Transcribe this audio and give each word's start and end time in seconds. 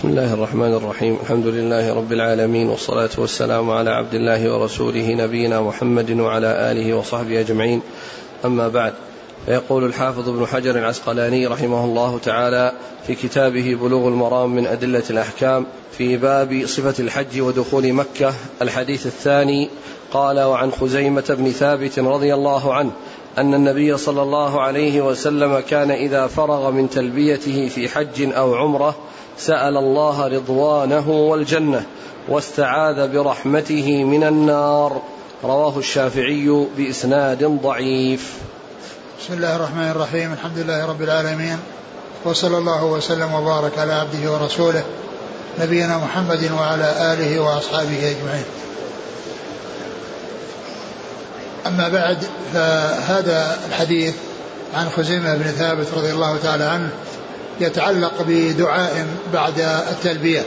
بسم 0.00 0.08
الله 0.08 0.34
الرحمن 0.34 0.74
الرحيم. 0.74 1.18
الحمد 1.22 1.46
لله 1.46 1.94
رب 1.94 2.12
العالمين 2.12 2.68
والصلاة 2.68 3.10
والسلام 3.18 3.70
على 3.70 3.90
عبد 3.90 4.14
الله 4.14 4.52
ورسوله 4.52 5.14
نبينا 5.14 5.60
محمد 5.60 6.10
وعلى 6.10 6.72
آله 6.72 6.94
وصحبه 6.94 7.40
أجمعين. 7.40 7.82
أما 8.44 8.68
بعد 8.68 8.92
فيقول 9.46 9.84
الحافظ 9.84 10.28
ابن 10.28 10.46
حجر 10.46 10.78
العسقلاني 10.78 11.46
رحمه 11.46 11.84
الله 11.84 12.18
تعالى 12.18 12.72
في 13.06 13.14
كتابه 13.14 13.74
بلوغ 13.82 14.08
المرام 14.08 14.54
من 14.54 14.66
أدلة 14.66 15.02
الأحكام 15.10 15.66
في 15.92 16.16
باب 16.16 16.62
صفة 16.66 17.02
الحج 17.02 17.40
ودخول 17.40 17.92
مكة 17.92 18.34
الحديث 18.62 19.06
الثاني 19.06 19.68
قال 20.12 20.40
وعن 20.40 20.70
خزيمة 20.72 21.36
بن 21.38 21.50
ثابت 21.50 21.98
رضي 21.98 22.34
الله 22.34 22.74
عنه 22.74 22.90
أن 23.38 23.54
النبي 23.54 23.96
صلى 23.96 24.22
الله 24.22 24.60
عليه 24.60 25.00
وسلم 25.00 25.60
كان 25.60 25.90
إذا 25.90 26.26
فرغ 26.26 26.70
من 26.70 26.90
تلبيته 26.90 27.68
في 27.68 27.88
حج 27.88 28.32
أو 28.32 28.54
عمرة 28.54 28.96
سأل 29.38 29.76
الله 29.76 30.26
رضوانه 30.26 31.10
والجنة 31.10 31.86
واستعاذ 32.28 33.08
برحمته 33.08 34.04
من 34.04 34.24
النار. 34.24 35.02
رواه 35.44 35.78
الشافعي 35.78 36.66
بإسناد 36.76 37.44
ضعيف. 37.44 38.34
بسم 39.20 39.34
الله 39.34 39.56
الرحمن 39.56 39.90
الرحيم 39.90 40.32
الحمد 40.32 40.58
لله 40.58 40.86
رب 40.86 41.02
العالمين 41.02 41.58
وصلى 42.24 42.58
الله 42.58 42.84
وسلم 42.84 43.34
وبارك 43.34 43.78
على 43.78 43.92
عبده 43.92 44.32
ورسوله 44.32 44.84
نبينا 45.60 45.98
محمد 45.98 46.50
وعلى 46.58 47.12
آله 47.12 47.40
وأصحابه 47.40 48.10
أجمعين. 48.10 48.44
أما 51.66 51.88
بعد 51.88 52.18
فهذا 52.52 53.58
الحديث 53.68 54.14
عن 54.74 54.90
خزيمة 54.90 55.34
بن 55.34 55.44
ثابت 55.44 55.86
رضي 55.96 56.10
الله 56.10 56.36
تعالى 56.36 56.64
عنه 56.64 56.90
يتعلق 57.60 58.12
بدعاء 58.28 59.06
بعد 59.32 59.60
التلبية. 59.90 60.42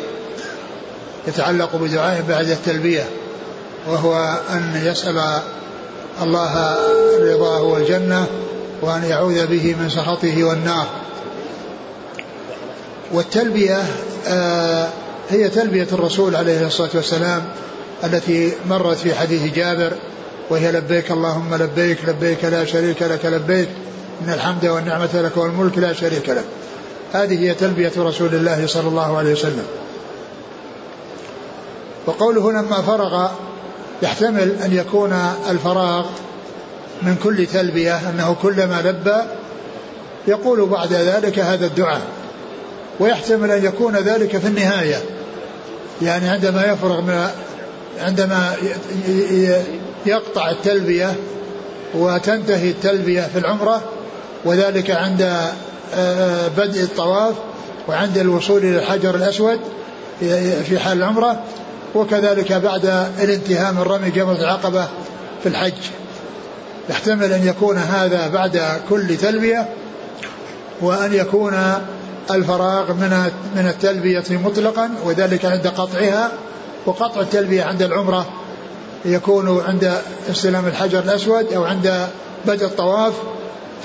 يتعلق 1.28 1.76
بدعاء 1.76 2.24
بعد 2.30 2.50
التلبية 2.50 3.04
وهو 3.88 4.40
أن 4.50 4.82
يسأل 4.86 5.40
الله 6.22 6.78
رضاه 7.20 7.62
والجنة 7.62 8.26
وأن 8.82 9.04
يعوذ 9.04 9.48
به 9.48 9.76
من 9.80 9.90
سخطه 9.90 10.44
والنار. 10.44 10.88
والتلبية 13.14 13.84
آه 14.28 14.90
هي 15.30 15.50
تلبية 15.50 15.88
الرسول 15.92 16.36
عليه 16.36 16.68
الصلاة 16.68 16.90
والسلام 16.94 17.44
التي 18.04 18.52
مرت 18.70 18.98
في 18.98 19.16
حديث 19.16 19.54
جابر 19.54 19.94
وهي 20.50 20.72
لبيك 20.72 21.12
اللهم 21.12 21.56
لبيك 21.56 21.98
لبيك 22.08 22.46
لا 22.46 22.66
شريك 22.66 23.02
لك 23.02 23.26
لبيك 23.26 23.70
إن 24.22 24.34
الحمد 24.34 24.66
والنعمة 24.66 25.10
لك 25.14 25.38
والملك 25.38 25.78
لا 25.78 25.94
شريك 25.94 26.30
لك. 26.30 26.46
هذه 27.14 27.40
هي 27.40 27.54
تلبية 27.54 27.92
رسول 27.98 28.36
الله 28.36 28.68
صلى 28.68 28.88
الله 28.88 29.18
عليه 29.18 29.32
وسلم. 29.32 29.66
وقوله 32.06 32.52
لما 32.52 32.82
فرغ 32.82 33.28
يحتمل 34.02 34.56
أن 34.66 34.74
يكون 34.74 35.14
الفراغ 35.50 36.06
من 37.02 37.16
كل 37.24 37.46
تلبية 37.46 38.10
أنه 38.10 38.36
كلما 38.42 38.82
لبى 38.82 39.18
يقول 40.28 40.66
بعد 40.66 40.94
ذلك 40.94 41.40
هذا 41.40 41.66
الدعاء. 41.66 42.02
ويحتمل 43.00 43.52
أن 43.52 43.66
يكون 43.66 43.96
ذلك 43.96 44.38
في 44.38 44.48
النهاية. 44.48 45.02
يعني 46.02 46.30
عندما 46.30 46.66
يفرغ 46.66 47.02
من 47.02 47.30
عندما 48.00 48.56
يقطع 50.06 50.50
التلبية 50.50 51.14
وتنتهي 51.94 52.70
التلبية 52.70 53.22
في 53.22 53.40
العمرة 53.40 53.82
وذلك 54.46 54.92
عند 54.92 55.52
بدء 56.58 56.84
الطواف 56.84 57.34
وعند 57.88 58.18
الوصول 58.18 58.58
إلى 58.58 58.80
الحجر 58.80 59.16
الأسود 59.16 59.60
في 60.66 60.80
حال 60.80 60.98
العمرة 60.98 61.44
وكذلك 61.96 62.54
بعد 62.54 62.86
الانتهاء 63.20 63.74
من 63.74 63.82
رمي 63.82 64.10
جمرة 64.10 64.36
العقبة 64.36 64.88
في 65.44 65.50
الحج. 65.50 65.74
يحتمل 66.90 67.34
أن 67.34 67.48
يكون 67.48 67.78
هذا 67.78 68.28
بعد 68.28 68.62
كل 68.90 69.18
تلبية 69.18 69.70
وأن 70.82 71.14
يكون 71.14 71.54
الفراغ 72.32 72.94
من 72.94 73.32
من 73.56 73.68
التلبية 73.68 74.24
مطلقا 74.30 74.90
وذلك 75.06 75.46
عند 75.46 75.68
قطعها. 75.68 76.32
وقطع 76.86 77.22
التلبية 77.22 77.64
عند 77.64 77.82
العمرة 77.82 78.26
يكون 79.06 79.64
عند 79.68 79.94
استلام 80.32 80.68
الحجر 80.68 81.00
الأسود 81.00 81.54
أو 81.54 81.64
عند 81.64 82.08
بدء 82.46 82.66
الطواف. 82.66 83.14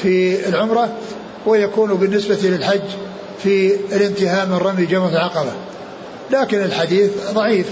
في 0.03 0.49
العمرة 0.49 0.89
ويكون 1.47 1.95
بالنسبة 1.95 2.39
للحج 2.43 2.81
في 3.43 3.77
الانتهاء 3.93 4.47
من 4.47 4.55
رمي 4.55 4.87
جمرة 4.87 5.09
العقبة. 5.09 5.53
لكن 6.31 6.63
الحديث 6.63 7.11
ضعيف 7.33 7.67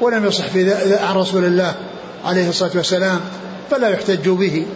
ولم 0.00 0.26
يصح 0.26 0.46
في 0.46 0.74
عن 0.94 1.16
رسول 1.16 1.44
الله 1.44 1.74
عليه 2.24 2.48
الصلاة 2.48 2.70
والسلام 2.74 3.20
فلا 3.70 3.88
يحتج 3.88 4.28
به. 4.28 4.66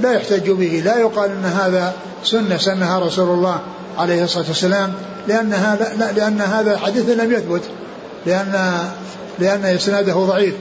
لا 0.00 0.12
يحتج 0.12 0.50
به. 0.50 0.82
لا 0.84 0.98
يقال 0.98 1.30
إن 1.30 1.44
هذا 1.44 1.92
سنة 2.24 2.56
سنها 2.56 2.98
رسول 2.98 3.28
الله 3.28 3.60
عليه 3.98 4.24
الصلاة 4.24 4.44
والسلام 4.48 4.92
لانها 5.28 5.94
لا 5.98 6.12
لأن 6.12 6.40
هذا 6.40 6.78
حديث 6.78 7.08
لم 7.08 7.32
يثبت 7.32 7.62
لأن 8.26 8.78
لأن 9.38 9.64
إسناده 9.64 10.12
ضعيف. 10.12 10.54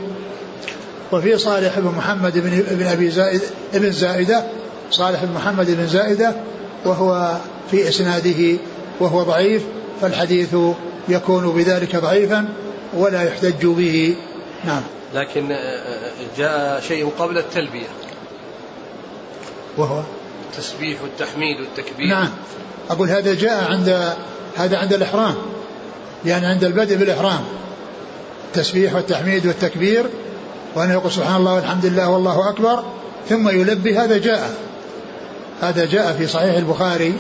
وفي 1.11 1.37
صالح 1.37 1.79
بن 1.79 1.93
محمد 1.97 2.37
بن 2.37 2.63
ابن 2.69 2.87
أبي 2.87 3.09
زائد 3.09 3.41
ابن 3.73 3.91
زائدة 3.91 4.43
صالح 4.91 5.23
بن 5.23 5.33
محمد 5.33 5.71
بن 5.71 5.87
زائدة 5.87 6.35
وهو 6.85 7.37
في 7.71 7.89
إسناده 7.89 8.57
وهو 8.99 9.23
ضعيف 9.23 9.63
فالحديث 10.01 10.55
يكون 11.09 11.51
بذلك 11.51 11.95
ضعيفا 11.95 12.49
ولا 12.93 13.23
يحتج 13.23 13.65
به. 13.65 14.15
نعم. 14.65 14.81
لكن 15.13 15.57
جاء 16.37 16.81
شيء 16.87 17.09
قبل 17.19 17.37
التلبية. 17.37 17.87
وهو؟ 19.77 20.01
التسبيح 20.51 21.01
والتحميد 21.01 21.59
والتكبير. 21.59 22.07
نعم. 22.07 22.29
أقول 22.89 23.09
هذا 23.09 23.33
جاء 23.33 23.71
عند 23.71 24.15
هذا 24.57 24.77
عند 24.77 24.93
الإحرام. 24.93 25.35
يعني 26.25 26.45
عند 26.45 26.63
البدء 26.63 26.95
بالإحرام. 26.95 27.41
التسبيح 28.47 28.95
والتحميد 28.95 29.45
والتكبير 29.47 30.05
وأن 30.75 30.91
يقول 30.91 31.11
سبحان 31.11 31.35
الله 31.35 31.53
والحمد 31.53 31.85
لله 31.85 32.09
والله 32.09 32.49
أكبر 32.49 32.83
ثم 33.29 33.49
يلبي 33.49 33.97
هذا 33.97 34.17
جاء. 34.17 34.70
هذا 35.61 35.85
جاء 35.85 36.13
في 36.13 36.27
صحيح 36.27 36.55
البخاري 36.55 37.13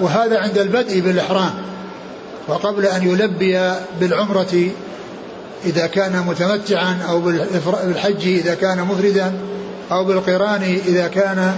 وهذا 0.00 0.38
عند 0.38 0.58
البدء 0.58 1.00
بالإحرام 1.00 1.50
وقبل 2.48 2.86
أن 2.86 3.08
يلبي 3.08 3.72
بالعمرة 4.00 4.70
إذا 5.64 5.86
كان 5.86 6.24
متمتعا 6.26 6.98
أو 7.08 7.20
بالحج 7.20 8.26
إذا 8.26 8.54
كان 8.54 8.80
مفردا 8.84 9.32
أو 9.92 10.04
بالقران 10.04 10.62
إذا 10.86 11.08
كان 11.08 11.54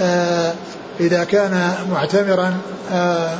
آه 0.00 0.52
إذا 1.00 1.24
كان 1.24 1.74
معتمرا 1.92 2.54
آه 2.92 3.30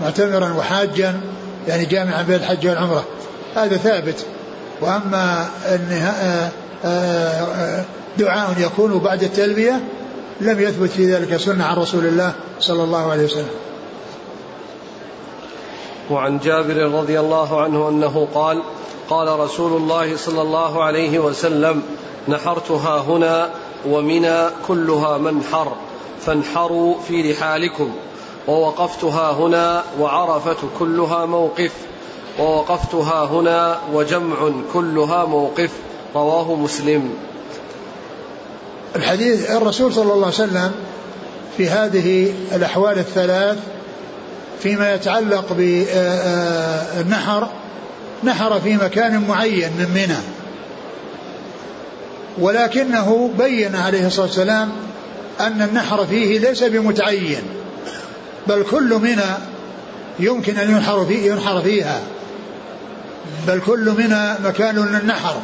معتمرا 0.00 0.52
وحاجا 0.52 1.20
يعني 1.68 1.84
جامعا 1.84 2.22
بين 2.22 2.36
الحج 2.36 2.68
والعمرة. 2.68 3.04
هذا 3.56 3.76
ثابت. 3.76 4.26
وأما 4.80 5.48
آه، 6.84 7.84
دعاء 8.18 8.54
يكون 8.58 8.98
بعد 8.98 9.22
التلبية 9.22 9.80
لم 10.40 10.60
يثبت 10.60 10.90
في 10.90 11.14
ذلك 11.14 11.36
سنة 11.36 11.64
عن 11.64 11.76
رسول 11.76 12.06
الله 12.06 12.34
صلى 12.60 12.84
الله 12.84 13.10
عليه 13.10 13.24
وسلم. 13.24 13.50
وعن 16.10 16.38
جابر 16.38 16.76
رضي 16.76 17.20
الله 17.20 17.60
عنه 17.60 17.88
أنه 17.88 18.28
قال 18.34 18.62
قال 19.10 19.40
رسول 19.40 19.76
الله 19.76 20.16
صلى 20.16 20.42
الله 20.42 20.84
عليه 20.84 21.18
وسلم 21.18 21.82
نحرتها 22.28 23.00
هنا 23.00 23.50
ومنى 23.88 24.46
كلها 24.68 25.18
منحر 25.18 25.72
فانحروا 26.20 26.94
في 27.08 27.32
رحالكم. 27.32 27.92
ووقفتها 28.48 29.32
هنا 29.32 29.84
وعرفة 30.00 30.56
كلها 30.78 31.26
موقف. 31.26 31.72
ووقفتها 32.38 33.24
هنا 33.24 33.78
وجمع 33.92 34.36
كلها 34.72 35.24
موقف 35.24 35.70
رواه 36.14 36.54
مسلم. 36.54 37.10
الحديث 38.96 39.50
الرسول 39.50 39.94
صلى 39.94 40.12
الله 40.12 40.26
عليه 40.26 40.34
وسلم 40.34 40.72
في 41.56 41.68
هذه 41.68 42.32
الأحوال 42.52 42.98
الثلاث 42.98 43.58
فيما 44.62 44.94
يتعلق 44.94 45.52
بالنحر 45.52 47.48
نحر 48.24 48.60
في 48.60 48.76
مكان 48.76 49.24
معين 49.28 49.70
من 49.78 49.90
منى. 49.94 50.18
ولكنه 52.38 53.30
بين 53.38 53.76
عليه 53.76 54.06
الصلاة 54.06 54.26
والسلام 54.26 54.70
أن 55.40 55.62
النحر 55.62 56.06
فيه 56.06 56.38
ليس 56.38 56.64
بمتعين 56.64 57.42
بل 58.48 58.64
كل 58.70 58.94
منى 58.94 59.36
يمكن 60.20 60.58
أن 60.58 60.70
ينحر 60.70 61.06
ينحر 61.10 61.60
فيها 61.62 62.00
بل 63.46 63.60
كل 63.66 63.94
منى 63.98 64.34
مكان 64.44 64.76
للنحر. 64.76 65.40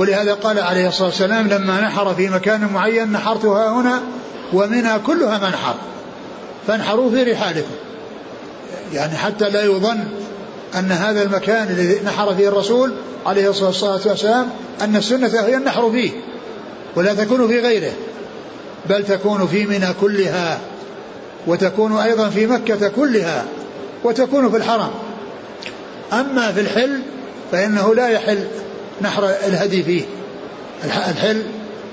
ولهذا 0.00 0.34
قال 0.34 0.58
عليه 0.58 0.88
الصلاة 0.88 1.08
والسلام 1.08 1.48
لما 1.48 1.80
نحر 1.80 2.14
في 2.14 2.28
مكان 2.28 2.68
معين 2.74 3.12
نحرتها 3.12 3.70
هنا 3.70 4.00
ومنى 4.52 4.98
كلها 5.06 5.38
منحر. 5.38 5.74
فانحروا 6.66 7.10
في 7.10 7.22
رحالكم. 7.22 7.74
يعني 8.92 9.16
حتى 9.16 9.50
لا 9.50 9.64
يظن 9.64 9.98
أن 10.74 10.92
هذا 10.92 11.22
المكان 11.22 11.68
الذي 11.68 12.00
نحر 12.04 12.34
فيه 12.34 12.48
الرسول 12.48 12.92
عليه 13.26 13.50
الصلاة 13.50 14.00
والسلام 14.06 14.50
أن 14.80 14.96
السنة 14.96 15.28
هي 15.28 15.56
النحر 15.56 15.90
فيه 15.90 16.10
ولا 16.96 17.14
تكون 17.14 17.48
في 17.48 17.60
غيره 17.60 17.92
بل 18.88 19.06
تكون 19.06 19.46
في 19.46 19.66
منى 19.66 19.94
كلها 20.00 20.60
وتكون 21.46 21.96
أيضا 21.96 22.28
في 22.28 22.46
مكة 22.46 22.88
كلها 22.88 23.44
وتكون 24.04 24.50
في 24.50 24.56
الحرم. 24.56 24.90
أما 26.12 26.52
في 26.52 26.60
الحل 26.60 27.00
فإنه 27.52 27.94
لا 27.94 28.08
يحل 28.08 28.44
نحر 29.02 29.30
الهدي 29.46 29.82
فيه. 29.82 30.02
الحل 30.84 31.42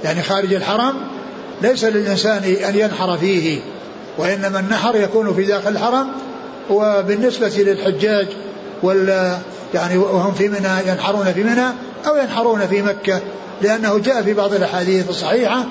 يعني 0.04 0.24
خارج 0.24 0.54
الحرم 0.54 0.96
ليس 1.62 1.84
للإنسان 1.84 2.44
أن 2.44 2.76
ينحر 2.76 3.18
فيه 3.18 3.60
وإنما 4.18 4.60
النحر 4.60 4.96
يكون 4.96 5.34
في 5.34 5.44
داخل 5.44 5.70
الحرم 5.70 6.08
وبالنسبة 6.70 7.54
للحجاج 7.58 8.28
وال 8.84 9.38
يعني 9.74 9.98
وهم 9.98 10.34
في 10.34 10.48
منى 10.48 10.70
ينحرون 10.88 11.34
في 11.34 11.44
منى 11.44 11.68
أو 12.08 12.16
ينحرون 12.16 12.68
في 12.68 12.82
مكة 12.82 13.22
لأنه 13.62 13.98
جاء 13.98 14.22
في 14.22 14.34
بعض 14.34 14.54
الأحاديث 14.54 15.10
الصحيحة 15.10 15.66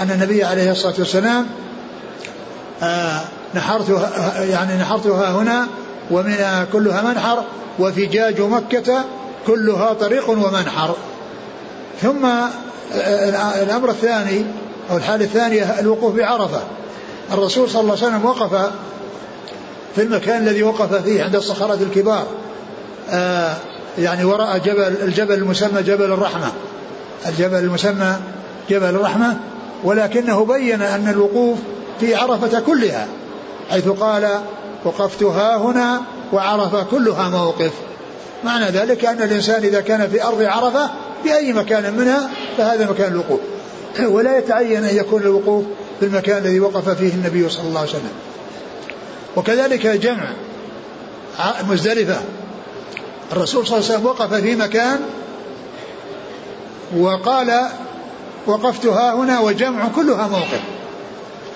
أن 0.00 0.10
النبي 0.10 0.44
عليه 0.44 0.70
الصلاة 0.70 0.94
والسلام 0.98 1.46
آه 2.82 3.20
نحرت 3.54 4.08
يعني 4.40 4.82
نحرتها 4.82 5.30
هنا 5.30 5.66
ومنى 6.10 6.66
كلها 6.72 7.02
منحر 7.02 7.44
وفجاج 7.78 8.40
مكة 8.40 9.04
كلها 9.46 9.92
طريق 9.92 10.30
ومنحر. 10.30 10.94
ثم 12.02 12.24
آه، 12.24 13.62
الأمر 13.62 13.90
الثاني 13.90 14.44
أو 14.90 14.96
الحالة 14.96 15.24
الثانية 15.24 15.80
الوقوف 15.80 16.16
بعرفة. 16.16 16.60
الرسول 17.32 17.70
صلى 17.70 17.80
الله 17.80 17.96
عليه 17.96 18.06
وسلم 18.06 18.24
وقف 18.24 18.70
في 19.94 20.02
المكان 20.02 20.42
الذي 20.42 20.62
وقف 20.62 20.94
فيه 20.94 21.24
عند 21.24 21.36
الصخرة 21.36 21.74
الكبار. 21.74 22.26
آه 23.10 23.56
يعني 23.98 24.24
وراء 24.24 24.58
جبل 24.58 24.96
الجبل 25.02 25.34
المسمى 25.34 25.82
جبل 25.82 26.04
الرحمة. 26.04 26.52
الجبل 27.26 27.58
المسمى 27.58 28.16
جبل 28.70 28.88
الرحمة 28.88 29.36
ولكنه 29.84 30.44
بين 30.44 30.82
أن 30.82 31.08
الوقوف 31.08 31.58
في 32.00 32.14
عرفة 32.14 32.60
كلها 32.60 33.06
حيث 33.70 33.88
قال 33.88 34.40
وقفتها 34.84 35.56
هنا 35.56 36.00
وعرفة 36.32 36.82
كلها 36.82 37.28
موقف. 37.28 37.72
معنى 38.44 38.70
ذلك 38.70 39.04
أن 39.04 39.22
الإنسان 39.22 39.62
إذا 39.62 39.80
كان 39.80 40.08
في 40.08 40.24
أرض 40.24 40.42
عرفة 40.42 40.90
في 41.22 41.36
أي 41.36 41.52
مكان 41.52 41.94
منها 41.96 42.30
فهذا 42.58 42.90
مكان 42.90 43.12
الوقوف. 43.12 43.40
ولا 44.14 44.38
يتعين 44.38 44.84
أن 44.84 44.96
يكون 44.96 45.22
الوقوف 45.22 45.64
في 46.00 46.06
المكان 46.06 46.38
الذي 46.38 46.60
وقف 46.60 46.88
فيه 46.88 47.12
النبي 47.12 47.48
صلى 47.48 47.68
الله 47.68 47.80
عليه 47.80 47.90
وسلم. 47.90 48.12
وكذلك 49.36 49.86
جمع 49.86 50.32
مزدلفة. 51.68 52.20
الرسول 53.32 53.66
صلى 53.66 53.78
الله 53.78 53.88
عليه 53.88 53.98
وسلم 53.98 54.06
وقف 54.06 54.34
في 54.34 54.56
مكان 54.56 55.00
وقال 56.96 57.68
وقفت 58.46 58.86
ها 58.86 59.14
هنا 59.14 59.40
وجمع 59.40 59.88
كلها 59.96 60.28
موقف. 60.28 60.60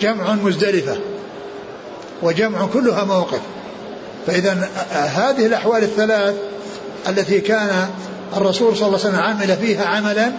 جمع 0.01 0.33
مزدلفة. 0.33 0.97
وجمع 2.23 2.67
كلها 2.67 3.05
موقف. 3.05 3.41
فإذا 4.27 4.69
هذه 4.91 5.47
الأحوال 5.47 5.83
الثلاث 5.83 6.35
التي 7.09 7.41
كان 7.41 7.89
الرسول 8.37 8.77
صلى 8.77 8.87
الله 8.87 8.99
عليه 8.99 9.09
وسلم 9.09 9.21
عمل 9.21 9.57
فيها 9.57 9.85
عملا 9.85 10.33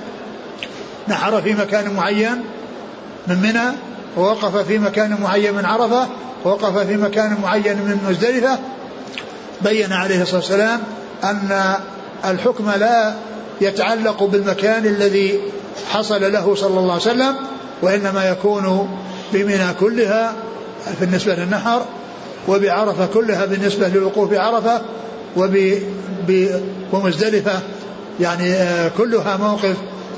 نحر 1.07 1.41
في 1.41 1.53
مكان 1.53 1.93
معين 1.93 2.43
من 3.27 3.39
منى 3.39 3.75
ووقف 4.17 4.57
في 4.57 4.79
مكان 4.79 5.17
معين 5.21 5.53
من 5.53 5.65
عرفة 5.65 6.07
ووقف 6.45 6.77
في 6.77 6.97
مكان 6.97 7.37
معين 7.43 7.77
من 7.77 7.99
مزدلفة. 8.09 8.59
بين 9.61 9.93
عليه 9.93 10.21
الصلاة 10.21 10.39
والسلام 10.39 10.79
أن 11.23 11.75
الحكم 12.25 12.71
لا 12.79 13.13
يتعلق 13.61 14.23
بالمكان 14.23 14.85
الذي 14.85 15.39
حصل 15.91 16.31
له 16.31 16.55
صلى 16.55 16.79
الله 16.79 16.91
عليه 16.91 17.01
وسلم 17.01 17.35
وإنما 17.81 18.29
يكون 18.29 18.89
بمنى 19.33 19.73
كلها 19.79 20.33
بالنسبة 20.99 21.35
للنحر 21.35 21.85
وبعرفة 22.47 23.05
كلها 23.05 23.45
بالنسبة 23.45 23.87
للوقوف 23.87 24.31
بعرفة 24.31 24.81
ومزدلفة. 26.93 27.59
يعني 28.19 28.53
آه، 28.53 28.91
كلها 28.97 29.37
موقف 29.37 29.75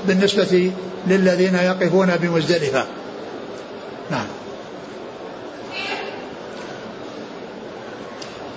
بالنسبة 0.07 0.71
للذين 1.07 1.55
يقفون 1.55 2.15
بمزدلفة. 2.15 2.85
نعم. 4.11 4.25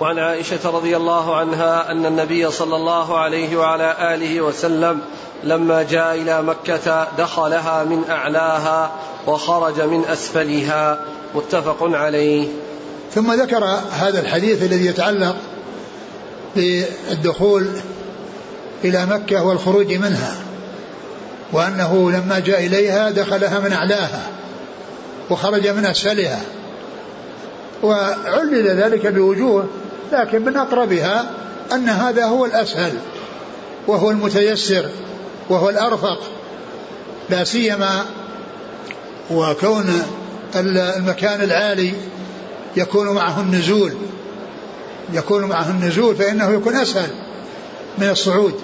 وعن 0.01 0.19
عائشة 0.19 0.71
رضي 0.71 0.97
الله 0.97 1.37
عنها 1.37 1.91
أن 1.93 2.07
النبي 2.07 2.51
صلى 2.51 2.77
الله 2.77 3.19
عليه 3.19 3.57
وعلى 3.57 4.15
آله 4.15 4.41
وسلم 4.41 5.01
لما 5.45 5.83
جاء 5.83 6.15
إلى 6.15 6.43
مكة 6.43 7.09
دخلها 7.19 7.85
من 7.85 8.05
أعلاها 8.11 8.91
وخرج 9.27 9.81
من 9.81 10.05
أسفلها. 10.05 11.01
متفق 11.35 11.79
عليه. 11.81 12.49
ثم 13.15 13.33
ذكر 13.33 13.65
هذا 13.91 14.21
الحديث 14.21 14.63
الذي 14.63 14.87
يتعلق 14.87 15.37
بالدخول 16.57 17.67
إلى 18.85 19.07
مكة 19.07 19.45
والخروج 19.45 19.93
منها 19.93 20.37
وأنه 21.53 22.11
لما 22.11 22.39
جاء 22.39 22.67
إليها 22.67 23.11
دخلها 23.11 23.61
من 23.61 23.73
أعلاها 23.73 24.23
وخرج 25.31 25.69
من 25.69 25.87
أسفلها 25.87 26.41
وعلل 27.83 28.83
ذلك 28.83 29.07
بوجوه 29.07 29.67
لكن 30.13 30.45
من 30.45 30.57
أقربها 30.57 31.31
أن 31.73 31.89
هذا 31.89 32.25
هو 32.25 32.45
الأسهل 32.45 32.93
وهو 33.87 34.11
المتيسر 34.11 34.89
وهو 35.49 35.71
الأرفق 35.71 36.19
لا 37.31 37.45
سيما 37.45 38.05
وكون 39.31 40.03
المكان 40.57 41.43
العالي 41.43 41.93
يكون 42.77 43.09
معه 43.09 43.41
النزول. 43.41 43.93
يكون 45.13 45.45
معه 45.45 45.71
النزول 45.71 46.17
فإنه 46.17 46.51
يكون 46.51 46.77
أسهل 46.77 47.11
من 47.99 48.09
الصعود. 48.09 48.55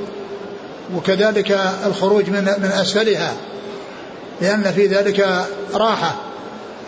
وكذلك 0.94 1.61
الخروج 1.87 2.31
من 2.31 2.44
من 2.44 2.70
أسفلها 2.73 3.35
لأن 4.41 4.73
في 4.73 4.87
ذلك 4.87 5.46
راحة 5.75 6.14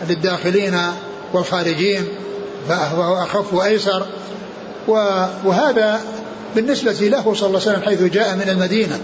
للداخلين 0.09 0.77
والخارجين 1.33 2.07
فهو 2.69 3.23
أخف 3.23 3.53
وأيسر. 3.53 4.05
وهذا 5.45 6.01
بالنسبة 6.55 6.91
له 6.91 7.33
صلى 7.33 7.47
الله 7.47 7.61
عليه 7.61 7.71
وسلم 7.71 7.81
حيث 7.81 8.03
جاء 8.03 8.35
من 8.35 8.49
المدينة 8.49 8.99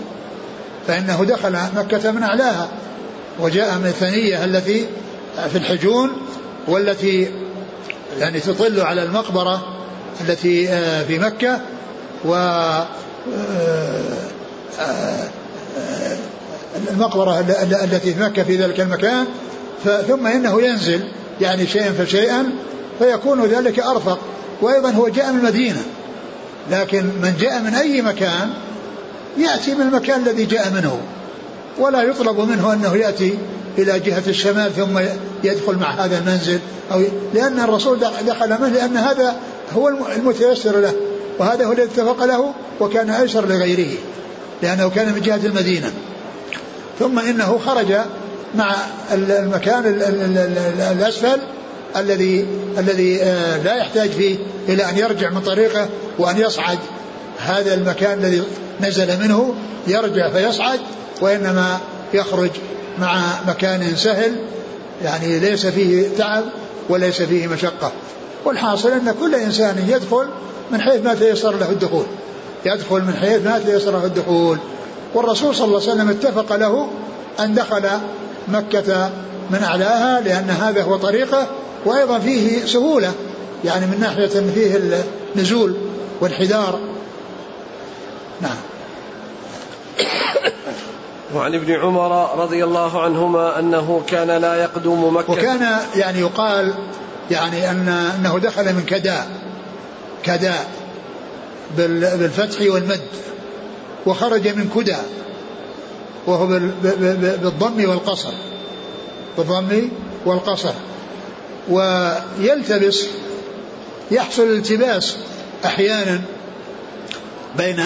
فإنه 0.87 1.25
دخل 1.25 1.57
مكة 1.75 2.11
من 2.11 2.23
أعلاها 2.23 2.69
وجاء 3.39 3.77
من 3.77 3.87
الثنية 3.87 4.45
التي 4.45 4.85
في 5.51 5.57
الحجون 5.57 6.11
والتي 6.67 7.31
يعني 8.19 8.39
تطل 8.39 8.81
على 8.81 9.03
المقبرة. 9.03 9.82
التي 10.21 10.69
آه، 10.69 11.03
في 11.03 11.19
مكة 11.19 11.61
و 12.25 12.33
آه، 12.35 12.87
آه، 14.79 15.27
المقبرة 16.91 17.39
التي 17.83 18.13
في 18.13 18.19
مكة 18.19 18.43
في 18.43 18.57
ذلك 18.57 18.79
المكان. 18.79 19.25
ثم 20.07 20.27
إنه 20.27 20.61
ينزل 20.61 21.07
يعني 21.41 21.67
شيئا 21.67 21.91
فشيئا 21.91 22.49
فيكون 22.99 23.45
ذلك 23.45 23.79
أرفق. 23.79 24.19
وأيضا 24.61 24.91
هو 24.91 25.07
جاء 25.07 25.31
من 25.31 25.39
المدينة. 25.39 25.81
لكن 26.71 27.05
من 27.05 27.33
جاء 27.39 27.61
من 27.61 27.73
أي 27.75 28.01
مكان 28.01 28.49
يأتي 29.37 29.73
من 29.73 29.81
المكان 29.81 30.21
الذي 30.21 30.45
جاء 30.45 30.69
منه. 30.69 30.99
ولا 31.79 32.01
يطلب 32.01 32.39
منه 32.39 32.73
أنه 32.73 32.95
يأتي 32.95 33.37
إلى 33.77 33.99
جهة 33.99 34.23
الشمال 34.27 34.75
ثم 34.75 34.99
يدخل 35.43 35.75
مع 35.75 35.91
هذا 35.91 36.17
المنزل 36.17 36.59
أو 36.91 37.01
لأن 37.33 37.59
الرسول 37.59 37.99
دخل 38.27 38.49
منه 38.49 38.67
لأن 38.67 38.97
هذا 38.97 39.35
هو 39.73 39.89
المتيسر 39.89 40.79
له 40.79 40.93
وهذا 41.39 41.65
هو 41.65 41.71
الذي 41.71 41.83
اتفق 41.83 42.25
له 42.25 42.53
وكان 42.79 43.09
أيسر 43.09 43.47
لغيره 43.47 43.91
لأنه 44.61 44.89
كان 44.89 45.13
من 45.13 45.21
جهة 45.21 45.39
المدينة. 45.45 45.91
ثم 46.99 47.19
إنه 47.19 47.59
خرج 47.65 47.93
مع 48.55 48.75
المكان 49.13 49.85
الأسفل 50.91 51.39
الذي 51.97 52.45
الذي 52.77 53.23
آه، 53.23 53.57
لا 53.57 53.75
يحتاج 53.75 54.09
فيه 54.09 54.37
إلى 54.69 54.89
أن 54.89 54.97
يرجع 54.97 55.29
من 55.29 55.41
طريقه 55.41 55.89
وأن 56.19 56.37
يصعد. 56.37 56.79
هذا 57.39 57.73
المكان 57.73 58.19
الذي 58.19 58.43
نزل 58.81 59.19
منه 59.19 59.55
يرجع 59.87 60.29
فيصعد 60.29 60.79
وإنما 61.21 61.79
يخرج 62.13 62.49
مع 62.99 63.21
مكان 63.47 63.95
سهل 63.95 64.35
يعني 65.03 65.39
ليس 65.39 65.65
فيه 65.65 66.07
تعب 66.17 66.43
وليس 66.89 67.21
فيه 67.21 67.47
مشقة. 67.47 67.91
والحاصل 68.45 68.91
أن 68.91 69.15
كل 69.19 69.35
إنسان 69.35 69.85
يدخل 69.87 70.27
من 70.71 70.81
حيث 70.81 71.05
ما 71.05 71.13
تيسر 71.13 71.55
له 71.55 71.69
الدخول. 71.69 72.05
يدخل 72.65 73.01
من 73.01 73.13
حيث 73.13 73.45
ما 73.45 73.59
تيسر 73.59 73.91
له 73.91 74.05
الدخول. 74.05 74.57
والرسول 75.13 75.55
صلى 75.55 75.65
الله 75.65 75.81
عليه 75.81 75.91
وسلم 75.91 76.09
اتفق 76.09 76.55
له 76.55 76.87
أن 77.39 77.53
دخل 77.53 77.89
مكة 78.47 79.09
من 79.51 79.63
أعلاها 79.63 80.21
لأن 80.21 80.49
هذا 80.49 80.83
هو 80.83 80.97
طريقه 80.97 81.47
وأيضا 81.85 82.19
فيه 82.19 82.65
سهولة 82.65 83.11
يعني 83.65 83.85
من 83.85 83.99
ناحية 83.99 84.27
فيه 84.27 85.03
نزول 85.35 85.75
وانحدار 86.21 86.79
نعم. 88.41 88.55
وعن 91.35 91.55
ابن 91.55 91.71
عمر 91.71 92.39
رضي 92.39 92.63
الله 92.63 93.01
عنهما 93.01 93.59
أنه 93.59 94.01
كان 94.07 94.27
لا 94.27 94.55
يقدم 94.55 95.15
مكة. 95.17 95.31
وكان 95.31 95.77
يعني 95.95 96.19
يقال 96.19 96.73
يعني 97.31 97.71
ان 97.71 97.89
أنه 97.89 98.39
دخل 98.39 98.73
من 98.73 98.83
كداء. 98.87 99.27
كداء. 100.23 100.69
بالفتح 101.77 102.61
والمد. 102.61 103.01
وخرج 104.05 104.47
من 104.47 104.69
كدى 104.75 104.97
وهو 106.27 106.47
بالضم 107.41 107.89
والقصر. 107.89 108.33
بالضم 109.37 109.89
والقصر. 110.25 110.73
ويلتبس 111.69 113.05
يحصل 114.11 114.43
التباس 114.43 115.15
أحيانا 115.65 116.21
بين 117.57 117.85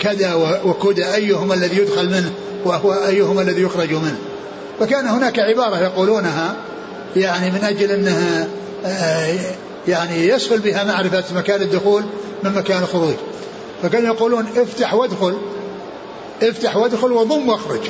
كذا 0.00 0.34
وكدى 0.64 1.14
أيهما 1.14 1.54
الذي 1.54 1.76
يدخل 1.76 2.10
منه؟ 2.10 2.32
وهو 2.64 2.92
أيهما 2.92 3.42
الذي 3.42 3.62
يخرج 3.62 3.92
منه؟ 3.92 4.18
فكان 4.80 5.06
هناك 5.06 5.38
عبارة 5.38 5.78
يقولونها 5.78 6.54
يعني 7.16 7.50
من 7.50 7.64
أجل 7.64 7.90
أنها 7.90 8.42
آه، 8.42 8.46
يعني 9.88 10.28
يسهل 10.28 10.58
بها 10.58 10.84
معرفة 10.84 11.24
مكان 11.34 11.62
الدخول 11.62 12.04
من 12.42 12.52
مكان 12.52 12.82
الخروج. 12.82 13.14
فكانوا 13.82 14.14
يقولون 14.14 14.46
افتح 14.56 14.94
وادخل 14.94 15.38
افتح 16.42 16.76
وادخل 16.76 17.12
وضم 17.12 17.48
واخرج. 17.48 17.80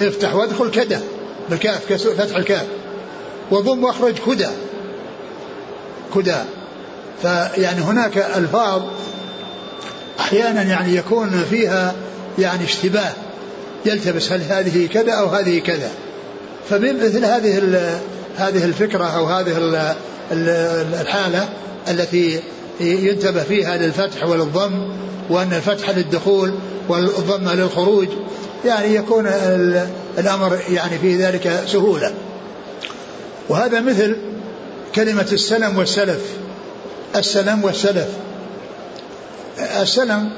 افتح 0.00 0.34
وادخل 0.34 0.70
كذا 0.70 1.02
بالكاف 1.50 1.92
فتح 1.92 2.36
الكاف. 2.36 2.66
وضم 3.50 3.84
واخرج 3.84 4.14
كدى 4.26 4.48
كدى 6.14 6.36
فيعني 7.22 7.80
هناك 7.80 8.18
ألفاظ 8.18 8.82
أحيانا 10.20 10.62
يعني 10.62 10.96
يكون 10.96 11.44
فيها 11.50 11.94
يعني 12.38 12.64
اشتباه. 12.64 13.12
يلتبس 13.86 14.32
هل 14.32 14.42
هذه 14.42 14.86
كذا 14.86 15.12
أو 15.12 15.26
هذه 15.26 15.58
كذا. 15.58 15.90
فمثل 16.70 17.24
هذه 17.24 17.58
هذه 18.36 18.64
الفكرة 18.64 19.04
أو 19.04 19.26
هذه 19.26 19.52
الحالة 21.00 21.48
التي 21.88 22.40
ينتبه 22.80 23.42
فيها 23.42 23.76
للفتح 23.76 24.24
وللضم 24.24 24.88
وأن 25.30 25.52
الفتح 25.52 25.90
للدخول 25.90 26.54
والضم 26.88 27.48
للخروج 27.48 28.08
يعني 28.64 28.94
يكون 28.94 29.26
الأمر 30.18 30.58
يعني 30.70 30.98
في 30.98 31.16
ذلك 31.16 31.64
سهولة. 31.66 32.14
وهذا 33.48 33.80
مثل 33.80 34.16
كلمة 34.94 35.26
السلم 35.32 35.78
والسلف. 35.78 36.20
السلم 37.16 37.64
والسلف. 37.64 38.08
السلم 39.80 40.30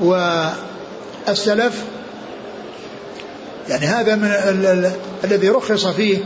والسلف 0.00 1.82
يعني 3.68 3.86
هذا 3.86 4.16
من 4.16 4.24
ال 4.24 4.66
ال 4.66 4.90
الذي 5.24 5.48
رخص 5.48 5.86
فيه 5.86 6.18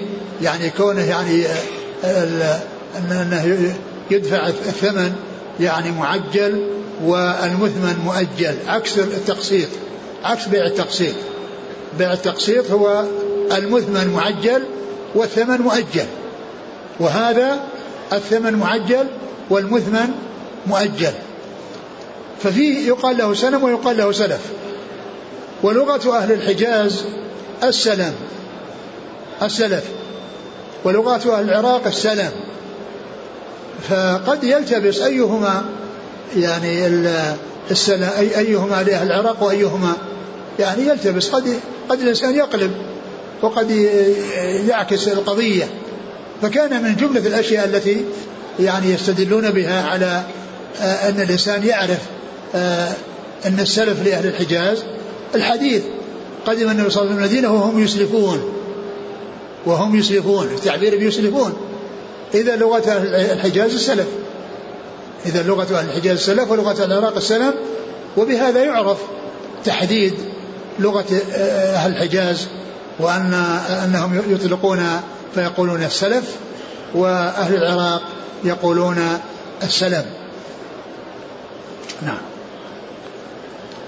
يعني 0.43 0.71
كونه 0.71 1.05
يعني 1.05 1.47
أنه 3.11 3.75
يدفع 4.11 4.47
الثمن 4.47 5.13
يعني 5.61 5.91
معجل 5.91 6.71
والمثمن 7.05 7.97
مؤجل. 8.05 8.57
عكس 8.69 8.99
التقسيط. 8.99 9.69
عكس 10.25 10.49
بيع 10.49 10.67
التقسيط. 10.67 11.15
بيع 11.99 12.13
التقسيط 12.13 12.71
هو 12.71 13.05
المثمن 13.53 14.09
معجل 14.09 14.63
والثمن 15.15 15.61
مؤجل. 15.61 16.07
وهذا 17.01 17.61
الثمن 18.13 18.53
معجل 18.53 19.07
والمثمن 19.51 20.09
مؤجل. 20.67 21.13
ففيه 22.43 22.89
يقال 22.89 23.17
له 23.17 23.35
سلم 23.35 23.65
ويقال 23.65 23.97
له 23.97 24.13
سلف. 24.13 24.41
ولغة 25.63 26.17
أهل 26.19 26.33
الحجاز 26.33 27.05
السلم 27.65 28.15
السلف 29.43 29.85
ولغة 30.85 31.39
أهل 31.39 31.51
العراق 31.51 31.87
السلم 31.87 32.31
فقد 33.89 34.45
يلتبس 34.45 35.01
أيهما 35.01 35.65
يعني 36.37 36.87
السلام 37.71 38.11
أي 38.19 38.39
أيهما 38.39 38.83
لأهل 38.83 39.07
العراق 39.07 39.43
وأيهما 39.43 39.93
يعني 40.59 40.83
يلتبس. 40.83 41.29
قد 41.29 41.61
قد 41.89 42.01
الإنسان 42.01 42.35
يقلب 42.35 42.73
وقد 43.43 43.71
يعكس 44.69 45.09
القضية. 45.09 45.65
فكان 46.43 46.83
من 46.83 46.97
جملة 46.97 47.27
الأشياء 47.27 47.65
التي 47.65 48.05
يعني 48.61 48.93
يستدلون 48.93 49.51
بها 49.51 49.83
على 49.83 50.23
آه، 50.81 51.09
أن 51.09 51.21
الإنسان 51.21 51.65
يعرف 51.65 51.99
آه، 52.55 52.93
أن 53.47 53.61
السلف 53.61 54.07
لأهل 54.07 54.27
الحجاز. 54.27 54.85
الحديث 55.35 55.83
قدم 56.47 56.71
النبي 56.71 56.91
صلى 56.91 57.03
الله 57.03 57.15
عليه 57.15 57.25
وسلم 57.25 57.25
المدينة 57.25 57.55
وهم 57.55 57.85
يسلفون 57.85 58.53
وهم 59.67 59.97
يسلفون 59.97 60.47
التعبير 60.47 60.99
بيسلفون 60.99 61.57
إذا 62.35 62.57
لغة 62.57 62.93
الحجاز 63.33 63.75
السلف. 63.75 64.07
إذا 65.27 65.43
لغة 65.43 65.79
أهل 65.79 65.89
الحجاز 65.89 66.19
السلف 66.19 66.51
ولغة 66.51 66.85
العراق 66.85 67.17
السلف. 67.17 67.55
وبهذا 68.17 68.65
يعرف 68.65 68.99
تحديد 69.65 70.15
لغة 70.79 71.05
أهل 71.35 71.93
الحجاز 71.93 72.47
وأن 72.99 73.35
أنهم 73.85 74.23
يطلقون 74.29 75.01
فيقولون 75.35 75.83
السلف 75.83 76.25
وأهل 76.95 77.55
العراق 77.55 78.03
يقولون 78.45 79.19
السلم. 79.63 80.05
نعم. 82.03 82.36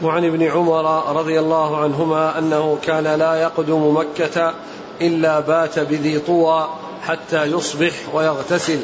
وعن 0.02 0.24
ابن 0.24 0.42
عمر 0.42 1.16
رضي 1.16 1.40
الله 1.40 1.76
عنهما 1.76 2.38
أنه 2.38 2.78
كان 2.82 3.04
لا 3.04 3.34
يقدم 3.34 3.96
مكة 3.96 4.54
إلا 5.00 5.40
بات 5.40 5.78
بذي 5.78 6.18
طوى 6.18 6.68
حتى 7.02 7.44
يصبح 7.44 7.92
ويغتسل 8.14 8.78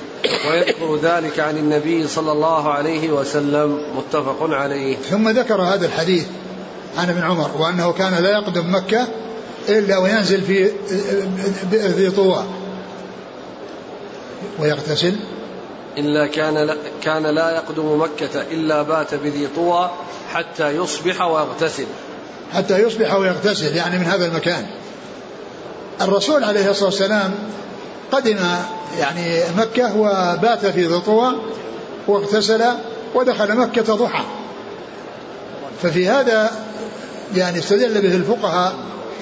ويذكر 0.51 0.97
ذلك 1.03 1.41
عن 1.41 1.57
النبي 1.57 2.09
صلى 2.09 2.33
الله 2.33 2.73
عليه 2.73 3.13
وسلم. 3.13 3.79
متفق 3.97 4.39
عليه. 4.41 4.97
ثم 4.97 5.29
ذكر 5.29 5.63
هذا 5.63 5.87
الحديث 5.87 6.27
عن 6.99 7.11
ابن 7.11 7.23
عمر 7.23 7.51
وأنه 7.59 7.93
كان 7.93 8.23
لا 8.23 8.31
يقدم 8.31 8.75
مكة 8.75 9.07
إلا 9.69 9.99
وينزل 9.99 10.43
في 10.43 10.71
ذي 11.73 12.11
طوى 12.11 12.45
ويغتسل 14.59 15.17
إلا 15.99 16.27
كان 16.27 16.55
لا 16.55 16.77
كان 17.03 17.27
لا 17.27 17.51
يقدم 17.51 18.01
مكة 18.03 18.41
إلا 18.51 18.83
بات 18.83 19.15
بذي 19.15 19.49
طوى 19.57 19.91
حتى 20.33 20.71
يصبح 20.71 21.21
ويغتسل. 21.21 21.87
حتى 22.53 22.83
يصبح 22.83 23.15
ويغتسل 23.15 23.77
يعني 23.77 23.99
من 23.99 24.05
هذا 24.05 24.27
المكان. 24.27 24.67
الرسول 26.01 26.45
عليه 26.45 26.71
الصلاة 26.71 26.89
والسلام 26.89 27.35
قدم 28.13 28.39
يعني 28.99 29.43
مكة 29.59 29.97
وبات 29.97 30.67
في 30.67 30.87
ذي 30.87 31.01
طوى 31.01 31.35
واغتسل 32.09 32.63
ودخل 33.15 33.57
مكة 33.57 33.95
ضحى. 33.95 34.25
ففي 35.83 36.09
هذا 36.09 36.51
يعني 37.35 37.59
استدل 37.59 38.01
به 38.01 38.17
الفقهاء 38.17 38.75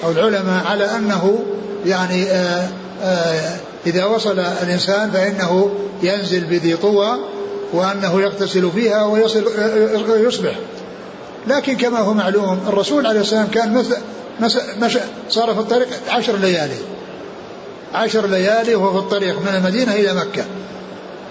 أو 0.03 0.11
العلماء 0.11 0.67
على 0.67 0.85
أنه 0.85 1.43
يعني 1.85 2.23
آآ 2.23 2.67
آآ 3.03 3.57
إذا 3.87 4.05
وصل 4.05 4.39
الإنسان 4.39 5.11
فإنه 5.11 5.71
ينزل 6.03 6.43
بذي 6.43 6.77
طوى 6.77 7.19
وأنه 7.73 8.21
يغتسل 8.21 8.71
فيها 8.71 9.05
ويصل 9.05 9.43
يصبح. 10.09 10.55
لكن 11.47 11.77
كما 11.77 11.99
هو 11.99 12.13
معلوم 12.13 12.59
الرسول 12.67 13.07
عليه 13.07 13.21
السلام 13.21 13.47
كان 13.47 13.83
مثل 14.79 14.99
صار 15.29 15.53
في 15.53 15.59
الطريق 15.59 15.87
عشر 16.09 16.37
ليالي. 16.37 16.77
عشر 17.93 18.27
ليالي 18.27 18.75
وهو 18.75 18.91
في 18.91 18.97
الطريق 18.99 19.41
من 19.41 19.47
المدينة 19.55 19.93
إلى 19.93 20.13
مكة. 20.13 20.45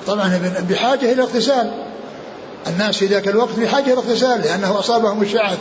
طبعا 0.06 0.40
بحاجة 0.70 1.12
إلى 1.12 1.22
اغتسال. 1.22 1.70
الناس 2.66 2.96
في 2.96 3.06
ذاك 3.06 3.28
الوقت 3.28 3.58
بحاجة 3.58 3.84
إلى 3.84 3.92
اغتسال 3.92 4.40
لأنه 4.40 4.78
أصابهم 4.78 5.22
الشعث 5.22 5.58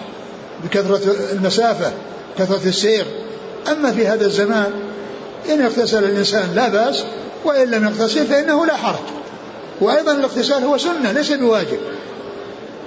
بكثرة 0.63 1.01
المسافة 1.31 1.91
كثرة 2.39 2.61
السير. 2.65 3.05
أما 3.71 3.91
في 3.91 4.07
هذا 4.07 4.25
الزمان 4.25 4.71
إن 5.49 5.61
اغتسل 5.61 6.03
الإنسان 6.03 6.55
لا 6.55 6.69
بأس 6.69 7.03
وإن 7.45 7.71
لم 7.71 7.83
يغتسل 7.83 8.27
فإنه 8.27 8.65
لا 8.65 8.75
حرج. 8.75 8.99
وأيضا 9.81 10.11
الاغتسال 10.11 10.63
هو 10.63 10.77
سنة 10.77 11.11
ليس 11.11 11.31
بواجب. 11.31 11.79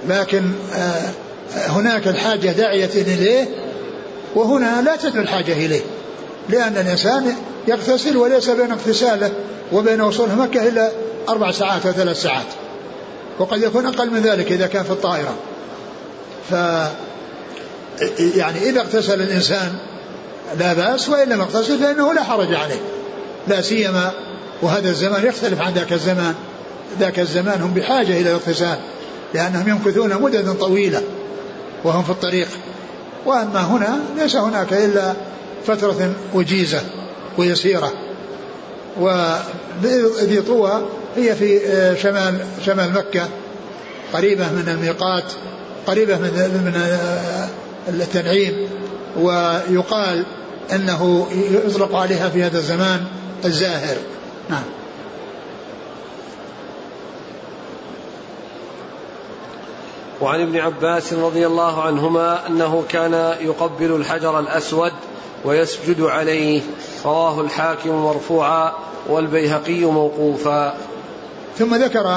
لكن 0.09 0.51
آه، 0.75 1.09
هناك 1.55 2.07
الحاجة 2.07 2.51
داعية 2.51 2.89
إليه 2.95 3.47
وهنا 4.35 4.81
لا 4.81 4.95
تدعو 4.95 5.21
الحاجة 5.21 5.53
إليه. 5.53 5.81
لأن 6.49 6.77
الإنسان 6.77 7.35
يغتسل 7.67 8.17
وليس 8.17 8.49
بين 8.49 8.71
اغتساله 8.71 9.31
وبين 9.73 10.01
وصوله 10.01 10.35
مكة 10.35 10.67
إلا 10.67 10.91
أربع 11.29 11.51
ساعات 11.51 11.85
أو 11.85 11.91
ثلاث 11.91 12.21
ساعات. 12.21 12.45
وقد 13.39 13.61
يكون 13.61 13.85
أقل 13.85 14.11
من 14.11 14.21
ذلك 14.21 14.51
إذا 14.51 14.67
كان 14.67 14.83
في 14.83 14.91
الطائرة. 14.91 15.35
ف 16.49 16.53
يعني 18.35 18.69
إذا 18.69 18.81
اغتسل 18.81 19.21
الإنسان 19.21 19.75
لا 20.59 20.73
بأس 20.73 21.09
وإن 21.09 21.29
لم 21.29 21.39
يغتسل 21.39 21.79
فإنه 21.79 22.13
لا 22.13 22.23
حرج 22.23 22.53
عليه. 22.53 22.81
لا 23.47 23.61
سيما 23.61 24.11
وهذا 24.61 24.89
الزمان 24.89 25.25
يختلف 25.25 25.61
عن 25.61 25.73
ذاك 25.73 25.93
الزمان. 25.93 26.35
ذاك 26.99 27.19
الزمان 27.19 27.61
هم 27.61 27.73
بحاجة 27.73 28.21
إلى 28.21 28.29
الاغتسال 28.29 28.77
لأنهم 29.33 29.69
يمكثون 29.69 30.21
مددا 30.21 30.53
طويلة 30.53 31.01
وهم 31.83 32.03
في 32.03 32.09
الطريق. 32.09 32.47
وأما 33.25 33.61
هنا 33.61 33.99
ليس 34.17 34.35
هناك 34.35 34.73
إلا 34.73 35.13
فترة 35.67 36.13
وجيزة 36.33 36.81
ويسيرة. 37.37 37.93
وذي 38.99 40.41
طوى 40.47 40.85
هي 41.15 41.35
في 41.35 41.59
شمال 42.01 42.39
شمال 42.65 42.93
مكة 42.93 43.27
قريبة 44.13 44.43
من 44.43 44.69
الميقات 44.69 45.23
قريبة 45.87 46.17
من 46.17 46.29
من 46.65 48.01
التنعيم. 48.01 48.69
ويقال 49.19 50.23
أنه 50.73 51.27
يطلق 51.65 51.95
عليها 51.95 52.29
في 52.29 52.43
هذا 52.43 52.57
الزمان 52.57 53.05
الزاهر. 53.45 53.97
نعم. 54.49 54.63
وعن 60.21 60.41
ابن 60.41 60.57
عباس 60.57 61.13
رضي 61.13 61.47
الله 61.47 61.81
عنهما 61.81 62.47
أنه 62.47 62.83
كان 62.89 63.35
يقبل 63.41 63.95
الحجر 63.95 64.39
الأسود 64.39 64.91
ويسجد 65.45 66.01
عليه. 66.01 66.61
رواه 67.05 67.41
الحاكم 67.41 67.89
مرفوعا 67.89 68.73
والبيهقي 69.07 69.85
موقوفا. 69.85 70.77
ثم 71.57 71.75
ذكر 71.75 72.07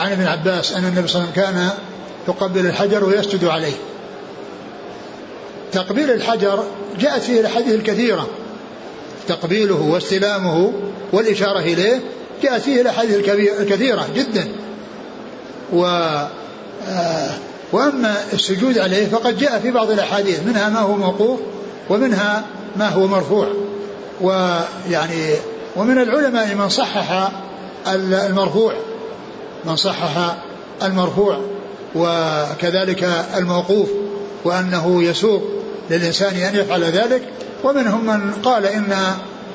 عن 0.00 0.12
ابن 0.12 0.26
عباس 0.26 0.72
أن 0.72 0.84
النبي 0.84 1.08
صلى 1.08 1.22
الله 1.22 1.32
عليه 1.36 1.42
وسلم 1.42 1.44
كان 1.44 1.70
يقبل 2.28 2.66
الحجر 2.66 3.04
ويسجد 3.04 3.44
عليه. 3.44 3.74
تقبيل 5.72 6.10
الحجر 6.10 6.64
جاءت 7.00 7.22
فيه 7.22 7.40
الأحاديث 7.40 7.74
الكثيرة. 7.74 8.26
تقبيله 9.28 9.82
واستلامه 9.82 10.72
والإشارة 11.12 11.58
إليه 11.58 12.00
جاءت 12.42 12.62
فيه 12.62 12.80
الأحاديث 12.80 13.28
الكثيرة 13.60 14.06
جدا. 14.14 14.48
و 15.72 15.84
آه، 16.88 17.30
وأما 17.72 18.16
السجود 18.32 18.78
عليه 18.78 19.06
فقد 19.06 19.38
جاء 19.38 19.60
في 19.60 19.70
بعض 19.70 19.90
الأحاديث 19.90 20.42
منها 20.46 20.68
ما 20.68 20.80
هو 20.80 20.96
موقوف 20.96 21.40
ومنها 21.90 22.44
ما 22.76 22.88
هو 22.88 23.06
مرفوع. 23.06 23.48
ويعني 24.20 25.34
ومن 25.76 25.98
العلماء 25.98 26.54
من 26.54 26.68
صحح 26.68 27.30
المرفوع. 27.86 28.74
من 29.64 29.76
صحح 29.76 30.36
المرفوع 30.82 31.40
وكذلك 31.94 33.24
الموقوف. 33.36 33.88
وأنه 34.44 35.02
يسوق 35.02 35.42
للإنسان 35.90 36.36
أن 36.36 36.56
يفعل 36.56 36.84
ذلك. 36.84 37.22
ومنهم 37.64 38.06
من 38.06 38.32
قال 38.42 38.66
إن 38.66 38.92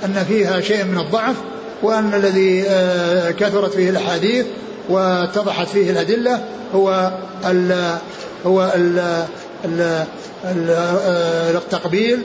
أن 0.05 0.25
فيها 0.27 0.61
شيء 0.61 0.83
من 0.83 0.97
الضعف 0.97 1.35
وأن 1.83 2.13
الذي 2.13 2.63
آه، 2.67 3.31
كثرت 3.31 3.73
فيه 3.73 3.89
الأحاديث 3.89 4.45
واتضحت 4.89 5.67
فيه 5.67 5.91
الأدلة 5.91 6.43
هو 6.75 7.11
ال 7.45 7.97
هو 8.45 8.73
ال 8.75 9.25
ال 9.65 9.99
آه، 10.45 11.51
التقبيل 11.51 12.19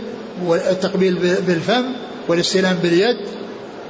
والتقبيل 0.44 1.14
بالفم 1.46 1.84
والاستلام 2.28 2.76
باليد 2.82 3.16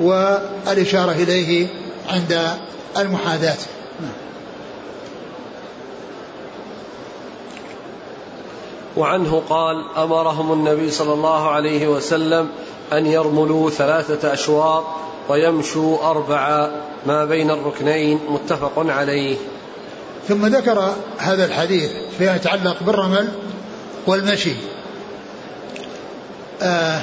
والإشارة 0.01 1.13
إليه 1.13 1.67
عند 2.09 2.41
المحاذاة. 2.97 3.57
وعنه 8.97 9.43
قال 9.49 9.85
أمرهم 9.97 10.53
النبي 10.53 10.91
صلى 10.91 11.13
الله 11.13 11.49
عليه 11.51 11.89
وسلم 11.89 12.49
أن 12.93 13.07
يرملوا 13.07 13.71
ثلاثة 13.71 14.33
أشواط 14.33 14.85
ويمشوا 15.29 16.11
اربعا 16.11 16.71
ما 17.07 17.25
بين 17.25 17.51
الركنين 17.51 18.21
متفق 18.29 18.73
عليه. 18.77 19.37
ثم 20.29 20.47
ذكر 20.47 20.95
هذا 21.19 21.45
الحديث 21.45 21.91
فيما 22.19 22.37
يتعلق 22.37 22.77
بالرمل 22.83 23.29
والمشي. 24.07 24.55
آه 26.63 27.01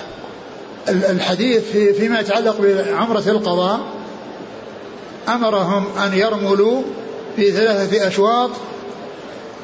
الحديث 0.89 1.71
في 1.71 1.93
فيما 1.93 2.19
يتعلق 2.19 2.62
بعمرة 2.62 3.23
القضاء 3.27 3.79
أمرهم 5.27 5.86
أن 5.97 6.13
يرملوا 6.13 6.82
في 7.36 7.51
ثلاثة 7.51 8.08
أشواط 8.08 8.49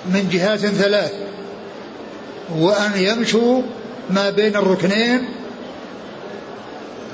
من 0.06 0.30
جهات 0.32 0.60
ثلاث 0.60 1.29
وأن 2.58 2.92
يمشوا 2.96 3.62
ما 4.10 4.30
بين 4.30 4.56
الركنين 4.56 5.30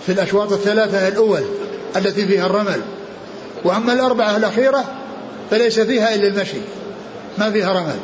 في 0.05 0.11
الأشواط 0.11 0.51
الثلاثة 0.51 1.07
الأول 1.07 1.43
التي 1.95 2.27
فيها 2.27 2.45
الرمل. 2.45 2.81
وأما 3.63 3.93
الأربعة 3.93 4.37
الأخيرة 4.37 4.83
فليس 5.51 5.79
فيها 5.79 6.15
إلا 6.15 6.27
المشي 6.27 6.57
ما 7.37 7.51
فيها 7.51 7.73
رمل. 7.73 7.99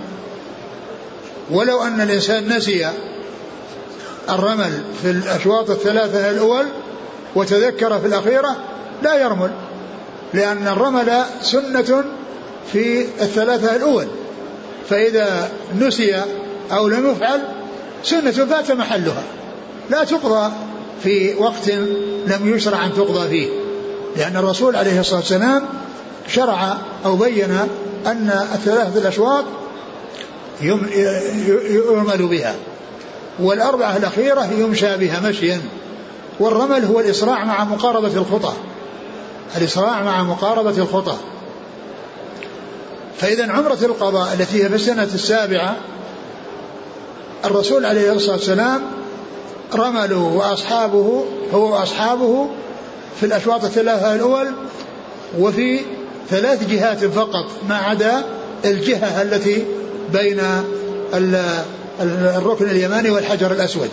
ولو 1.52 1.82
أن 1.82 2.02
الإنسان 2.02 2.58
نسي 2.58 2.90
الرمل 4.30 4.82
في 5.02 5.12
الأشواط 5.12 5.70
الثلاثة 5.70 6.30
الأول 6.30 6.66
وتذكر 7.36 8.00
في 8.00 8.08
الأخيرة 8.08 8.58
لا 9.04 9.16
يرمل 9.16 9.52
لأن 10.34 10.68
الرمل 10.68 11.24
سنة 11.42 12.04
في 12.74 13.02
الثلاثة 13.02 13.76
الأول. 13.76 14.08
فإذا 14.90 15.52
نسي 15.80 16.24
أو 16.72 16.88
لم 16.88 17.12
يفعل 17.12 17.42
سنة 18.04 18.32
فات 18.32 18.72
محلها. 18.72 19.24
لا 19.90 20.04
تقضى 20.04 20.52
في 21.04 21.36
وقت 21.36 21.70
لم 22.28 22.56
يشرع 22.56 22.86
أن 22.86 22.94
تقضى 22.94 23.30
فيه. 23.30 23.50
لأن 24.18 24.38
الرسول 24.38 24.76
عليه 24.76 25.00
الصلاة 25.00 25.20
والسلام 25.20 25.64
شرع 26.28 26.78
أو 27.06 27.16
بين 27.16 27.52
أن 28.06 28.48
الثلاثة 28.54 29.00
الأشواط 29.00 29.46
يرمل 30.62 32.28
بها 32.28 32.56
والأربعة 33.40 33.98
الأخيرة 33.98 34.50
يمشى 34.60 34.98
بها 34.98 35.20
مشيا 35.30 35.62
والرمل 36.40 36.86
هو 36.86 37.00
الإسراع 37.00 37.46
مع 37.46 37.64
مقاربة 37.64 38.14
الخطى 38.16 38.54
الإسراع 39.58 40.04
مع 40.04 40.24
مقاربة 40.24 40.78
الخطى 40.78 41.18
فإذا 43.18 43.52
عمرة 43.52 43.78
القضاء 43.82 44.34
التي 44.34 44.64
هي 44.64 44.70
في 44.70 44.76
السنة 44.76 45.04
السابعة 45.04 45.76
الرسول 47.46 47.86
عليه 47.86 48.14
الصلاة 48.14 48.36
والسلام 48.36 48.82
رملوا 49.76 50.30
وأصحابه 50.30 51.26
هو 51.54 51.74
وأصحابه 51.74 52.50
في 53.20 53.26
الأشواط 53.26 53.64
الثلاثة 53.64 54.16
الأول 54.16 54.48
وفي 55.40 55.80
ثلاث 56.30 56.70
جهات 56.70 57.06
فقط 57.06 57.46
ما 57.70 57.76
عدا 57.76 58.24
الجهة 58.66 59.22
التي 59.22 59.66
بين 60.14 60.42
الركن 62.36 62.70
اليماني 62.70 63.10
والحجر 63.10 63.52
الأسود. 63.52 63.90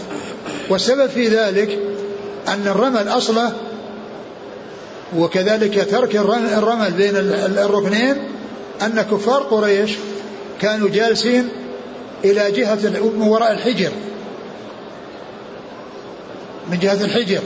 والسبب 0.71 1.07
في 1.07 1.29
ذلك 1.29 1.79
أن 2.49 2.67
الرمل 2.67 3.09
أصله 3.09 3.53
وكذلك 5.17 5.89
ترك 5.91 6.17
الرمل 6.17 6.93
بين 6.93 7.17
الركنين 7.59 8.17
أن 8.83 9.03
كفار 9.03 9.43
قريش 9.43 9.91
كانوا 10.61 10.89
جالسين 10.89 11.49
إلى 12.25 12.51
جهة 12.53 12.75
من 12.75 13.23
وراء 13.23 13.53
الحجر. 13.53 13.91
من 16.71 16.79
جهة 16.79 17.05
الحجر. 17.05 17.41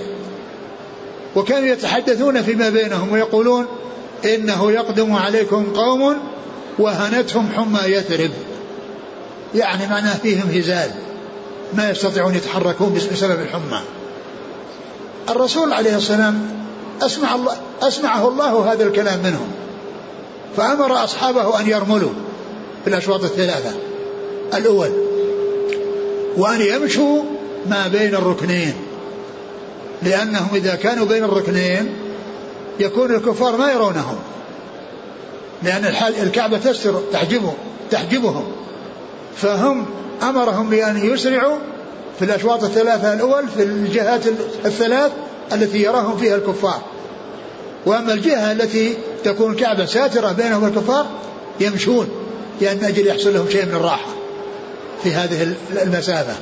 وكانوا 1.36 1.68
يتحدثون 1.68 2.42
فيما 2.42 2.70
بينهم 2.70 3.12
ويقولون 3.12 3.66
إنه 4.24 4.72
يقدم 4.72 5.12
عليكم 5.12 5.72
قوم 5.76 6.18
وهنتهم 6.78 7.48
حمى 7.56 7.80
يثرب. 7.86 8.30
يعني 9.54 9.86
معناه 9.86 10.14
فيهم 10.14 10.50
هزال. 10.50 10.90
ما 11.74 11.90
يستطيعون 11.90 12.34
يتحركون 12.34 12.94
بسبب 13.12 13.40
الحمى. 13.40 13.80
الرسول 15.28 15.72
عليه 15.72 15.96
السلام 15.96 16.48
أسمع 17.02 17.34
الله 17.34 17.56
أسمعه 17.82 18.28
الله 18.28 18.72
هذا 18.72 18.84
الكلام 18.84 19.18
منهم. 19.18 19.52
فأمر 20.56 21.04
أصحابه 21.04 21.60
أن 21.60 21.68
يرملوا 21.68 22.12
في 22.84 22.90
الأشواط 22.90 23.24
الثلاثة. 23.24 23.91
الأول 24.54 24.90
وأن 26.36 26.60
يمشوا 26.60 27.22
ما 27.66 27.88
بين 27.88 28.14
الركنين 28.14 28.74
لأنهم 30.02 30.48
إذا 30.54 30.74
كانوا 30.74 31.06
بين 31.06 31.24
الركنين 31.24 31.94
يكون 32.80 33.14
الكفار 33.14 33.56
ما 33.56 33.72
يرونهم 33.72 34.18
لأن 35.62 35.84
الكعبة 36.22 36.58
تستر 36.58 37.00
تحجبهم 37.12 37.54
تحجبهم 37.90 38.44
فهم 39.36 39.86
أمرهم 40.22 40.70
بأن 40.70 41.12
يسرعوا 41.12 41.58
في 42.18 42.24
الأشواط 42.24 42.64
الثلاثة 42.64 43.12
الأول 43.12 43.48
في 43.48 43.62
الجهات 43.62 44.26
الثلاث 44.64 45.12
التي 45.52 45.82
يراهم 45.82 46.16
فيها 46.16 46.36
الكفار. 46.36 46.82
وأما 47.86 48.12
الجهة 48.12 48.52
التي 48.52 48.94
تكون 49.24 49.52
الكعبة 49.52 49.84
ساترة 49.84 50.32
بينهم 50.32 50.64
الكفار 50.64 51.06
يمشون 51.60 52.08
لأن 52.60 52.84
أجل 52.84 53.06
يحصل 53.06 53.34
لهم 53.34 53.48
شيء 53.50 53.66
من 53.66 53.74
الراحة. 53.74 54.21
في 55.02 55.14
هذه 55.14 55.54
المسافة. 55.82 56.34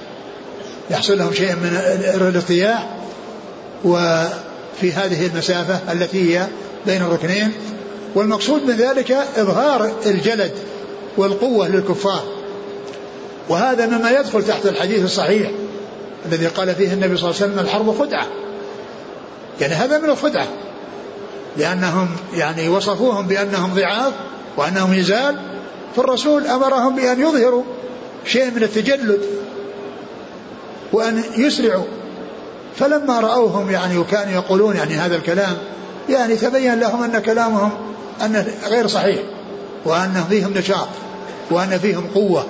يحصل 0.90 1.18
لهم 1.18 1.32
شيء 1.32 1.52
من 1.52 1.80
الارتياح 2.16 2.86
وفي 3.84 4.92
هذه 4.92 5.26
المسافة 5.26 5.92
التي 5.92 6.38
هي 6.38 6.46
بين 6.86 7.02
الركنين. 7.02 7.52
والمقصود 8.14 8.62
من 8.62 8.76
ذلك 8.76 9.10
إظهار 9.36 9.92
الجلد 10.06 10.52
والقوة 11.16 11.68
للكفار. 11.68 12.22
وهذا 13.48 13.86
مما 13.86 14.10
يدخل 14.10 14.44
تحت 14.44 14.66
الحديث 14.66 15.04
الصحيح 15.04 15.50
الذي 16.26 16.46
قال 16.46 16.74
فيه 16.74 16.92
النبي 16.92 17.16
صلى 17.16 17.30
الله 17.30 17.42
عليه 17.42 17.52
وسلم 17.52 17.58
الحرب 17.58 17.98
خدعة. 17.98 18.26
يعني 19.60 19.74
هذا 19.74 19.98
من 19.98 20.10
الخدعة. 20.10 20.46
لأنهم 21.56 22.08
يعني 22.34 22.68
وصفوهم 22.68 23.26
بأنهم 23.26 23.74
ضعاف 23.74 24.12
وأنهم 24.56 24.94
يزال 24.94 25.36
فالرسول 25.96 26.46
أمرهم 26.46 26.96
بأن 26.96 27.20
يظهروا. 27.20 27.62
شيء 28.24 28.50
من 28.50 28.62
التجلد 28.62 29.20
وأن 30.92 31.22
يسرعوا. 31.36 31.84
فلما 32.76 33.20
رأوهم 33.20 33.70
يعني 33.70 33.98
وكانوا 33.98 34.32
يقولون 34.32 34.76
يعني 34.76 34.94
هذا 34.94 35.16
الكلام 35.16 35.56
يعني 36.08 36.36
تبين 36.36 36.80
لهم 36.80 37.02
أن 37.02 37.18
كلامهم 37.18 37.70
أنه 38.24 38.46
غير 38.68 38.86
صحيح 38.86 39.22
وأن 39.84 40.24
فيهم 40.28 40.54
نشاط 40.58 40.88
وأن 41.50 41.78
فيهم 41.78 42.06
قوة. 42.14 42.46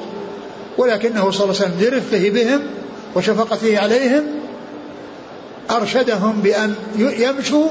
ولكنه 0.79 1.31
صلى 1.31 1.45
الله 1.45 1.57
عليه 1.61 1.75
وسلم 1.75 1.81
لرفقه 1.81 2.31
بهم 2.31 2.61
وشفقته 3.15 3.79
عليهم 3.79 4.23
أرشدهم 5.71 6.41
بأن 6.41 6.75
يمشوا 6.99 7.69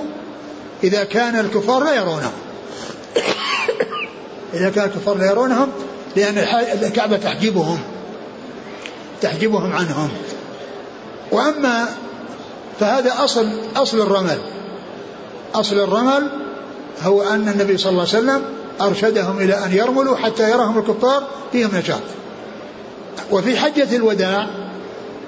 إذا 0.84 1.04
كان 1.04 1.40
الكفار 1.40 1.84
لا 1.84 1.96
يرونهم. 1.96 2.32
إذا 4.54 4.70
كان 4.70 4.86
الكفار 4.86 5.18
لا 5.18 5.26
يرونهم 5.26 5.68
لأن 6.16 6.38
الكعبة 6.84 7.18
تحجبهم 7.18 7.80
تحجبهم 9.22 9.74
عنهم. 9.74 10.10
وأما 11.32 11.86
فهذا 12.80 13.14
أصل 13.24 13.48
أصل 13.76 14.02
الرمل. 14.02 14.38
أصل 15.56 15.80
الرمل 15.80 16.30
هو 17.04 17.22
أن 17.22 17.50
النبي 17.50 17.78
صلى 17.78 17.90
الله 17.90 18.02
عليه 18.02 18.18
وسلم 18.18 18.42
أرشدهم 18.82 19.40
إلى 19.40 19.54
أن 19.66 19.74
يرملوا 19.74 20.18
حتى 20.18 20.52
يراهم 20.52 20.78
الكفار 20.78 21.24
فيهم 21.52 21.70
نشاط 21.76 22.02
وفي 23.32 23.60
حجة 23.60 23.96
الوداع 23.96 24.48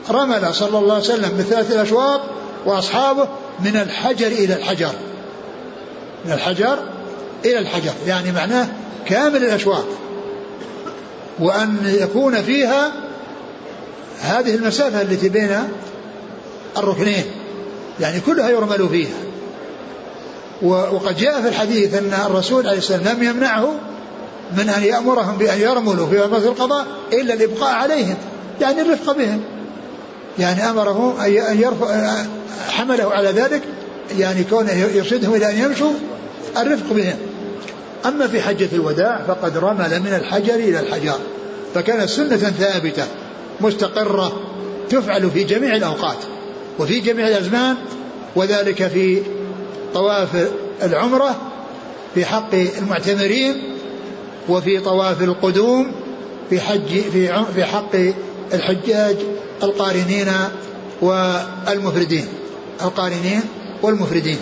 رمل 0.10 0.56
صلى 0.56 0.78
الله 0.78 0.94
عليه 0.94 1.04
وسلم 1.04 1.38
بثلاث 1.38 1.72
الأشواط 1.72 2.22
وأصحابه 2.65 3.28
من 3.60 3.76
الحجر 3.76 4.28
إلى 4.28 4.54
الحجر. 4.54 4.91
من 6.26 6.32
الحجر 6.32 6.80
إلى 7.46 7.60
الحجر 7.60 7.94
يعني 8.08 8.32
معناه 8.32 8.67
كامل 9.06 9.44
الأشواط. 9.44 9.86
وأن 11.39 11.78
يكون 12.00 12.41
فيها 12.41 12.91
هذه 14.22 14.56
المسافة 14.56 15.02
التي 15.02 15.30
بين 15.30 15.58
الركنين. 16.78 17.24
يعني 18.00 18.20
كلها 18.20 18.50
يرمل 18.50 18.89
فيها. 18.89 19.17
وقد 20.62 21.17
جاء 21.17 21.41
في 21.41 21.48
الحديث 21.48 21.94
أن 21.94 22.13
الرسول 22.26 22.67
عليه 22.67 22.78
السلام 22.78 23.02
لم 23.04 23.24
يمنعه 23.24 23.74
من 24.58 24.70
أن 24.70 24.84
يأمرهم 24.84 25.38
بأن 25.38 25.60
يرملوا 25.60 26.08
في 26.08 26.20
مرمى 26.20 26.38
القضاء 26.38 26.86
إلا 27.13 27.34
الإبقاء 27.34 27.74
عليهم 27.74 28.15
يعني 28.62 28.82
الرفق 28.82 29.17
بهم. 29.17 29.41
يعني 30.39 30.70
أمره 30.70 31.26
أن 31.26 31.62
يرفع 31.62 32.13
حمله 32.70 33.13
على 33.13 33.30
ذلك 33.30 33.62
يعني 34.20 34.44
كونه 34.44 34.72
يرشدهم 34.72 35.34
إلى 35.34 35.50
أن 35.50 35.58
يمشوا 35.58 35.91
الرفق 36.58 36.94
بهم. 36.94 37.15
أما 38.06 38.28
في 38.28 38.42
حجة 38.42 38.70
الوداع 38.74 39.24
فقد 39.28 39.58
رمل 39.58 40.00
من 40.00 40.14
الحجر 40.14 40.56
إلى 40.56 40.80
الحجر 40.80 41.20
فكانت 41.76 42.10
سنة 42.10 42.38
ثابتة 42.38 43.04
مستقرة 43.62 44.42
تفعل 44.90 45.32
في 45.32 45.44
جميع 45.44 45.76
الأوقات 45.76 46.18
وفي 46.80 47.00
جميع 47.00 47.28
الأزمان 47.28 47.76
وذلك 48.36 48.88
في 48.88 49.22
طواف 49.94 50.48
العمرة 50.84 51.36
في 52.16 52.26
حق 52.26 52.54
المعتمرين 52.54 53.76
وفي 54.50 54.80
طواف 54.80 55.22
القدوم 55.22 55.92
في 56.50 56.60
حج 56.60 57.00
في 57.00 57.46
في 57.56 57.66
حق 57.66 57.96
الحجاج 58.54 59.16
القارنين 59.64 60.28
والمفردين 61.02 62.26
القارنين 62.82 63.42
والمفردين. 63.82 64.38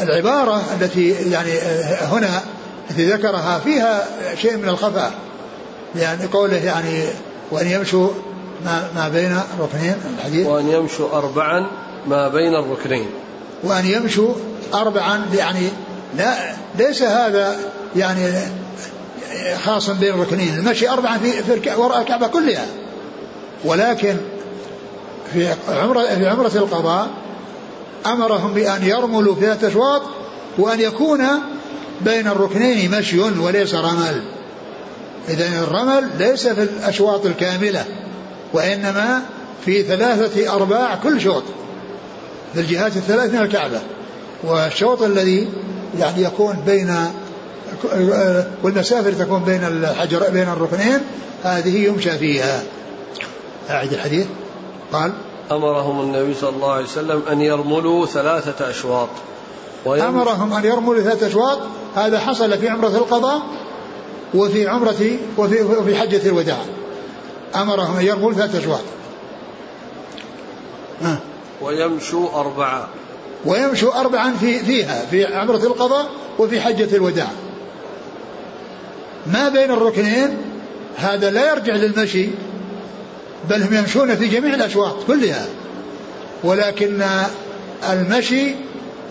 والعبارة 0.00 0.62
التي 0.80 1.10
يعني 1.10 1.52
هنا 2.00 2.42
التي 2.90 3.10
ذكرها 3.10 3.58
فيها 3.58 4.06
شيء 4.42 4.56
من 4.56 4.68
الخفاء. 4.68 5.12
يعني 5.96 6.26
قوله 6.26 6.56
يعني 6.56 7.04
وأن 7.50 7.66
يمشوا 7.66 8.08
ما, 8.64 8.88
ما 8.96 9.08
بين 9.08 9.40
الركنين 9.58 9.94
الحديث. 10.18 10.46
وأن 10.46 10.68
يمشوا 10.68 11.18
أربعا 11.18 11.66
ما 12.06 12.28
بين 12.28 12.54
الركنين. 12.54 13.06
وأن 13.62 13.86
يمشوا 13.86 14.34
أربعا 14.74 15.26
يعني 15.34 15.68
لا 16.16 16.34
ليس 16.78 17.02
هذا 17.02 17.56
يعني 17.96 18.32
خاص 19.64 19.90
بين 19.90 20.14
الركنين. 20.14 20.54
المشي 20.54 20.88
أربعا 20.88 21.18
في, 21.18 21.32
في 21.42 21.74
وراء 21.74 22.00
الكعبة 22.00 22.26
كلها. 22.26 22.66
ولكن 23.64 24.16
في 25.32 25.54
عمرة 25.68 26.02
في 26.02 26.28
عمرة 26.28 26.52
القضاء 26.54 27.08
أمرهم 28.06 28.52
بأن 28.54 28.82
يرملوا 28.82 29.34
ثلاثة 29.34 29.68
أشواط 29.68 30.02
وأن 30.58 30.80
يكون 30.80 31.24
بين 32.00 32.26
الركنين 32.26 32.90
مشي 32.90 33.20
وليس 33.20 33.74
رمل. 33.74 34.22
إذا 35.28 35.48
الرمل 35.48 36.08
ليس 36.18 36.48
في 36.48 36.62
الأشواط 36.62 37.26
الكاملة 37.26 37.84
وإنما 38.52 39.22
في 39.64 39.82
ثلاثة 39.82 40.54
أرباع 40.54 40.94
كل 40.94 41.20
شوط 41.20 41.42
في 42.54 42.60
الجهات 42.60 42.96
الثلاث 42.96 43.34
من 43.34 43.40
الكعبة. 43.40 43.80
والشوط 44.44 45.02
الذي 45.02 45.48
يعني 45.98 46.22
يكون 46.22 46.56
بين 46.66 46.94
والمسافة 48.62 49.08
التي 49.08 49.24
تكون 49.24 49.44
بين 49.44 49.64
الحجر 49.64 50.30
بين 50.30 50.48
الركنين 50.48 50.98
هذه 51.44 51.84
يمشى 51.84 52.18
فيها. 52.18 52.62
أعد 53.70 53.92
الحديث. 53.92 54.26
قال 54.92 55.12
أمرهم 55.52 56.00
النبي 56.00 56.34
صلى 56.34 56.50
الله 56.50 56.72
عليه 56.72 56.84
وسلم 56.84 57.22
أن 57.30 57.40
يرملوا 57.40 58.06
ثلاثة 58.06 58.70
أشواط. 58.70 59.08
أمرهم 59.86 60.52
أن 60.52 60.64
يرملوا 60.64 61.02
ثلاثة 61.02 61.26
أشواط. 61.26 61.58
هذا 61.96 62.18
حصل 62.18 62.58
في 62.58 62.68
عمرة 62.68 62.88
القضاء 62.88 63.42
وفي 64.34 64.68
عمرة 64.68 65.18
وفي, 65.38 65.62
وفي 65.62 65.96
حجة 65.96 66.28
الوداع. 66.28 66.58
أمرهم 67.56 67.96
أن 67.96 68.06
يرملوا 68.06 68.32
ثلاثة 68.32 68.58
أشواط. 68.58 68.80
ويمشوا 71.62 72.40
أربعة. 72.40 72.88
ويمشوا 73.44 74.00
أربعا 74.00 74.32
في 74.40 74.58
فيها 74.58 75.06
في 75.10 75.34
عمرة 75.34 75.56
القضاء 75.66 76.06
وفي 76.38 76.60
حجة 76.60 76.96
الوداع. 76.96 77.28
ما 79.26 79.48
بين 79.48 79.70
الركنين؟ 79.70 80.36
هذا 80.96 81.30
لا 81.30 81.50
يرجع 81.50 81.74
للمشي. 81.74 82.28
بل 83.50 83.62
هم 83.62 83.74
يمشون 83.74 84.16
في 84.16 84.28
جميع 84.28 84.54
الأشواط 84.54 84.94
كلها. 85.06 85.46
ولكن 86.44 87.02
المشي 87.90 88.54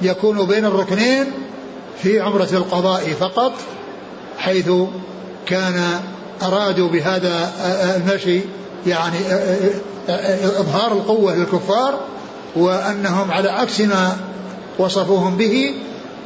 يكون 0.01 0.45
بين 0.45 0.65
الركنين 0.65 1.25
في 2.03 2.19
عمرة 2.19 2.49
القضاء 2.53 3.13
فقط 3.19 3.53
حيث 4.37 4.69
كان 5.45 6.01
أرادوا 6.41 6.89
بهذا 6.89 7.51
المشي 7.95 8.41
يعني 8.87 9.17
إظهار 10.59 10.91
القوة 10.91 11.35
للكفار 11.35 11.99
وأنهم 12.55 13.31
على 13.31 13.49
عكس 13.49 13.81
ما 13.81 14.17
وصفوهم 14.79 15.37
به 15.37 15.73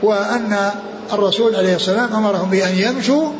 وأن 0.03 0.71
الرسول 1.13 1.55
عليه 1.55 1.75
السلام 1.75 2.13
أمرهم 2.15 2.49
بأن 2.49 2.75
يمشوا 2.77 3.31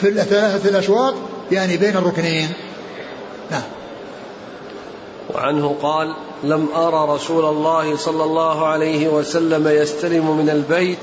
في 0.00 0.08
الثلاثة 0.08 0.68
الأشواط 0.68 1.14
يعني 1.52 1.76
بين 1.76 1.96
الركنين. 1.96 2.48
نعم. 3.50 3.62
وعنه 5.34 5.76
قال 5.82 6.14
لم 6.44 6.68
أرى 6.74 7.14
رسول 7.14 7.44
الله 7.44 7.96
صلى 7.96 8.24
الله 8.24 8.66
عليه 8.66 9.08
وسلم 9.08 9.68
يستلم 9.68 10.36
من 10.36 10.50
البيت 10.50 10.98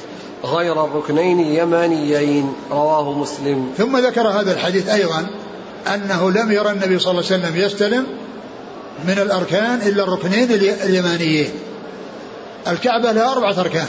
غير 0.45 0.85
الركنين 0.85 1.39
اليمانيين. 1.39 2.53
رواه 2.71 3.11
مسلم. 3.11 3.73
ثم 3.77 3.97
ذكر 3.97 4.27
هذا 4.27 4.53
الحديث 4.53 4.89
أيضا 4.89 5.27
أنه 5.93 6.31
لم 6.31 6.51
يرى 6.51 6.71
النبي 6.71 6.99
صلى 6.99 7.11
الله 7.11 7.23
عليه 7.31 7.43
وسلم 7.43 7.57
يستلم 7.57 8.05
من 9.07 9.19
الأركان 9.19 9.81
إلا 9.81 10.03
الركنين 10.03 10.51
اليمانيين. 10.83 11.51
الكعبة 12.67 13.11
لها 13.11 13.31
أربعة 13.31 13.59
أركان 13.59 13.87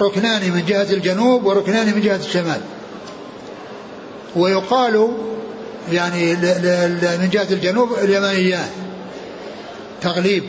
ركنان 0.00 0.52
من 0.52 0.64
جهة 0.66 0.90
الجنوب 0.90 1.44
وركنان 1.44 1.86
من 1.86 2.00
جهة 2.00 2.16
الشمال. 2.16 2.60
ويقال 4.36 5.08
يعني 5.92 6.34
من 7.18 7.28
جهة 7.32 7.46
الجنوب 7.50 7.92
اليمانيان. 7.92 8.68
تغليب 10.02 10.44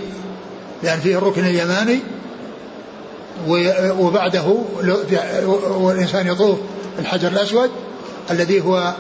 لأن 0.83 0.99
فيه 0.99 1.17
الركن 1.17 1.45
اليماني 1.45 1.99
وبعده 3.99 4.57
والإنسان 5.67 6.27
يطوف 6.27 6.57
الحجر 6.99 7.27
الأسود 7.27 7.69
الذي 8.31 8.61
هو 8.61 8.93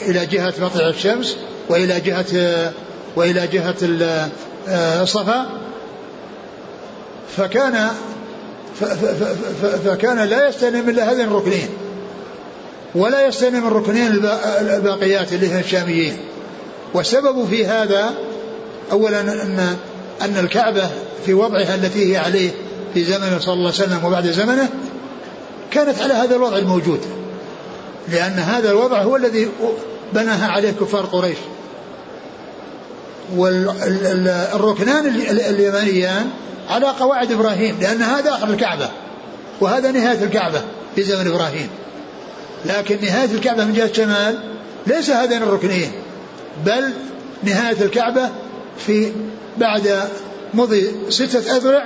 إلى 0.00 0.26
جهة 0.26 0.54
مطلع 0.60 0.88
الشمس 0.88 1.36
وإلى 1.68 2.00
جهة 2.00 2.72
وإلى 3.16 3.46
جهة 3.46 3.76
الصفا. 5.02 5.46
فكان 7.36 7.88
فكان 9.84 10.18
لا 10.18 10.48
يستلم 10.48 10.88
إلا 10.88 11.12
هذين 11.12 11.24
الركنين 11.24 11.68
ولا 12.94 13.26
يستلم 13.26 13.66
الركنين 13.66 14.06
الباقيات 14.60 15.32
اللي 15.32 15.52
هي 15.52 15.60
الشاميين. 15.60 16.16
والسبب 16.94 17.46
في 17.50 17.66
هذا 17.66 18.14
أولا 18.92 19.20
أن 19.20 19.76
أن 20.22 20.36
الكعبة 20.36 20.90
في 21.26 21.34
وضعها 21.34 21.74
التي 21.74 22.12
هي 22.12 22.16
عليه 22.16 22.50
في 22.94 23.04
زمنه 23.04 23.38
صلى 23.38 23.54
الله 23.54 23.72
عليه 23.72 23.84
وسلم 23.84 24.04
وبعد 24.04 24.26
زمنه 24.26 24.68
كانت 25.70 26.02
على 26.02 26.14
هذا 26.14 26.36
الوضع 26.36 26.58
الموجود 26.58 27.00
لأن 28.08 28.38
هذا 28.38 28.70
الوضع 28.70 29.02
هو 29.02 29.16
الذي 29.16 29.48
بناها 30.12 30.46
عليه 30.48 30.70
كفار 30.70 31.06
قريش. 31.06 31.36
والركنان 33.36 35.06
اليمانيان 35.30 36.30
على 36.70 36.86
قواعد 36.86 37.32
إبراهيم 37.32 37.76
لأن 37.80 38.02
هذا 38.02 38.30
آخر 38.30 38.50
الكعبة 38.50 38.88
وهذا 39.60 39.90
نهاية 39.90 40.24
الكعبة 40.24 40.62
في 40.94 41.02
زمن 41.02 41.26
إبراهيم. 41.26 41.68
لكن 42.64 42.98
نهاية 43.02 43.30
الكعبة 43.30 43.64
من 43.64 43.72
جهة 43.72 43.86
الشمال 43.86 44.38
ليس 44.86 45.10
هذين 45.10 45.42
الركنين 45.42 45.92
بل 46.66 46.90
نهاية 47.42 47.82
الكعبة 47.82 48.30
في 48.86 49.12
بعد 49.58 50.08
مضي 50.54 51.10
ستة 51.10 51.56
أذرع 51.56 51.84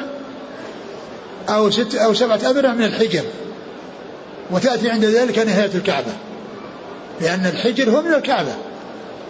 أو 1.49 1.71
ست 1.71 1.95
أو 1.95 2.15
سبعة 2.15 2.37
أذرع 2.37 2.73
من 2.73 2.85
الحجر. 2.85 3.25
وتأتي 4.51 4.91
عند 4.91 5.05
ذلك 5.05 5.39
نهاية 5.39 5.71
الكعبة. 5.75 6.13
لأن 7.21 7.47
الحجر 7.47 7.91
هو 7.91 8.03
من 8.03 8.15
الكعبة. 8.15 8.55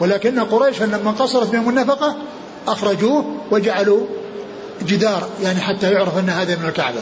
ولكن 0.01 0.41
قريش 0.41 0.83
لما 0.83 1.11
قصرت 1.11 1.51
بهم 1.51 1.69
النفقة 1.69 2.17
أخرجوه 2.69 3.37
وجعلوا 3.51 4.07
جدار 4.83 5.29
يعني 5.43 5.61
حتى 5.61 5.93
يعرف 5.93 6.19
أن 6.19 6.29
هذا 6.29 6.57
من 6.57 6.69
الكعبة 6.69 7.01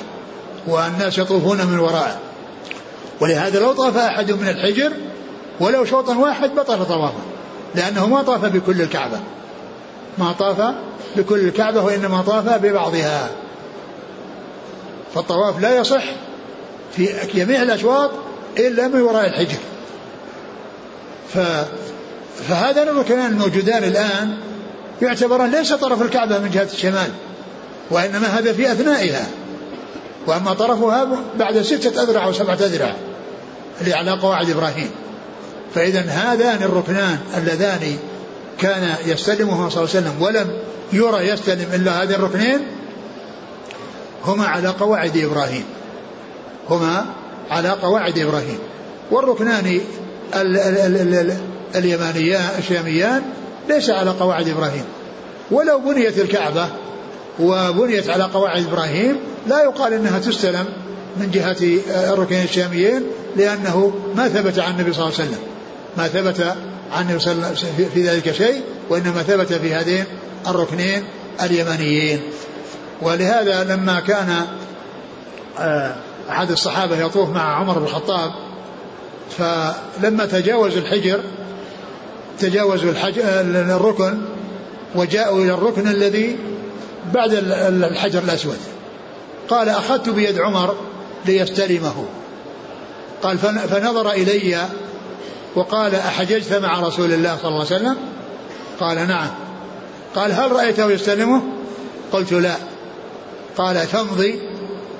والناس 0.66 1.18
يطوفون 1.18 1.66
من 1.66 1.78
وراءه. 1.78 2.18
ولهذا 3.20 3.60
لو 3.60 3.72
طاف 3.72 3.96
أحد 3.96 4.32
من 4.32 4.48
الحجر 4.48 4.92
ولو 5.60 5.84
شوطا 5.84 6.16
واحد 6.16 6.54
بطل 6.54 6.86
طوافه 6.86 7.20
لأنه 7.74 8.06
ما 8.06 8.22
طاف 8.22 8.44
بكل 8.44 8.82
الكعبة. 8.82 9.20
ما 10.18 10.32
طاف 10.32 10.74
بكل 11.16 11.40
الكعبة 11.40 11.82
وإنما 11.82 12.22
طاف 12.22 12.48
ببعضها. 12.48 13.30
فالطواف 15.14 15.60
لا 15.60 15.76
يصح 15.76 16.04
في 16.96 17.08
جميع 17.34 17.62
الأشواط 17.62 18.10
إلا 18.58 18.88
من 18.88 19.00
وراء 19.00 19.26
الحجر. 19.26 19.58
ف 21.34 21.38
فهذان 22.48 22.88
الركنان 22.88 23.30
الموجودان 23.30 23.84
الآن 23.84 24.36
يعتبران 25.02 25.50
ليس 25.50 25.72
طرف 25.72 26.02
الكعبة 26.02 26.38
من 26.38 26.50
جهة 26.50 26.68
الشمال 26.72 27.10
وإنما 27.90 28.26
هذا 28.26 28.52
في 28.52 28.72
أثنائها. 28.72 29.26
وأما 30.26 30.54
طرفها 30.54 31.08
بعد 31.38 31.62
ستة 31.62 32.02
أذرع 32.02 32.24
أو 32.24 32.32
سبعة 32.32 32.54
أذرع 32.54 32.94
اللي 33.80 33.94
على 33.94 34.10
قواعد 34.10 34.50
إبراهيم. 34.50 34.90
فإذا 35.74 36.00
هذان 36.00 36.62
الركنان 36.62 37.18
اللذان 37.36 37.98
كان 38.60 38.94
يستلمهما 39.06 39.68
صلى 39.68 39.84
الله 39.84 39.96
عليه 39.96 40.06
وسلم 40.06 40.22
ولم 40.22 40.58
يرى 40.92 41.28
يستلم 41.28 41.66
إلا 41.74 42.02
هذين 42.02 42.14
الركنين 42.14 42.60
هما 44.24 44.46
على 44.46 44.68
قواعد 44.68 45.16
إبراهيم. 45.16 45.64
هما 46.70 47.06
على 47.50 47.68
قواعد 47.68 48.18
إبراهيم. 48.18 48.58
والركنان 49.10 49.80
اليمانيان 51.74 52.48
الشاميان 52.58 53.22
ليس 53.68 53.90
على 53.90 54.10
قواعد 54.10 54.48
إبراهيم. 54.48 54.84
ولو 55.50 55.78
بنيت 55.78 56.18
الكعبة 56.18 56.68
وبنيت 57.40 58.10
على 58.10 58.24
قواعد 58.24 58.66
إبراهيم 58.66 59.16
لا 59.46 59.62
يقال 59.62 59.92
إنها 59.92 60.18
تستلم 60.18 60.64
من 61.16 61.30
جهة 61.30 61.56
الركنين 62.12 62.44
الشاميين 62.44 63.02
لأنه 63.36 63.94
ما 64.16 64.28
ثبت 64.28 64.58
عن 64.58 64.72
النبي 64.72 64.92
صلى 64.92 65.04
الله 65.04 65.18
عليه 65.18 65.28
وسلم. 65.30 65.42
ما 65.96 66.08
ثبت 66.08 66.56
عن 66.92 67.02
النبي 67.02 67.18
صلى 67.18 67.32
الله 67.32 67.46
عليه 67.46 67.56
وسلم 67.56 67.88
في 67.94 68.08
ذلك 68.08 68.32
شيء 68.32 68.62
وإنما 68.88 69.22
ثبت 69.22 69.52
في 69.52 69.74
هذين 69.74 70.04
الركنين 70.48 71.04
اليمنيين. 71.42 72.20
ولهذا 73.02 73.64
لما 73.64 74.00
كان 74.00 74.46
آه، 75.58 75.94
أحد 76.30 76.50
الصحابة 76.50 76.96
يطوف 77.06 77.28
مع 77.28 77.56
عمر 77.56 77.78
بن 77.78 77.84
الخطاب 77.84 78.32
فلما 79.38 80.26
تجاوز 80.26 80.76
الحجر 80.76 81.20
تجاوزوا 82.38 82.92
الركن 83.76 84.18
وجاءوا 84.94 85.44
إلى 85.44 85.54
الركن 85.54 85.88
الذي 85.88 86.36
بعد 87.14 87.32
الحجر 87.32 88.18
الأسود. 88.18 88.58
قال 89.48 89.68
أخذت 89.68 90.08
بيد 90.08 90.38
عمر 90.38 90.76
ليستلمه. 91.26 92.04
قال 93.22 93.38
فنظر 93.38 94.10
إلي 94.10 94.66
وقال 95.56 95.94
أحججت 95.94 96.52
مع 96.52 96.80
رسول 96.80 97.12
الله 97.12 97.36
صلى 97.36 97.48
الله 97.48 97.66
عليه 97.66 97.76
وسلم؟ 97.76 97.96
قال 98.80 99.08
نعم. 99.08 99.28
قال 100.14 100.32
هل 100.32 100.52
رأيته 100.52 100.90
يستلمه؟ 100.90 101.42
قلت 102.12 102.32
لا. 102.32 102.54
قال 103.56 103.90
تمضي 103.92 104.40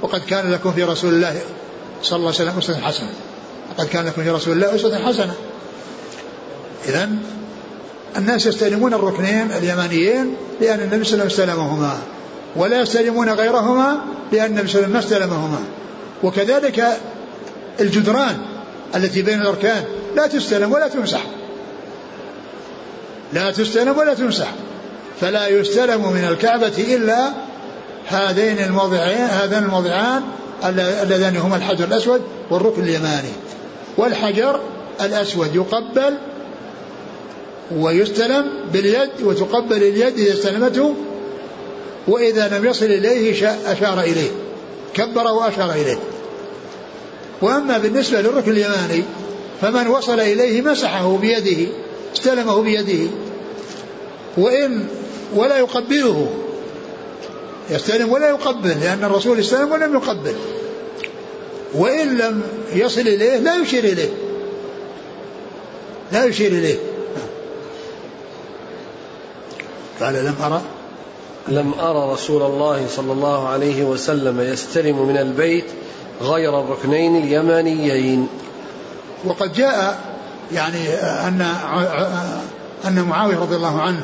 وقد 0.02 0.20
كان 0.20 0.52
لكم 0.52 0.72
في 0.72 0.84
رسول 0.84 1.14
الله 1.14 1.40
صلى 2.02 2.16
الله 2.16 2.32
عليه 2.34 2.50
وسلم 2.50 2.58
أسوة 2.58 2.76
حسنة. 2.76 3.08
وقد 3.70 3.86
كان 3.88 4.06
لكم 4.06 4.22
في 4.22 4.30
رسول 4.30 4.52
الله 4.52 4.74
أسوة 4.74 4.98
حسنة. 4.98 5.34
إذا 6.88 7.10
الناس 8.16 8.46
يستلمون 8.46 8.94
الركنين 8.94 9.52
اليمانيين 9.52 10.36
لأن 10.60 10.80
النبي 10.80 11.04
صلى 11.04 11.14
الله 11.14 11.24
عليه 11.24 11.34
وسلم 11.34 11.50
استلمهما 11.50 11.98
ولا 12.56 12.80
يستلمون 12.80 13.30
غيرهما 13.30 13.96
لأن 14.32 14.46
النبي 14.46 14.68
صلى 14.68 14.84
الله 14.84 14.96
عليه 14.96 15.06
وسلم 15.06 15.20
ما 15.20 15.26
استلمهما. 15.26 15.58
وكذلك 16.22 16.98
الجدران 17.80 18.55
التي 18.94 19.22
بين 19.22 19.40
الأركان. 19.40 19.84
لا 20.16 20.26
تستلم 20.26 20.72
ولا 20.72 20.88
تمسح. 20.88 21.22
لا 23.32 23.50
تستلم 23.50 23.98
ولا 23.98 24.14
تمسح. 24.14 24.52
فلا 25.20 25.48
يستلم 25.48 26.12
من 26.12 26.24
الكعبة 26.24 26.72
إلا 26.78 27.32
هذين 28.06 28.58
الموضعين 28.58 29.16
هذان 29.16 29.64
الموضعان 29.64 30.22
اللذان 30.64 31.36
هما 31.36 31.56
الحجر 31.56 31.84
الأسود 31.84 32.22
والركن 32.50 32.82
اليماني. 32.82 33.32
والحجر 33.96 34.60
الأسود 35.00 35.54
يقبل 35.54 36.14
ويستلم 37.76 38.44
باليد 38.72 39.10
وتقبل 39.22 39.76
اليد 39.76 40.18
إذا 40.18 40.32
استلمته 40.32 40.94
وإذا 42.08 42.58
لم 42.58 42.64
يصل 42.64 42.86
إليه 42.86 43.56
أشار 43.66 44.00
إليه. 44.00 44.30
كبر 44.94 45.26
وأشار 45.26 45.70
إليه. 45.70 45.98
وأما 47.42 47.78
بالنسبة 47.78 48.20
للركن 48.20 48.50
اليماني 48.50 49.02
فمن 49.60 49.86
وصل 49.86 50.20
إليه 50.20 50.62
مسحه 50.62 51.16
بيده 51.16 51.72
استلمه 52.16 52.62
بيده 52.62 53.10
وإن 54.36 54.86
ولا 55.34 55.58
يقبله 55.58 56.30
يستلم 57.70 58.12
ولا 58.12 58.28
يقبل 58.28 58.80
لأن 58.80 59.04
الرسول 59.04 59.38
استلم 59.38 59.72
ولم 59.72 59.94
يقبل. 59.94 60.34
وإن 61.74 62.18
لم 62.18 62.42
يصل 62.74 63.00
إليه 63.00 63.36
لا 63.36 63.62
يشير 63.62 63.84
إليه. 63.84 64.10
لا 66.12 66.24
يشير 66.24 66.52
إليه. 66.52 66.78
قال 70.00 70.14
لم 70.14 70.34
أرى؟ 70.42 70.62
لم 71.48 71.72
أرى 71.80 72.12
رسول 72.12 72.42
الله 72.42 72.86
صلى 72.96 73.12
الله 73.12 73.48
عليه 73.48 73.84
وسلم 73.84 74.40
يستلم 74.40 75.08
من 75.08 75.16
البيت 75.16 75.64
غير 76.22 76.60
الركنين 76.60 77.16
اليمانيين. 77.16 78.28
وقد 79.24 79.52
جاء 79.52 79.98
يعني 80.52 80.94
أن 80.94 81.46
أن 82.84 83.02
معاوية 83.02 83.36
رضي 83.36 83.56
الله 83.56 83.80
عنه 83.80 84.02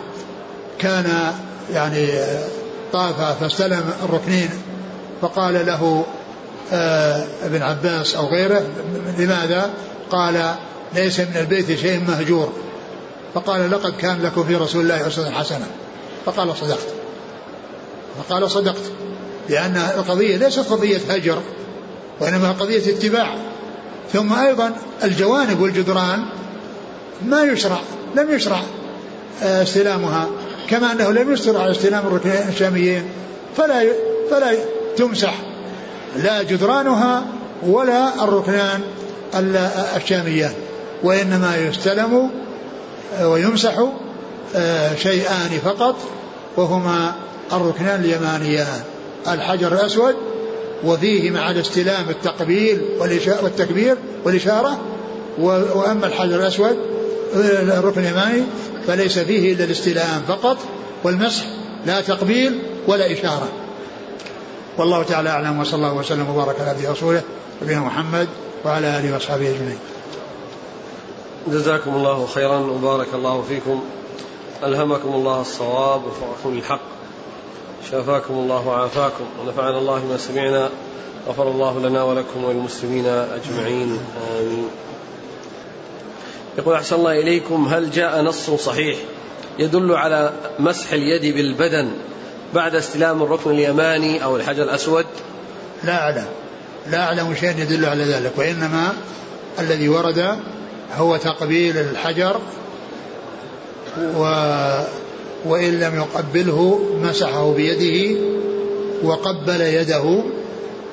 كان 0.79 1.33
يعني 1.73 2.09
طاف 2.93 3.41
فاستلم 3.41 3.91
الركنين 4.03 4.51
فقال 5.23 5.67
له 5.67 6.05
آه، 6.73 7.27
ابن 7.45 7.63
عباس 7.63 8.15
أو 8.15 8.27
غيره 8.27 8.63
لماذا؟ 9.19 9.71
قال 10.11 10.55
ليس 10.95 11.21
من 11.21 11.37
البيت 11.37 11.79
شيء 11.79 12.01
مهجور. 12.09 12.53
فقال 13.35 13.71
لقد 13.71 13.93
كان 13.97 14.23
لكم 14.23 14.45
في 14.45 14.55
رسول 14.55 14.83
الله 14.83 15.07
أسوة 15.07 15.31
حسنة. 15.31 15.67
فقال 16.27 16.57
صدقت. 16.57 16.87
فقال 18.19 18.51
صدقت. 18.51 18.93
لأن 19.49 19.77
القضية 19.77 20.37
ليست 20.37 20.73
قضية 20.73 21.01
هجر. 21.09 21.39
وإنما 22.21 22.53
قضية 22.53 22.93
اتباع. 22.93 23.35
ثم 24.13 24.33
أيضا 24.33 24.73
الجوانب 25.05 25.61
والجدران 25.61 26.25
ما 27.27 27.43
يشرع 27.43 27.81
لم 28.17 28.31
يشرع 28.31 28.61
آه، 29.43 29.63
استلامها. 29.63 30.29
كما 30.71 30.93
أنه 30.93 31.11
لم 31.11 31.33
يشرع 31.33 31.71
استلام 31.71 32.07
الركنين 32.07 32.49
الشاميين 32.49 33.03
فلا 33.57 33.93
فلا 34.31 34.55
تمسح. 34.97 35.35
لا 36.17 36.43
جدرانها 36.43 37.25
ولا 37.63 38.25
الركنان 38.25 38.81
الشاميان 39.97 40.53
وإنما 41.03 41.57
يستلم 41.57 42.31
آه، 43.19 43.29
ويمسح 43.29 43.87
آه، 44.57 44.95
شيئان 44.95 45.61
فقط 45.65 45.97
وهما 46.57 47.15
الركنان 47.53 48.01
اليمانيان. 48.01 48.83
الحجر 49.29 49.73
الأسود 49.73 50.32
وفيه 50.85 51.31
مع 51.31 51.51
الاستلام 51.51 52.09
التقبيل 52.09 52.83
والتكبير 53.43 53.97
والإشارة. 54.25 54.81
وأما 55.39 56.07
الحجر 56.07 56.37
الأسود 56.37 56.77
الركن 57.35 58.01
اليماني 58.01 58.43
فليس 58.87 59.19
فيه 59.19 59.55
إلا 59.55 59.65
الاستلام 59.65 60.23
فقط 60.29 60.59
والمسح 61.05 61.45
لا 61.87 62.01
تقبيل 62.01 62.59
ولا 62.87 63.13
إشارة. 63.13 63.49
والله 64.79 65.03
تعالى 65.03 65.31
أعلم 65.31 65.61
وصلى 65.61 65.77
الله 65.77 65.95
وسلم 65.95 66.31
وبارك 66.31 66.61
على 66.61 66.71
عبده 66.71 66.89
ورسوله 66.89 67.23
نبينا 67.63 67.81
محمد 67.81 68.29
وعلى 68.65 68.99
آله 68.99 69.15
وأصحابه 69.15 69.51
أجمعين. 69.51 69.79
جزاكم 71.49 71.95
الله 71.95 72.27
خيرا 72.27 72.59
وبارك 72.59 73.09
الله 73.15 73.43
فيكم. 73.49 73.83
ألهمكم 74.65 75.09
الله 75.09 75.41
الصواب 75.41 76.03
وفقكم 76.05 76.55
للحق. 76.55 76.81
شافاكم 77.91 78.35
الله 78.35 78.69
وعافاكم 78.69 79.25
ونفعنا 79.41 79.79
الله 79.79 79.99
بما 79.99 80.17
سمعنا 80.17 80.71
غفر 81.29 81.49
الله 81.49 81.81
لنا 81.81 82.03
ولكم 82.03 82.45
وللمسلمين 82.45 83.07
أجمعين 83.07 83.99
آمين. 84.41 84.69
يقول 86.59 86.75
أحسن 86.75 86.97
الله 86.97 87.21
إليكم 87.21 87.69
هل 87.69 87.91
جاء 87.91 88.23
نص 88.23 88.51
صحيح 88.51 88.99
يدل 89.59 89.93
على 89.93 90.33
مسح 90.59 90.93
اليد 90.93 91.35
بالبدن 91.35 91.91
بعد 92.55 92.75
استلام 92.75 93.23
الركن 93.23 93.51
اليماني 93.51 94.25
أو 94.25 94.37
الحجر 94.37 94.63
الأسود؟ 94.63 95.07
لا 95.85 96.03
أعلم. 96.03 96.27
لا 96.91 97.05
أعلم 97.05 97.35
شيئا 97.35 97.51
يدل 97.51 97.85
على 97.85 98.05
ذلك 98.05 98.33
وإنما 98.37 98.95
الذي 99.59 99.89
ورد 99.89 100.39
هو 100.97 101.17
تقبيل 101.17 101.77
الحجر 101.77 102.41
و 104.17 104.25
وإن 105.45 105.81
لم 105.81 105.97
يقبله 105.97 106.81
مسحه 107.03 107.53
بيده 107.53 108.21
وقبل 109.03 109.61
يده 109.61 110.23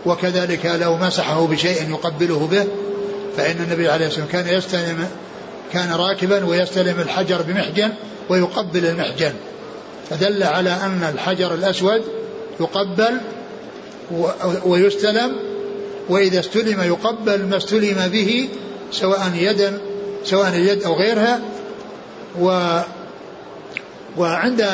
وكذلك 0.06 0.66
لو 0.66 0.98
مسحه 0.98 1.48
بشيء 1.48 1.90
يقبله 1.90 2.48
به 2.52 2.68
فإن 3.38 3.56
النبي 3.64 3.90
عليه 3.90 4.08
الصلاة 4.08 4.26
والسلام 4.26 4.46
كان 4.46 4.58
يستلم 4.58 5.08
كان 5.74 5.92
راكبا 5.92 6.46
ويستلم 6.46 7.00
الحجر 7.00 7.42
بمحجن 7.42 7.90
ويقبل 8.30 8.86
المحجن. 8.86 9.34
فدل 10.10 10.44
على 10.44 10.70
أن 10.70 11.10
الحجر 11.14 11.54
الأسود 11.54 12.02
يقبل 12.60 13.18
ويستلم 14.66 15.36
وإذا 16.10 16.40
استلم 16.40 16.82
يقبل 16.82 17.46
ما 17.46 17.58
استلم 17.58 18.08
به 18.08 18.50
سواء 18.92 19.32
يدا 19.36 19.78
سواء 20.26 20.50
اليد 20.50 20.84
أو 20.84 20.94
غيرها 20.94 21.40
و 22.40 22.80
وعند 24.18 24.66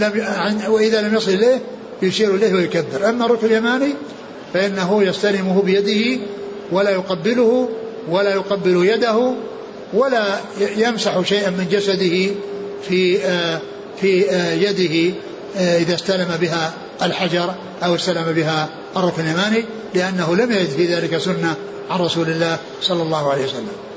لم 0.00 0.26
وإذا 0.68 1.00
لم 1.00 1.14
يصل 1.14 1.30
إليه 1.30 1.60
يشير 2.02 2.34
إليه 2.34 2.54
ويكبر. 2.54 3.08
أما 3.08 3.26
الركن 3.26 3.46
اليماني 3.46 3.94
فإنه 4.54 5.02
يستلمه 5.02 5.62
بيده 5.62 6.20
ولا 6.72 6.90
يقبله 6.90 7.68
ولا 8.08 8.30
يقبل 8.30 8.86
يده 8.86 9.34
ولا 9.92 10.40
يمسح 10.76 11.20
شيئا 11.22 11.50
من 11.50 11.68
جسده 11.70 12.34
في 12.88 13.24
آه، 13.24 13.60
في 14.00 14.30
آه، 14.30 14.52
يده 14.52 15.14
آه، 15.56 15.78
إذا 15.78 15.94
استلم 15.94 16.36
بها 16.40 16.72
الحجر 17.02 17.54
أو 17.84 17.94
استلم 17.94 18.32
بها 18.32 18.68
الركن 18.96 19.22
اليماني 19.22 19.64
لأنه 19.94 20.36
لم 20.36 20.52
يجد 20.52 20.68
في 20.68 20.94
ذلك 20.94 21.18
سنة 21.18 21.54
عن 21.90 22.00
رسول 22.00 22.30
الله 22.30 22.58
صلى 22.82 23.02
الله 23.02 23.32
عليه 23.32 23.44
وسلم. 23.44 23.91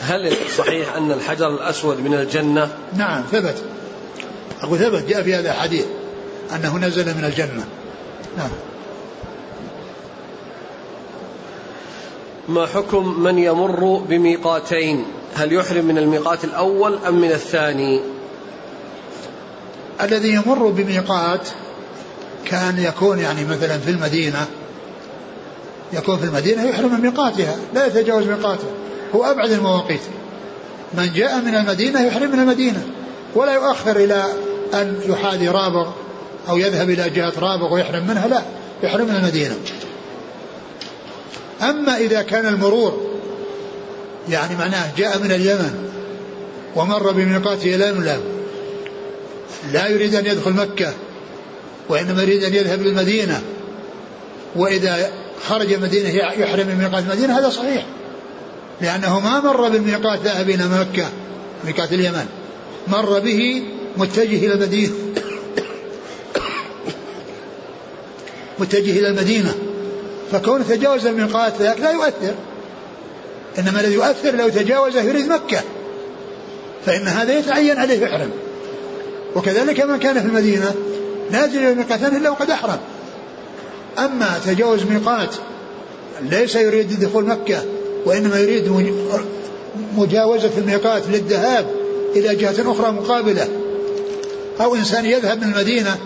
هل 0.00 0.32
صحيح 0.56 0.96
أن 0.96 1.12
الحجر 1.12 1.48
الأسود 1.48 2.00
من 2.00 2.14
الجنة؟ 2.14 2.68
نعم 2.96 3.22
ثبت. 3.32 3.62
أقول 4.62 4.78
ثبت 4.78 5.08
جاء 5.08 5.22
في 5.22 5.34
هذا 5.34 5.50
الحديث 5.50 5.84
أنه 6.54 6.78
نزل 6.78 7.16
من 7.16 7.24
الجنة. 7.24 7.64
نعم. 8.38 8.50
ما 12.48 12.66
حكم 12.66 13.20
من 13.22 13.38
يمر 13.38 14.04
بميقاتين؟ 14.08 15.04
هل 15.34 15.52
يحرم 15.52 15.84
من 15.84 15.98
الميقات 15.98 16.44
الأول 16.44 16.98
أم 17.08 17.14
من 17.14 17.30
الثاني؟ 17.30 18.00
الذي 20.00 20.28
يمر 20.28 20.66
بميقات 20.66 21.48
كان 22.44 22.78
يكون 22.78 23.18
يعني 23.18 23.44
مثلا 23.44 23.78
في 23.78 23.90
المدينة 23.90 24.46
يكون 25.92 26.18
في 26.18 26.24
المدينة 26.24 26.64
يحرم 26.64 26.94
من 26.94 27.00
ميقاتها 27.00 27.56
لا 27.74 27.86
يتجاوز 27.86 28.26
ميقاته. 28.26 28.68
هو 29.14 29.24
أبعد 29.24 29.50
المواقيت. 29.50 30.00
من 30.94 31.12
جاء 31.12 31.40
من 31.40 31.54
المدينة 31.54 32.00
يحرم 32.00 32.30
من 32.30 32.38
المدينة 32.38 32.86
ولا 33.34 33.54
يؤخر 33.54 33.96
إلى 33.96 34.24
أن 34.74 35.00
يحاذي 35.06 35.48
رابغ 35.48 35.90
أو 36.48 36.56
يذهب 36.56 36.90
إلى 36.90 37.10
جهة 37.10 37.32
رابغ 37.38 37.74
ويحرم 37.74 38.06
منها 38.06 38.28
لا 38.28 38.42
يحرم 38.82 39.06
من 39.06 39.16
المدينة. 39.16 39.56
أما 41.62 41.96
إذا 41.96 42.22
كان 42.22 42.46
المرور 42.46 43.10
يعني 44.28 44.56
معناه 44.56 44.90
جاء 44.96 45.18
من 45.18 45.32
اليمن 45.32 45.90
ومر 46.76 47.10
بميقات 47.10 47.64
يلملم 47.64 48.20
لا 49.72 49.86
يريد 49.86 50.14
أن 50.14 50.26
يدخل 50.26 50.52
مكة 50.52 50.92
وإنما 51.88 52.22
يريد 52.22 52.44
أن 52.44 52.54
يذهب 52.54 52.82
للمدينة 52.82 53.42
وإذا 54.56 55.10
خرج 55.48 55.72
المدينة 55.72 56.08
يحرم 56.08 56.66
من 56.66 56.76
ميقات 56.78 57.04
المدينة 57.04 57.38
هذا 57.38 57.48
صحيح. 57.48 57.84
لأنه 58.82 59.20
ما 59.20 59.40
مر 59.40 59.68
بالميقات 59.68 60.20
ذهب 60.20 60.50
إلى 60.50 60.64
مكة 60.64 61.08
ميقات 61.64 61.92
اليمن. 61.92 62.26
مر 62.88 63.18
به 63.18 63.62
متجه 63.96 64.46
إلى 64.46 64.52
المدينة. 64.52 64.92
متجه 68.58 68.98
إلى 68.98 69.08
المدينة. 69.08 69.54
فكون 70.32 70.66
تجاوز 70.68 71.06
الميقات 71.06 71.52
ذاك 71.60 71.80
لا 71.80 71.90
يؤثر. 71.90 72.34
إنما 73.58 73.80
الذي 73.80 73.94
يؤثر 73.94 74.36
لو 74.36 74.48
تجاوزه 74.48 75.02
يريد 75.02 75.28
مكة. 75.28 75.60
فإن 76.86 77.08
هذا 77.08 77.38
يتعين 77.38 77.78
عليه 77.78 78.00
يحرم 78.00 78.30
وكذلك 79.36 79.80
من 79.80 79.98
كان 79.98 80.20
في 80.20 80.26
المدينة 80.26 80.74
نازل 81.30 81.58
إلى 81.58 81.70
الميقاتين 81.70 82.16
إلا 82.16 82.30
وقد 82.30 82.50
أحرم. 82.50 82.78
أما 83.98 84.40
تجاوز 84.46 84.84
ميقات 84.84 85.34
ليس 86.20 86.56
يريد 86.56 87.00
دخول 87.00 87.24
مكة 87.24 87.64
وإنما 88.06 88.40
يريد 88.40 88.94
مجاوزة 89.96 90.50
الميقات 90.58 91.02
للذهاب 91.08 91.66
إلى 92.16 92.34
جهة 92.34 92.72
أخرى 92.72 92.92
مقابلة. 92.92 93.48
أو 94.60 94.74
إنسان 94.74 95.06
يذهب 95.06 95.38
من 95.38 95.52
المدينة 95.52 95.98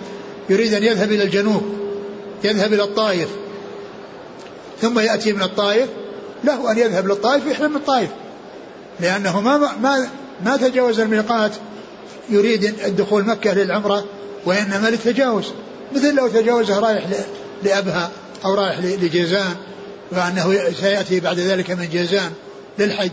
يريد 0.51 0.75
أن 0.75 0.83
يذهب 0.83 1.13
إلى 1.13 1.23
الجنوب 1.23 1.63
يذهب 2.45 2.73
إلى 2.73 2.83
الطائف. 2.83 3.29
ثم 4.83 4.99
يأتي 4.99 5.33
من 5.33 5.43
الطائف 5.43 5.89
له 6.45 6.73
أن 6.73 6.79
يذهب 6.79 7.09
للطائف 7.09 7.47
ويحرم 7.47 7.71
من 7.71 7.77
الطائف. 7.77 8.09
لأنه 9.01 9.41
ما 9.41 9.59
ما 9.59 10.09
ما 10.45 10.57
تجاوز 10.57 11.01
الميقات 11.01 11.53
يريد 12.31 12.65
الدخول 12.65 13.25
مكة 13.25 13.55
للعمرة 13.55 14.05
وإنما 14.47 14.89
للتجاوز. 14.91 15.45
مثل 15.95 16.15
لو 16.15 16.29
تجاوزه 16.29 16.79
رايح 16.79 17.05
لأبها 17.63 18.11
أو 18.45 18.55
رايح 18.55 18.79
لجيزان 18.79 19.55
وأنه 20.17 20.73
سيأتي 20.81 21.21
بعد 21.21 21.39
ذلك 21.39 21.71
من 21.71 21.89
جيزان 21.89 22.33
للحج. 22.79 23.11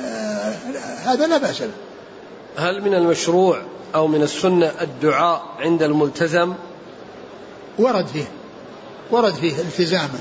آه 0.00 0.54
هذا 1.04 1.26
لا 1.26 1.38
بأس 1.38 1.62
له. 1.62 1.70
هل 2.56 2.82
من 2.82 2.94
المشروع 2.94 3.62
أو 3.94 4.06
من 4.06 4.22
السنة 4.22 4.72
الدعاء 4.80 5.42
عند 5.58 5.82
الملتزم؟ 5.82 6.54
ورد 7.78 8.06
فيه. 8.06 8.28
ورد 9.10 9.34
فيه 9.34 9.60
التزامه 9.60 10.20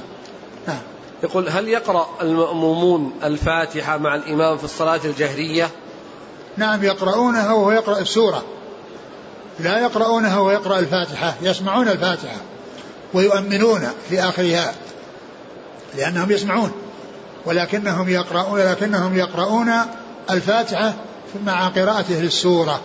نعم. 0.68 0.82
يقول 1.24 1.50
هل 1.50 1.68
يقرأ 1.68 2.08
المأمومون 2.22 3.12
الفاتحة 3.24 3.98
مع 3.98 4.16
الإمام 4.16 4.58
في 4.58 4.64
الصلاة 4.64 5.00
الجهرية؟ 5.06 5.70
نعم 6.58 6.84
يقرؤونها 6.84 7.54
وهو 7.54 7.72
يقرأ 7.72 8.00
السورة. 8.00 8.44
لا 9.60 9.80
يقرؤونها 9.80 10.40
وهو 10.40 10.52
يقرأ 10.52 10.80
الفاتحة 10.80 11.36
يسمعون 11.42 11.88
الفاتحة 11.88 12.38
ويؤمنون 13.14 13.88
في 14.10 14.20
آخرها. 14.20 14.74
لأنهم 15.98 16.32
يسمعون 16.32 16.72
ولكنهم 17.46 18.10
يقرؤون 18.10 18.60
ولكنهم 18.60 19.18
يقرؤون 19.18 19.72
الفاتحة 20.30 20.94
مع 21.46 21.68
قراءته 21.68 22.22
للسورة 22.22 22.82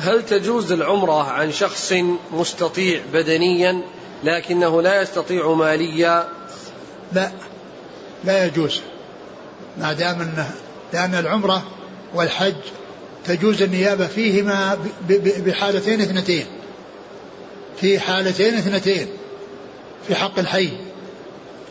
هل 0.00 0.26
تجوز 0.26 0.72
العمرة 0.72 1.22
عن 1.22 1.52
شخص 1.52 1.94
مستطيع 2.32 3.00
بدنيا 3.12 3.82
لكنه 4.24 4.82
لا 4.82 5.02
يستطيع 5.02 5.52
ماليا؟ 5.52 6.28
لا 7.12 7.30
لا 8.24 8.46
يجوز. 8.46 8.80
ما 9.78 9.92
دام 9.92 10.20
أنه 10.20 10.50
لأن 10.92 11.14
العمرة 11.14 11.62
والحج 12.14 12.54
تجوز 13.24 13.62
النيابة 13.62 14.06
فيهما 14.06 14.78
بحالتين 15.46 16.00
اثنتين. 16.00 16.46
في 17.80 18.00
حالتين 18.00 18.54
اثنتين 18.54 19.08
في 20.08 20.14
حق 20.14 20.38
الحي. 20.38 20.70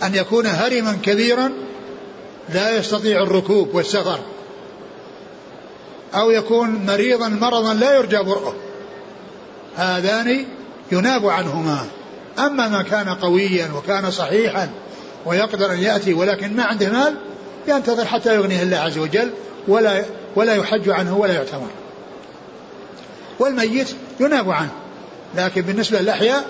أن 0.03 0.15
يكون 0.15 0.45
هرما 0.45 0.97
كبيرا 1.03 1.51
لا 2.53 2.77
يستطيع 2.77 3.23
الركوب 3.23 3.75
والسفر. 3.75 4.19
أو 6.15 6.31
يكون 6.31 6.85
مريضا 6.85 7.27
مرضا 7.27 7.73
لا 7.73 7.95
يرجى 7.95 8.17
برؤه. 8.17 8.55
هذان 9.75 10.45
يناب 10.91 11.27
عنهما. 11.27 11.85
أما 12.39 12.67
ما 12.67 12.81
كان 12.81 13.09
قويا 13.09 13.71
وكان 13.75 14.11
صحيحا 14.11 14.69
ويقدر 15.25 15.71
أن 15.71 15.79
يأتي 15.79 16.13
ولكن 16.13 16.55
ما 16.55 16.63
عنده 16.63 16.89
مال 16.89 17.15
ينتظر 17.67 18.05
حتى 18.05 18.35
يغنيه 18.35 18.61
الله 18.61 18.77
عز 18.77 18.97
وجل 18.97 19.31
ولا 19.67 20.05
ولا 20.35 20.55
يحج 20.55 20.89
عنه 20.89 21.17
ولا 21.17 21.33
يعتمر. 21.33 21.69
والميت 23.39 23.95
يناب 24.19 24.51
عنه. 24.51 24.71
لكن 25.35 25.61
بالنسبة 25.61 25.99
للأحياء 25.99 26.45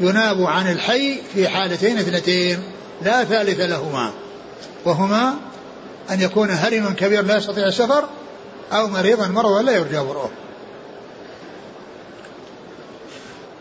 يناب 0.00 0.42
عن 0.42 0.72
الحي 0.72 1.18
في 1.34 1.48
حالتين 1.48 1.98
اثنتين 1.98 2.62
لا 3.02 3.24
ثالث 3.24 3.60
لهما 3.60 4.10
وهما 4.84 5.34
أن 6.10 6.20
يكون 6.20 6.50
هرما 6.50 6.90
كبير 6.90 7.24
لا 7.24 7.36
يستطيع 7.36 7.66
السفر 7.66 8.04
أو 8.72 8.86
مريضا 8.86 9.26
مرضا 9.26 9.62
لا 9.62 9.72
يرجى 9.72 9.98
برؤه 9.98 10.30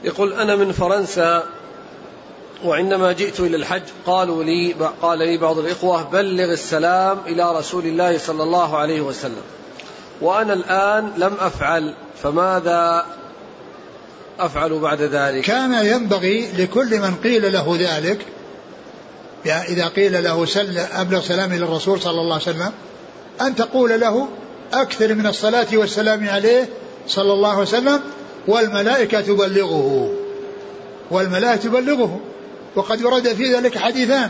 يقول 0.04 0.34
أنا 0.34 0.56
من 0.56 0.72
فرنسا 0.72 1.44
وعندما 2.66 3.12
جئت 3.12 3.40
إلى 3.40 3.58
الحج 3.58 3.84
قالوا 4.06 4.44
لي 4.44 4.76
قال 5.02 5.20
لي 5.20 5.38
بعض 5.38 5.58
الإخوة 5.58 6.04
بلغ 6.04 6.52
السلام 6.54 7.18
إلى 7.28 7.56
رسول 7.58 7.86
الله 7.86 8.18
صلى 8.18 8.44
الله 8.44 8.78
عليه 8.78 9.02
وسلم 9.02 9.44
وأنا 10.22 10.54
الآن 10.54 11.14
لم 11.18 11.34
أفعل 11.40 11.96
فماذا 12.24 13.06
أفعل 14.46 14.80
بعد 14.80 15.02
ذلك. 15.02 15.44
كان 15.44 15.86
ينبغي 15.86 16.52
لكل 16.58 17.00
من 17.00 17.16
قيل 17.24 17.54
له 17.54 17.78
ذلك 17.80 18.26
يعني 19.46 19.68
إذا 19.68 19.88
قيل 19.88 20.24
له 20.24 20.46
سل 20.46 20.78
أبلغ 20.78 21.22
سلامي 21.22 21.58
للرسول 21.58 22.02
صلى 22.02 22.22
الله 22.22 22.34
عليه 22.34 22.44
وسلم 22.44 22.72
أن 23.42 23.56
تقول 23.56 24.00
له 24.00 24.28
أكثر 24.74 25.16
من 25.16 25.28
الصلاة 25.28 25.68
والسلام 25.74 26.30
عليه 26.30 26.70
صلى 27.08 27.34
الله 27.34 27.50
عليه 27.50 27.62
وسلم 27.62 28.02
والملائكة 28.48 29.22
تبلغه 29.22 30.14
والملائكة 31.12 31.62
تبلغه. 31.64 32.20
وقد 32.76 33.04
ورد 33.04 33.28
في 33.28 33.54
ذلك 33.54 33.78
حديثان. 33.78 34.30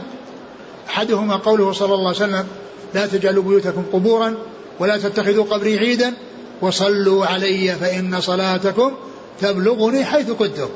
أحدهما 0.89 1.35
قوله 1.35 1.71
صلى 1.71 1.93
الله 1.93 2.07
عليه 2.07 2.17
وسلم 2.17 2.47
لا 2.93 3.05
تجعلوا 3.05 3.43
بيوتكم 3.43 3.83
قبورا 3.93 4.35
ولا 4.79 4.97
تتخذوا 4.97 5.45
قبري 5.45 5.79
عيدا 5.79 6.13
وصلوا 6.61 7.25
علي 7.25 7.75
فإن 7.75 8.21
صلاتكم 8.21 8.91
تبلغني 9.39 10.05
حيث 10.05 10.31
كنتم 10.31 10.69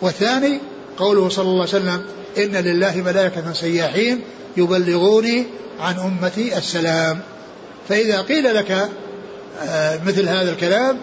والثاني 0.00 0.60
قوله 0.96 1.28
صلى 1.28 1.44
الله 1.44 1.60
عليه 1.60 1.62
وسلم 1.62 2.04
إن 2.38 2.56
لله 2.56 2.96
ملائكة 2.96 3.52
سياحين 3.52 4.20
يبلغوني 4.56 5.46
عن 5.80 5.98
أمتي 5.98 6.58
السلام. 6.58 7.20
فإذا 7.88 8.20
قيل 8.20 8.54
لك 8.54 8.88
آه، 9.62 10.00
مثل 10.04 10.28
هذا 10.28 10.52
الكلام 10.52 10.98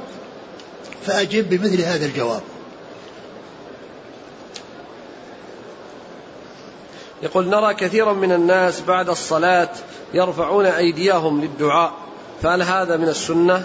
فأجب 1.05 1.49
بمثل 1.49 1.81
هذا 1.81 2.05
الجواب. 2.05 2.41
يقول 7.23 7.49
نرى 7.49 7.73
كثيرا 7.73 8.13
من 8.13 8.31
الناس 8.31 8.81
بعد 8.81 9.09
الصلاة 9.09 9.69
يرفعون 10.13 10.65
أيديهم 10.65 11.41
للدعاء 11.41 11.93
فهل 12.41 12.61
هذا 12.61 12.97
من 12.97 13.07
السنة؟ 13.07 13.63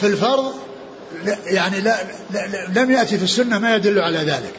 في 0.00 0.06
الفرض 0.06 0.54
يعني 1.46 1.80
لا, 1.80 1.96
لا 2.32 2.80
لم 2.80 2.90
يأتي 2.90 3.18
في 3.18 3.24
السنة 3.24 3.58
ما 3.58 3.76
يدل 3.76 3.98
على 3.98 4.18
ذلك 4.18 4.52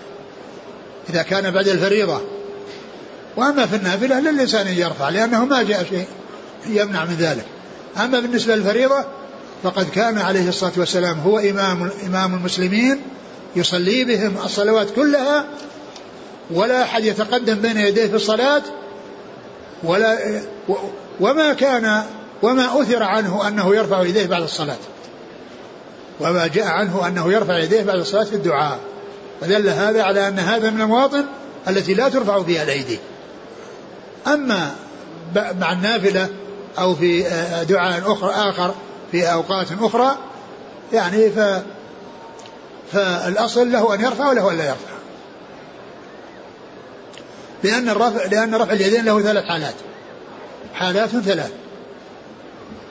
إذا 1.09 1.21
كان 1.21 1.51
بعد 1.51 1.67
الفريضة. 1.67 2.21
وأما 3.37 3.65
في 3.65 3.75
النافلة 3.75 4.19
للإنسان 4.19 4.67
أن 4.67 4.73
يرفع 4.73 5.09
لأنه 5.09 5.45
ما 5.45 5.63
جاء 5.63 5.85
شيء 5.89 6.05
يمنع 6.67 7.05
من 7.05 7.15
ذلك. 7.19 7.45
أما 7.97 8.19
بالنسبة 8.19 8.55
للفريضة 8.55 9.05
فقد 9.63 9.89
كان 9.89 10.17
عليه 10.17 10.49
الصلاة 10.49 10.71
والسلام 10.77 11.19
هو 11.19 11.39
إمام 11.39 11.89
إمام 12.07 12.33
المسلمين 12.33 13.01
يصلي 13.55 14.03
بهم 14.03 14.37
الصلوات 14.45 14.87
كلها 14.95 15.45
ولا 16.51 16.83
أحد 16.83 17.03
يتقدم 17.05 17.55
بين 17.55 17.77
يديه 17.77 18.07
في 18.07 18.15
الصلاة 18.15 18.61
ولا 19.83 20.17
وما 21.19 21.53
كان 21.53 22.03
وما 22.41 22.81
أثر 22.81 23.03
عنه 23.03 23.47
أنه 23.47 23.75
يرفع 23.75 24.03
يديه 24.03 24.25
بعد 24.25 24.41
الصلاة. 24.41 24.77
وما 26.19 26.47
جاء 26.47 26.67
عنه 26.67 27.07
أنه 27.07 27.33
يرفع 27.33 27.57
يديه 27.57 27.83
بعد 27.83 27.99
الصلاة 27.99 28.23
في 28.23 28.35
الدعاء. 28.35 28.79
فدل 29.41 29.69
هذا 29.69 30.03
على 30.03 30.27
أن 30.27 30.39
هذا 30.39 30.69
من 30.69 30.81
المواطن 30.81 31.25
التي 31.67 31.93
لا 31.93 32.09
ترفع 32.09 32.43
فيها 32.43 32.63
الأيدي. 32.63 32.99
أما 34.27 34.75
مع 35.35 35.71
النافلة 35.71 36.29
أو 36.79 36.95
في 36.95 37.21
دعاء 37.69 38.11
أخر 38.11 38.49
آخر 38.49 38.75
في 39.11 39.31
أوقات 39.31 39.67
أخرى 39.81 40.17
يعني 40.93 41.29
ف 41.29 41.39
فالأصل 42.93 43.71
له 43.71 43.93
أن 43.93 44.01
يرفع 44.01 44.29
وله 44.29 44.51
أن 44.51 44.57
لا 44.57 44.65
يرفع. 44.65 44.95
لأن 47.63 47.89
الرفع 47.89 48.25
لأن 48.25 48.55
رفع 48.55 48.73
اليدين 48.73 49.05
له 49.05 49.21
ثلاث 49.21 49.45
حالات. 49.45 49.75
حالات 50.73 51.09
ثلاث. 51.09 51.51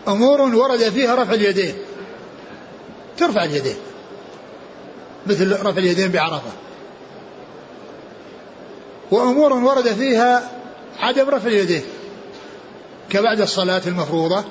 أمور 0.09 0.41
ورد 0.41 0.89
فيها 0.89 1.15
رفع 1.15 1.33
اليدين. 1.33 1.75
ترفع 3.19 3.45
اليدين. 3.45 3.77
مثل 5.27 5.53
رفع 5.53 5.79
اليدين 5.79 6.09
بعرفة. 6.09 6.51
وأمور 9.11 9.53
ورد 9.53 9.89
فيها 9.89 10.51
عدم 10.99 11.29
رفع 11.29 11.49
اليدين. 11.49 11.83
كبعد 13.11 13.41
الصلاة 13.41 13.83
المفروضة. 13.87 14.45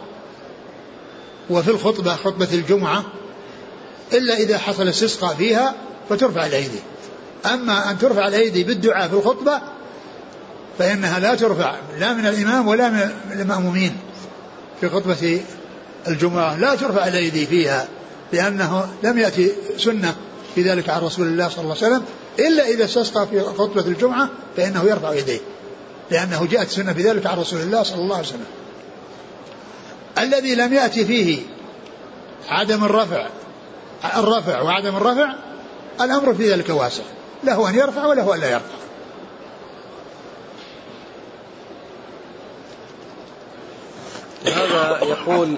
وفي 1.50 1.72
الخطبة 1.72 2.16
خطبة 2.16 2.48
الجمعة. 2.54 3.04
إلا 4.14 4.38
إذا 4.38 4.58
حصل 4.58 4.88
استسقاء 4.88 5.36
فيها 5.36 5.76
فترفع 6.10 6.46
الأيدي. 6.46 6.80
أما 7.46 7.92
أن 7.92 7.98
ترفع 7.98 8.28
الأيدي 8.28 8.64
بالدعاء 8.64 9.08
في 9.08 9.14
الخطبة 9.14 9.62
فإنها 10.80 11.20
لا 11.20 11.36
ترفع 11.36 11.76
لا 12.00 12.14
من 12.14 12.26
الإمام 12.26 12.68
ولا 12.68 12.90
من 12.90 13.12
المأمومين. 13.32 13.98
في 14.82 14.90
خطبة 14.90 15.42
الجمعة 16.08 16.56
لا 16.56 16.76
ترفع 16.76 17.08
الأيدي 17.08 17.46
فيها. 17.46 17.88
لأنه 18.34 18.94
لم 19.04 19.18
يأتي 19.18 19.52
سنة 19.78 20.16
في 20.56 20.62
ذلك 20.62 20.90
عن 20.90 21.02
رسول 21.02 21.28
الله 21.28 21.50
صلى 21.50 21.64
الله 21.64 21.76
عليه 21.76 21.88
وسلم 21.88 22.04
إلا 22.40 22.68
إذا 22.68 22.86
استسقى 22.86 23.28
في 23.28 23.42
خطبة 23.42 23.82
الجمعة 23.82 24.30
فإنه 24.58 24.84
يرفع 24.84 25.14
يديه 25.14 25.40
لأنه 26.12 26.46
جاءت 26.46 26.70
سنة 26.70 26.94
في 26.94 27.02
ذلك 27.02 27.26
عن 27.26 27.38
رسول 27.38 27.62
الله 27.62 27.84
صلى 27.84 28.02
الله 28.02 28.16
عليه 28.16 28.28
وسلم. 28.28 28.46
الذي 30.18 30.56
لم 30.56 30.74
يأتي 30.74 31.06
فيه 31.06 31.42
عدم 32.50 32.84
الرفع 32.84 33.28
الرفع 34.16 34.62
وعدم 34.62 34.96
الرفع 34.96 35.34
الأمر 36.02 36.34
في 36.34 36.52
ذلك 36.52 36.70
واسع 36.70 37.04
له 37.44 37.70
أن 37.70 37.76
يرفع 37.76 38.06
وله 38.06 38.36
أن 38.36 38.40
لا 38.40 38.50
يرفع. 38.52 38.66
هذا 44.46 45.00
يقول 45.04 45.58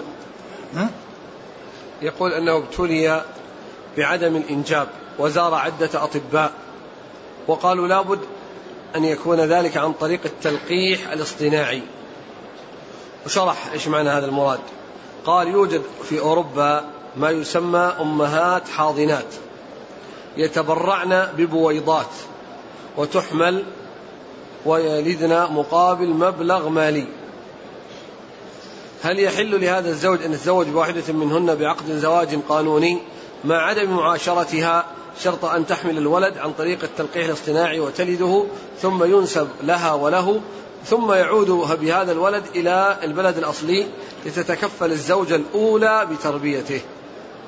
يقول 2.02 2.34
أنه 2.34 2.58
ابتلي 2.58 3.24
بعدم 3.98 4.36
الإنجاب 4.36 4.88
وزار 5.20 5.54
عدة 5.54 5.90
أطباء 5.94 6.52
وقالوا 7.48 7.88
لابد 7.88 8.20
أن 8.96 9.06
يكون 9.06 9.40
ذلك 9.40 9.78
عن 9.78 9.94
طريق 9.94 10.20
التلقيح 10.26 11.12
الاصطناعي. 11.12 11.82
وشرح 13.26 13.72
إيش 13.74 13.88
معنى 13.88 14.10
هذا 14.10 14.26
المراد. 14.26 14.60
قال 15.26 15.48
يوجد 15.48 15.82
في 16.04 16.20
أوروبا 16.20 16.86
ما 17.18 17.30
يسمى 17.30 17.92
أمهات 18.02 18.68
حاضنات 18.70 19.34
يتبرعن 20.38 21.28
ببويضات 21.38 22.12
وتحمل 22.98 23.64
ويلدن 24.66 25.48
مقابل 25.52 26.08
مبلغ 26.08 26.70
مالي. 26.70 27.08
هل 29.06 29.20
يحل 29.20 29.62
لهذا 29.62 29.90
الزوج 29.90 30.24
أن 30.24 30.34
يتزوج 30.34 30.68
بواحدة 30.68 31.14
منهن 31.14 31.56
بعقد 31.56 31.92
زواج 31.92 32.40
قانوني 32.50 33.02
مع 33.44 33.56
عدم 33.56 33.90
معاشرتها 33.90 34.86
شرط 35.24 35.46
أن 35.46 35.68
تحمل 35.68 35.98
الولد 35.98 36.38
عن 36.38 36.54
طريق 36.54 36.84
التلقيح 36.84 37.26
الاصطناعي 37.26 37.80
وتلده 37.80 38.46
ثم 38.82 39.04
ينسب 39.04 39.48
لها 39.64 39.94
وله 39.94 40.42
ثم 40.86 41.14
يعود 41.14 41.50
بهذا 41.82 42.12
الولد 42.12 42.44
إلى 42.56 42.98
البلد 43.04 43.38
الأصلي 43.38 43.86
لتتكفل 44.26 44.92
الزوجة 44.92 45.36
الأولى 45.36 46.08
بتربيته. 46.12 46.82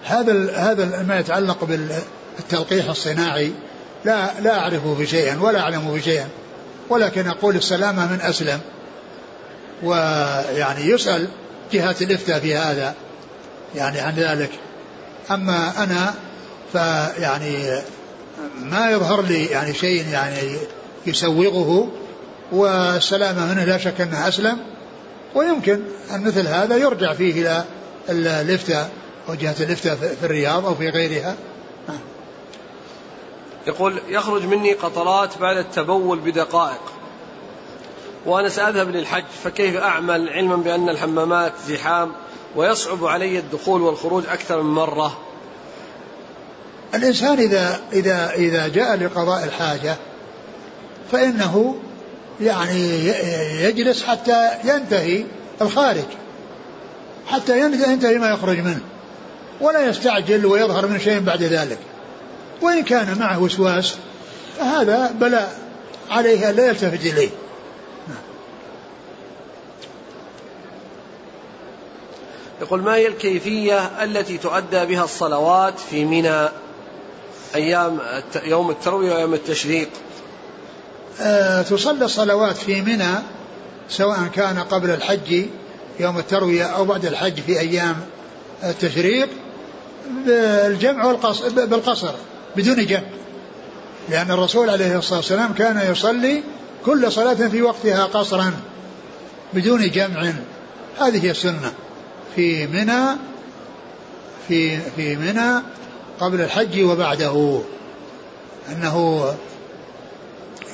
هذا 0.03 0.51
هذا 0.51 1.05
ما 1.07 1.19
يتعلق 1.19 1.57
بالتلقيح 1.63 2.89
الصناعي 2.89 3.51
لا 4.05 4.29
لا 4.41 4.59
أعرفه 4.59 5.05
شيئا 5.05 5.39
ولا 5.41 5.59
أعلمه 5.59 5.99
شيئا 5.99 6.27
ولكن 6.89 7.27
أقول 7.27 7.55
السلامة 7.55 8.11
من 8.11 8.21
أسلم. 8.21 8.59
ويعني 9.83 10.85
يسأل 10.85 11.27
جهة 11.71 11.95
الإفتاء 12.01 12.39
في 12.39 12.55
هذا 12.55 12.95
يعني 13.75 13.99
عن 13.99 14.15
ذلك. 14.15 14.49
أما 15.31 15.83
أنا 15.83 16.13
فيعني 16.71 17.81
ما 18.59 18.91
يظهر 18.91 19.21
لي 19.21 19.45
يعني 19.45 19.73
شيء 19.73 20.07
يعني 20.07 20.57
يسوغه 21.05 21.91
والسلامة 22.51 23.53
منه 23.53 23.63
لا 23.63 23.77
شك 23.77 24.01
أنه 24.01 24.27
أسلم 24.27 24.57
ويمكن 25.35 25.81
أن 26.11 26.23
مثل 26.23 26.47
هذا 26.47 26.77
يرجع 26.77 27.13
فيه 27.13 27.41
إلى 27.41 27.63
الإفتاء 28.09 28.89
وجهة 29.27 29.55
الإفتاء 29.59 29.95
في 29.95 30.25
الرياض 30.25 30.65
أو 30.65 30.75
في 30.75 30.89
غيرها. 30.89 31.35
يقول 33.67 34.01
يخرج 34.09 34.45
مني 34.45 34.73
قطرات 34.73 35.37
بعد 35.37 35.57
التبول 35.57 36.19
بدقائق. 36.19 36.81
وأنا 38.27 38.49
سأذهب 38.49 38.89
للحج 38.89 39.23
فكيف 39.43 39.75
أعمل 39.75 40.29
علما 40.29 40.55
بأن 40.55 40.89
الحمامات 40.89 41.53
زحام؟ 41.67 42.11
ويصعب 42.55 43.05
علي 43.05 43.39
الدخول 43.39 43.81
والخروج 43.81 44.23
أكثر 44.27 44.61
من 44.61 44.73
مرة. 44.73 45.17
الإنسان 46.95 47.37
إذا 47.39 47.79
إذا 47.93 48.31
إذا 48.35 48.67
جاء 48.67 48.97
لقضاء 48.97 49.43
الحاجة 49.43 49.95
فإنه 51.11 51.75
يعني 52.41 53.07
يجلس 53.61 54.03
حتى 54.03 54.49
ينتهي 54.63 55.25
الخارج 55.61 56.05
حتى 57.27 57.59
ينتهي 57.61 58.17
ما 58.17 58.29
يخرج 58.29 58.59
منه 58.59 58.81
ولا 59.61 59.89
يستعجل 59.89 60.45
ويظهر 60.45 60.87
من 60.87 60.99
شيء 60.99 61.19
بعد 61.19 61.43
ذلك. 61.43 61.79
وإن 62.61 62.83
كان 62.83 63.17
معه 63.19 63.41
وسواس 63.41 63.95
فهذا 64.59 65.11
بلاء 65.19 65.57
عليه 66.09 66.49
أن 66.49 66.55
لا 66.55 66.67
يلتفت 66.67 67.05
إليه. 67.05 67.29
يقول 72.61 72.81
ما 72.81 72.95
هي 72.95 73.07
الكيفية 73.07 74.03
التي 74.03 74.37
تؤدى 74.37 74.85
بها 74.85 75.03
الصلوات 75.03 75.79
في 75.79 76.05
منى 76.05 76.49
أيام 77.55 77.99
يوم 78.43 78.69
التروية 78.69 79.13
ويوم 79.13 79.33
التشريق؟ 79.33 79.89
أه 81.21 81.61
تصلى 81.61 82.05
الصلوات 82.05 82.57
في 82.57 82.81
منى 82.81 83.13
سواء 83.89 84.19
كان 84.35 84.59
قبل 84.59 84.89
الحج 84.89 85.45
يوم 85.99 86.17
التروية 86.17 86.63
أو 86.63 86.85
بعد 86.85 87.05
الحج 87.05 87.39
في 87.39 87.59
أيام 87.59 87.95
التشريق 88.63 89.29
بالجمع 90.25 91.15
بالقصر 91.55 92.13
بدون 92.55 92.85
جمع. 92.85 93.01
لأن 94.09 94.31
الرسول 94.31 94.69
عليه 94.69 94.97
الصلاة 94.97 95.19
والسلام 95.19 95.53
كان 95.53 95.91
يصلي 95.91 96.43
كل 96.85 97.11
صلاة 97.11 97.47
في 97.47 97.61
وقتها 97.61 98.05
قصرا 98.05 98.53
بدون 99.53 99.91
جمع. 99.91 100.33
هذه 100.99 101.25
هي 101.25 101.31
السنة. 101.31 101.73
في 102.37 102.67
منى 102.67 103.17
في 104.47 104.79
في 104.79 105.15
منى 105.15 105.61
قبل 106.19 106.41
الحج 106.41 106.83
وبعده 106.83 107.61
أنه 108.69 109.25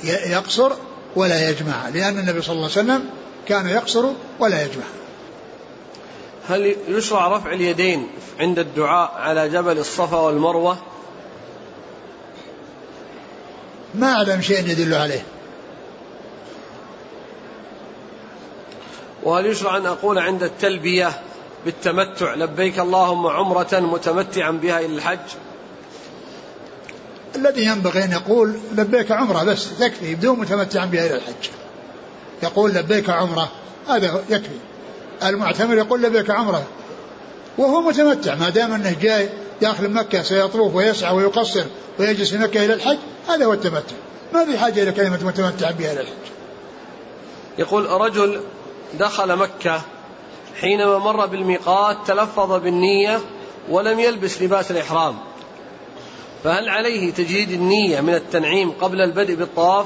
يقصر 0.04 0.72
ولا 1.16 1.50
يجمع 1.50 1.90
لأن 1.90 2.20
النبي 2.20 2.42
صلى 2.42 2.56
الله 2.56 2.70
عليه 2.78 2.82
وسلم 2.82 3.10
كان 3.48 3.68
يقصر 3.68 4.06
ولا 4.40 4.66
يجمع. 4.66 4.84
هل 6.50 6.76
يشرع 6.88 7.28
رفع 7.28 7.52
اليدين 7.52 8.08
عند 8.40 8.60
الدعاء 8.60 9.12
على 9.16 9.50
جبل 9.50 9.78
الصفا 9.78 10.18
والمروة؟ 10.18 10.78
ما 13.96 14.14
أعلم 14.14 14.42
شيء 14.42 14.68
يدل 14.68 14.94
عليه. 14.94 15.26
وهل 19.24 19.46
يشرع 19.46 19.78
أن 19.78 19.86
أقول 19.86 20.20
عند 20.20 20.44
التلبية؟ 20.44 21.14
بالتمتع. 21.66 22.34
لبيك 22.34 22.80
اللهم 22.80 23.28
عمرة 23.28 23.80
متمتعا 23.80 24.52
بها 24.52 24.80
إلى 24.80 24.96
الحج. 24.96 25.20
الذي 27.36 27.66
ينبغي 27.66 28.04
أن 28.04 28.12
يقول 28.12 28.54
لبيك 28.76 29.12
عمرة 29.12 29.44
بس 29.44 29.80
تكفي 29.80 30.16
بدون 30.16 30.40
متمتعا 30.40 30.86
بها 30.86 31.06
إلى 31.06 31.16
الحج. 31.16 31.50
يقول 32.44 32.72
لبيك 32.72 33.10
عمرة 33.10 33.52
هذا 33.88 34.24
يكفي. 34.30 34.58
المعتمر 35.24 35.78
يقول 35.78 36.02
لبيك 36.02 36.30
عمرة 36.30 36.64
وهو 37.58 37.82
متمتع. 37.82 38.36
ما 38.36 38.50
دام 38.50 38.74
أنه 38.74 38.96
جاي 39.02 39.30
داخل 39.62 39.90
مكة 39.90 40.22
سيطوف 40.22 40.76
ويسعى 40.76 41.16
ويقصر 41.16 41.64
ويجلس 42.00 42.30
في 42.30 42.38
مكة 42.38 42.66
إلى 42.66 42.74
الحج 42.74 42.98
هذا 43.30 43.46
هو 43.46 43.54
التمتع. 43.54 43.96
ما 44.34 44.46
في 44.46 44.58
حاجة 44.58 44.84
إلى 44.84 44.92
كلمة 44.92 45.20
متمتع 45.24 45.72
بها 45.72 45.92
إلى 45.94 46.02
الحج. 46.02 46.14
يقول 47.58 47.86
رجل 47.86 48.42
دخل 49.00 49.36
مكة 49.36 49.82
حينما 50.62 50.98
مر 50.98 51.26
بالميقات 51.26 51.98
تلفظ 52.08 52.52
بالنية 52.52 53.20
ولم 53.70 54.00
يلبس 54.00 54.42
لباس 54.42 54.72
الإحرام. 54.72 55.16
فهل 56.44 56.70
عليه 56.70 57.14
تجديد 57.14 57.52
النية 57.52 58.02
من 58.02 58.14
التنعيم 58.14 58.72
قبل 58.72 59.02
البدء 59.02 59.36
بالطواف؟ 59.36 59.86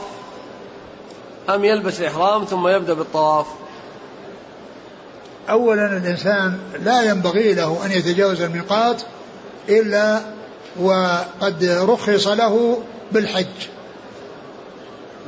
أم 1.50 1.66
يلبس 1.66 2.00
الإحرام 2.00 2.46
ثم 2.46 2.68
يبدأ 2.68 2.94
بالطواف؟ 2.94 3.46
أولا 5.50 5.98
الإنسان 5.98 6.60
لا 6.84 7.02
ينبغي 7.02 7.54
له 7.54 7.86
أن 7.86 7.92
يتجاوز 7.92 8.42
الميقات 8.42 9.02
إلا 9.70 10.22
وقد 10.80 11.64
رخص 11.64 12.28
له 12.28 12.84
بالحج. 13.12 13.46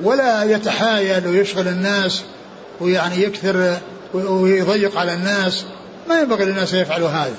ولا 0.04 0.44
يتحايل 0.44 1.28
ويشغل 1.28 1.68
الناس 1.68 2.24
ويعني 2.82 3.24
يكثر 3.24 3.78
ويضيق 4.14 4.98
على 4.98 5.14
الناس. 5.14 5.66
ما 6.10 6.20
ينبغي 6.20 6.46
للناس 6.46 6.74
أن 6.74 6.80
يفعلوا 6.80 7.10
هذا 7.10 7.36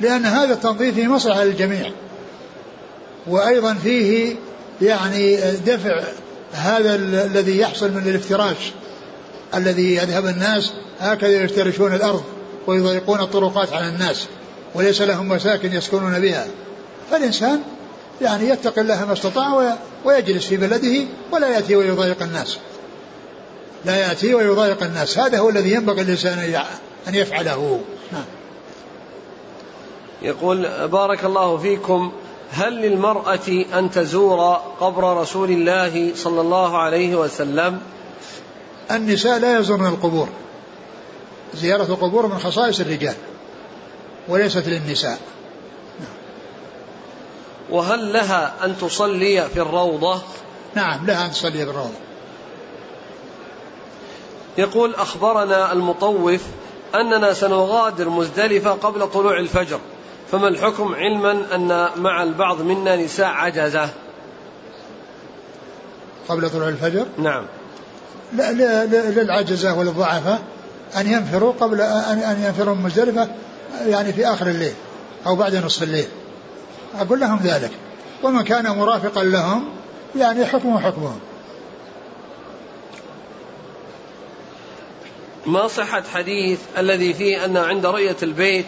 لأن 0.00 0.26
هذا 0.26 0.54
التنظيف 0.54 0.94
فيه 0.94 1.06
مصلحة 1.06 1.44
للجميع. 1.44 1.90
وأيضا 3.26 3.74
فيه 3.74 4.36
يعني 4.82 5.36
دفع 5.66 6.02
هذا 6.52 6.94
الذي 6.94 7.58
يحصل 7.58 7.92
من 7.92 8.08
الافتراش 8.08 8.72
الذي 9.54 9.96
يذهب 9.96 10.26
الناس 10.26 10.72
هكذا 11.00 11.44
يفترشون 11.44 11.94
الأرض 11.94 12.22
ويضيقون 12.66 13.20
الطرقات 13.20 13.72
على 13.72 13.88
الناس 13.88 14.26
وليس 14.74 15.02
لهم 15.02 15.28
مساكن 15.28 15.72
يسكنون 15.72 16.20
بها. 16.20 16.46
فالإنسان 17.10 17.60
يعني 18.22 18.48
يتقي 18.48 18.80
الله 18.80 19.04
ما 19.04 19.12
استطاع 19.12 19.76
ويجلس 20.04 20.46
في 20.46 20.56
بلده 20.56 21.04
ولا 21.32 21.48
يأتي 21.48 21.76
ويضايق 21.76 22.22
الناس. 22.22 22.58
لا 23.84 23.96
يأتي 23.96 24.34
ويضايق 24.34 24.82
الناس. 24.82 25.18
هذا 25.18 25.38
هو 25.38 25.48
الذي 25.48 25.72
ينبغي 25.72 26.02
الإنسان 26.02 26.38
أن 27.08 27.14
يفعله. 27.14 27.80
نعم. 28.12 28.24
يقول 30.22 30.88
بارك 30.88 31.24
الله 31.24 31.56
فيكم. 31.58 32.12
هل 32.50 32.72
للمرأة 32.82 33.64
أن 33.74 33.90
تزور 33.90 34.54
قبر 34.80 35.16
رسول 35.16 35.50
الله 35.50 36.12
صلى 36.14 36.40
الله 36.40 36.78
عليه 36.78 37.16
وسلم؟ 37.16 37.80
النساء 38.90 39.38
لا 39.38 39.58
يزورن 39.58 39.86
القبور. 39.86 40.28
زيارة 41.54 41.82
القبور 41.82 42.26
من 42.26 42.38
خصائص 42.38 42.80
الرجال 42.80 43.14
وليست 44.28 44.68
للنساء. 44.68 45.18
وهل 47.70 48.12
لها 48.12 48.54
أن 48.64 48.78
تصلي 48.78 49.48
في 49.48 49.60
الروضة؟ 49.60 50.22
نعم 50.74 51.06
لها 51.06 51.26
أن 51.26 51.30
تصلي 51.30 51.64
في 51.64 51.70
الروضة. 51.70 52.11
يقول 54.58 54.94
أخبرنا 54.94 55.72
المطوف 55.72 56.42
أننا 56.94 57.32
سنغادر 57.32 58.08
مزدلفة 58.08 58.70
قبل 58.70 59.08
طلوع 59.08 59.38
الفجر 59.38 59.80
فما 60.32 60.48
الحكم 60.48 60.94
علما 60.94 61.54
أن 61.54 61.88
مع 61.96 62.22
البعض 62.22 62.62
منا 62.62 62.96
نساء 62.96 63.26
عجزة؟ 63.26 63.88
قبل 66.28 66.50
طلوع 66.50 66.68
الفجر؟ 66.68 67.06
نعم. 67.18 67.46
لا 68.32 68.52
للعجزة 69.10 69.78
وللضعفاء 69.78 70.42
أن 70.96 71.06
ينفروا 71.06 71.52
قبل 71.60 71.80
أن 71.80 72.42
ينفروا 72.46 72.74
من 72.74 72.82
مزدلفة 72.82 73.28
يعني 73.86 74.12
في 74.12 74.26
آخر 74.26 74.46
الليل 74.46 74.74
أو 75.26 75.36
بعد 75.36 75.56
نصف 75.56 75.82
الليل. 75.82 76.08
أقول 77.00 77.20
لهم 77.20 77.40
ذلك. 77.42 77.70
ومن 78.22 78.42
كان 78.42 78.78
مرافقا 78.78 79.24
لهم 79.24 79.64
يعني 80.16 80.46
حكمه 80.46 80.80
حكمهم. 80.80 81.20
ما 85.46 85.68
صحة 85.68 86.02
حديث 86.14 86.58
الذي 86.78 87.14
فيه 87.14 87.44
أن 87.44 87.56
عند 87.56 87.86
رؤية 87.86 88.16
البيت 88.22 88.66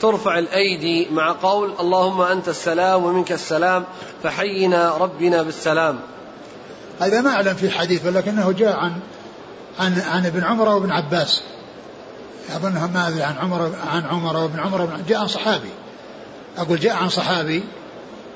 ترفع 0.00 0.38
الأيدي 0.38 1.08
مع 1.10 1.32
قول 1.32 1.74
اللهم 1.80 2.20
أنت 2.20 2.48
السلام 2.48 3.04
ومنك 3.04 3.32
السلام 3.32 3.84
فحينا 4.22 4.96
ربنا 4.96 5.42
بالسلام. 5.42 5.98
هذا 7.00 7.20
ما 7.20 7.30
أعلم 7.30 7.54
في 7.54 7.70
حديث 7.70 8.06
ولكنه 8.06 8.52
جاء 8.52 8.76
عن 8.76 8.92
عن 9.78 10.00
عن 10.00 10.26
ابن 10.26 10.44
عمر 10.44 10.68
وابن 10.68 10.90
عباس. 10.90 11.42
ما 12.94 13.08
أدري 13.08 13.22
عن 13.22 13.36
عمر 13.36 13.72
عن 13.92 14.04
عمر 14.04 14.36
وابن 14.36 14.60
عمر 14.60 14.88
جاء 15.08 15.18
عن 15.18 15.28
صحابي. 15.28 15.70
أقول 16.58 16.80
جاء 16.80 16.96
عن 16.96 17.08
صحابي 17.08 17.64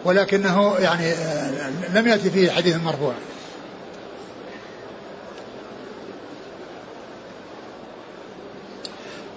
ولكنه 0.05 0.75
يعني 0.79 1.13
آه، 1.13 1.71
لم 1.95 2.09
يأتي 2.09 2.31
فيه 2.31 2.51
حديث 2.51 2.77
مرفوع. 2.77 3.15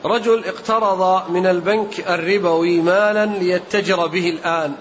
رجل 0.06 0.44
اقترض 0.46 1.30
من 1.30 1.48
البنك 1.48 2.00
الربوي 2.00 2.82
مالا 2.82 3.26
ليتجر 3.26 4.08
به 4.08 4.30
الآن 4.30 4.74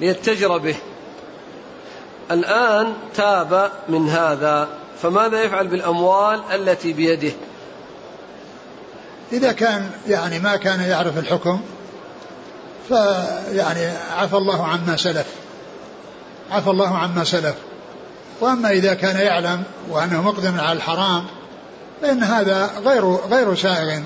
ليتجر 0.00 0.58
به. 0.58 0.76
الآن 2.30 2.92
تاب 3.14 3.70
من 3.88 4.08
هذا 4.08 4.68
فماذا 5.02 5.42
يفعل 5.42 5.68
بالأموال 5.68 6.42
التي 6.54 6.92
بيده؟ 6.92 7.32
إذا 9.32 9.52
كان 9.52 9.90
يعني 10.08 10.38
ما 10.38 10.56
كان 10.56 10.80
يعرف 10.80 11.18
الحكم 11.18 11.60
فيعني 12.88 13.90
عفى 14.16 14.36
الله 14.36 14.66
عما 14.66 14.96
سلف 14.96 15.26
عفى 16.50 16.70
الله 16.70 16.98
عما 16.98 17.24
سلف. 17.24 17.54
وأما 18.40 18.70
إذا 18.70 18.94
كان 18.94 19.16
يعلم 19.16 19.62
وأنه 19.90 20.22
مقدم 20.22 20.60
على 20.60 20.72
الحرام 20.72 21.24
فإن 22.02 22.22
هذا 22.22 22.70
غير 22.84 23.04
غير 23.14 23.54
سائغ. 23.54 24.00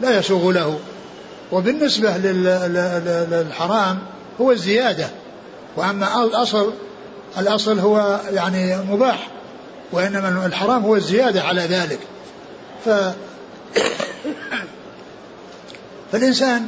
لا 0.00 0.18
يسوغ 0.18 0.50
له. 0.50 0.78
وبالنسبة 1.52 2.16
للحرام 3.30 3.98
هو 4.40 4.52
الزيادة. 4.52 5.08
وأما 5.76 6.24
الأصل 6.24 6.72
الأصل 7.38 7.78
هو 7.78 8.20
يعني 8.32 8.76
مباح 8.76 9.28
وإنما 9.92 10.46
الحرام 10.46 10.82
هو 10.82 10.96
الزيادة 10.96 11.42
على 11.42 11.60
ذلك. 11.60 11.98
ف 12.84 12.90
فالإنسان 16.12 16.66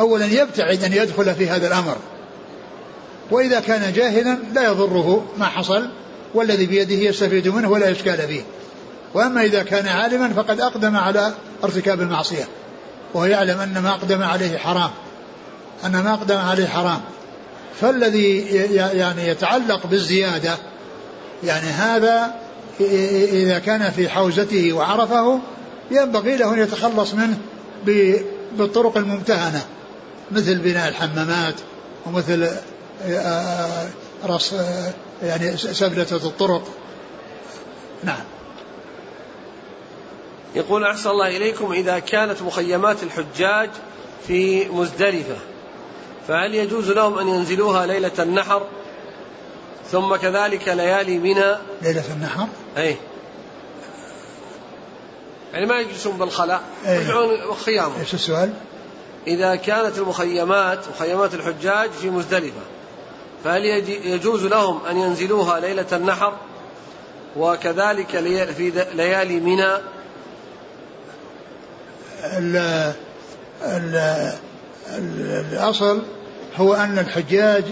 أولا 0.00 0.26
يبتعد 0.26 0.84
أن 0.84 0.92
يدخل 0.92 1.34
في 1.34 1.48
هذا 1.48 1.66
الأمر. 1.66 1.96
وإذا 3.30 3.60
كان 3.60 3.92
جاهلا 3.92 4.38
لا 4.54 4.64
يضره 4.64 5.26
ما 5.38 5.46
حصل 5.46 5.88
والذي 6.34 6.66
بيده 6.66 6.94
يستفيد 6.94 7.48
منه 7.48 7.70
ولا 7.70 7.90
إشكال 7.90 8.28
فيه. 8.28 8.42
وأما 9.14 9.42
إذا 9.42 9.62
كان 9.62 9.88
عالما 9.88 10.28
فقد 10.28 10.60
أقدم 10.60 10.96
على 10.96 11.32
ارتكاب 11.64 12.00
المعصية 12.00 12.44
وهو 13.14 13.24
يعلم 13.24 13.60
أن 13.60 13.78
ما 13.78 13.90
أقدم 13.90 14.22
عليه 14.22 14.58
حرام 14.58 14.90
أن 15.84 15.92
ما 16.02 16.14
أقدم 16.14 16.38
عليه 16.38 16.66
حرام. 16.66 17.00
فالذي 17.80 18.38
يعني 18.74 19.28
يتعلق 19.28 19.86
بالزيادة 19.86 20.56
يعني 21.44 21.66
هذا 21.66 22.34
إذا 22.80 23.58
كان 23.58 23.90
في 23.90 24.08
حوزته 24.08 24.72
وعرفه 24.72 25.40
ينبغي 25.90 26.36
له 26.36 26.54
أن 26.54 26.58
يتخلص 26.58 27.14
منه 27.14 27.38
بالطرق 28.56 28.96
الممتهنة 28.96 29.64
مثل 30.32 30.58
بناء 30.58 30.88
الحمامات 30.88 31.54
ومثل 32.06 32.42
آه، 32.42 33.10
آه، 33.10 33.86
رص 34.24 34.52
آه، 34.52 34.92
يعني 35.22 35.56
سبلة 35.56 36.06
الطرق. 36.12 36.68
نعم. 38.04 38.24
يقول 40.56 40.84
أحسن 40.84 41.10
الله 41.10 41.36
إليكم 41.36 41.72
إذا 41.72 41.98
كانت 41.98 42.42
مخيمات 42.42 43.02
الحجاج 43.02 43.70
في 44.26 44.68
مزدلفة 44.68 45.36
فهل 46.28 46.54
يجوز 46.54 46.90
لهم 46.90 47.18
أن 47.18 47.28
ينزلوها 47.28 47.86
ليلة 47.86 48.12
النحر 48.18 48.66
ثم 49.92 50.16
كذلك 50.16 50.68
ليالي 50.68 51.18
منى؟ 51.18 51.56
ليلة 51.82 52.04
النحر؟ 52.12 52.46
أي 52.78 52.96
يعني 55.52 55.66
ما 55.66 55.80
يجلسون 55.80 56.18
بالخلاء 56.18 56.62
يرجعون 56.86 57.54
خيامهم 57.64 58.00
إيش 58.00 58.14
السؤال؟ 58.14 58.52
إذا 59.26 59.56
كانت 59.56 59.98
المخيمات 59.98 60.88
مخيمات 60.88 61.34
الحجاج 61.34 61.90
في 61.90 62.10
مزدلفة 62.10 62.60
فهل 63.44 63.64
يجوز 63.88 64.46
لهم 64.46 64.86
أن 64.86 64.96
ينزلوها 64.96 65.60
ليلة 65.60 65.86
النحر؟ 65.92 66.32
وكذلك 67.36 68.06
في 68.56 68.72
ليالي 68.94 69.40
منى؟ 69.40 69.95
الأصل 75.52 76.02
هو 76.56 76.74
أن 76.74 76.98
الحجاج 76.98 77.64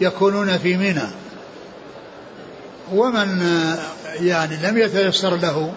يكونون 0.00 0.58
في 0.58 0.76
منى. 0.76 1.08
ومن 2.92 3.42
يعني 4.20 4.56
لم 4.56 4.78
يتيسر 4.78 5.36
له 5.36 5.72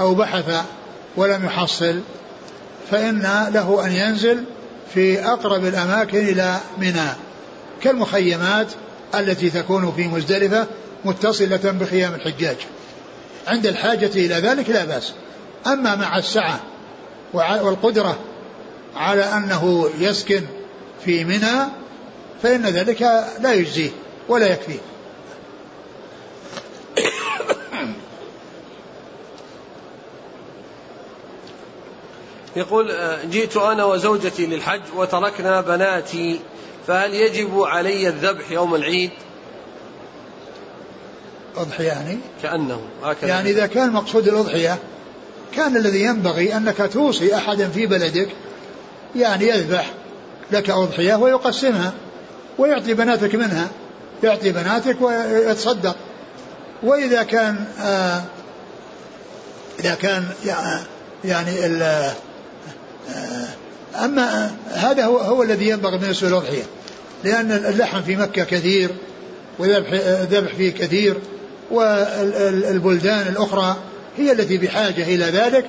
أو 0.00 0.14
بحث 0.14 0.64
ولم 1.16 1.44
يحصل 1.44 2.00
فإن 2.90 3.50
له 3.54 3.86
أن 3.86 3.92
ينزل 3.92 4.44
في 4.94 5.24
أقرب 5.24 5.64
الأماكن 5.64 6.18
إلى 6.18 6.56
منى 6.78 7.08
كالمخيمات 7.82 8.66
التي 9.14 9.50
تكون 9.50 9.92
في 9.96 10.08
مزدلفة 10.08 10.66
متصلة 11.04 11.60
بخيام 11.80 12.14
الحجاج. 12.14 12.56
عند 13.48 13.66
الحاجة 13.66 14.10
إلى 14.14 14.34
ذلك 14.34 14.70
لا 14.70 14.84
بأس. 14.84 15.12
أما 15.66 15.94
مع 15.96 16.18
السعة 16.18 16.60
والقدرة 17.34 18.18
على 18.96 19.22
أنه 19.22 19.90
يسكن 19.98 20.42
في 21.04 21.24
منى 21.24 21.64
فإن 22.42 22.66
ذلك 22.66 23.02
لا 23.40 23.52
يجزيه 23.52 23.90
ولا 24.28 24.46
يكفيه. 24.52 24.78
يقول 32.56 32.90
آه، 32.90 33.24
جئت 33.24 33.56
أنا 33.56 33.84
وزوجتي 33.84 34.46
للحج 34.46 34.80
وتركنا 34.96 35.60
بناتي 35.60 36.40
فهل 36.86 37.14
يجب 37.14 37.62
علي 37.62 38.08
الذبح 38.08 38.50
يوم 38.50 38.74
العيد؟ 38.74 39.10
أضحية 41.56 41.86
يعني 41.86 42.18
كأنه 42.42 42.80
هكذا. 43.02 43.28
يعني 43.28 43.50
إذا 43.50 43.66
كان 43.66 43.92
مقصود 43.92 44.28
الأضحية 44.28 44.78
كان 45.54 45.76
الذي 45.76 46.02
ينبغي 46.02 46.56
أنك 46.56 46.90
توصي 46.92 47.34
أحدا 47.34 47.68
في 47.68 47.86
بلدك 47.86 48.28
يعني 49.16 49.48
يذبح 49.48 49.92
لك 50.52 50.70
أضحية 50.70 51.14
ويقسمها 51.14 51.92
ويعطي 52.58 52.94
بناتك 52.94 53.34
منها 53.34 53.68
يعطي 54.22 54.52
بناتك 54.52 54.96
ويتصدق. 55.00 55.96
وإذا 56.82 57.22
كان 57.22 57.64
آه 57.80 58.22
إذا 59.80 59.94
كان 59.94 60.24
يعني 61.24 61.66
آه 61.66 62.12
أما 64.04 64.50
هذا 64.70 65.04
هو, 65.04 65.18
هو 65.18 65.42
الذي 65.42 65.68
ينبغي 65.68 65.98
بالنسبة 65.98 66.28
للأضحية 66.28 66.62
لأن 67.24 67.52
اللحم 67.52 68.02
في 68.02 68.16
مكة 68.16 68.44
كثير 68.44 68.90
وذبح 69.58 69.92
ذبح 70.30 70.54
فيه 70.54 70.72
كثير 70.72 71.16
والبلدان 71.70 73.26
الأخرى 73.28 73.76
هي 74.18 74.32
التي 74.32 74.58
بحاجة 74.58 75.02
إلى 75.02 75.24
ذلك 75.24 75.64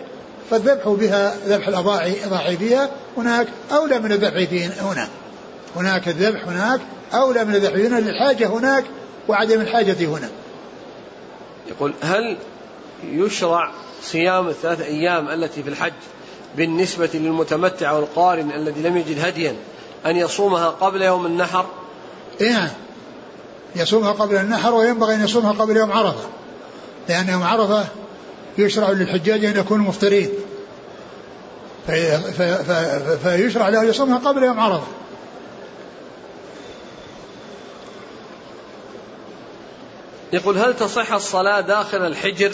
فالذبح 0.49 0.87
بها 0.87 1.35
ذبح 1.47 1.67
الأضاحي 1.67 2.25
أضاحي 2.25 2.57
فيها 2.57 2.89
هناك 3.17 3.47
أولى 3.71 3.99
من 3.99 4.11
الذبح 4.11 4.53
هنا. 4.81 5.07
هناك 5.75 6.07
الذبح 6.07 6.47
هناك 6.47 6.79
أولى 7.13 7.45
من 7.45 7.55
الذبح 7.55 7.75
هنا 7.75 7.99
للحاجة 7.99 8.47
هناك 8.47 8.83
وعدم 9.27 9.61
الحاجة 9.61 10.05
هنا. 10.05 10.29
يقول 11.67 11.93
هل 12.01 12.37
يشرع 13.03 13.71
صيام 14.03 14.47
الثلاث 14.47 14.81
أيام 14.81 15.29
التي 15.29 15.63
في 15.63 15.69
الحج 15.69 15.93
بالنسبة 16.57 17.09
للمتمتع 17.13 17.91
والقارن 17.91 18.51
الذي 18.51 18.81
لم 18.81 18.97
يجد 18.97 19.25
هديا 19.25 19.55
أن 20.05 20.15
يصومها 20.15 20.69
قبل 20.69 21.01
يوم 21.01 21.25
النحر؟ 21.25 21.65
إيه 22.41 22.51
نعم 22.51 22.69
يصومها 23.75 24.11
قبل 24.11 24.35
النحر 24.35 24.73
وينبغي 24.73 25.15
أن 25.15 25.23
يصومها 25.23 25.51
قبل 25.51 25.77
يوم 25.77 25.91
عرفة 25.91 26.29
لأن 27.09 27.29
يوم 27.29 27.43
عرفة 27.43 27.85
يشرع 28.60 28.89
للحجاج 28.89 29.45
أن 29.45 29.60
يكونوا 29.60 29.86
مفطرين. 29.86 30.30
في 31.88 32.18
في 32.18 32.64
في 32.64 33.18
فيشرع 33.24 33.70
له 33.70 33.84
يصومها 33.84 34.18
قبل 34.18 34.43
يوم 34.43 34.60
عرفة. 34.60 34.88
يقول 40.34 40.57
هل 40.57 40.76
تصح 40.76 41.14
الصلاة 41.14 41.62
داخل 41.62 42.07
الحجر 42.07 42.51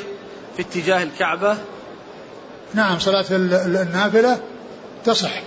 في 0.55 0.61
اتجاه 0.61 1.03
الكعبة؟ 1.03 1.57
نعم 2.73 2.99
صلاة 2.99 3.25
النافلة 3.31 4.39
تصح. 5.05 5.41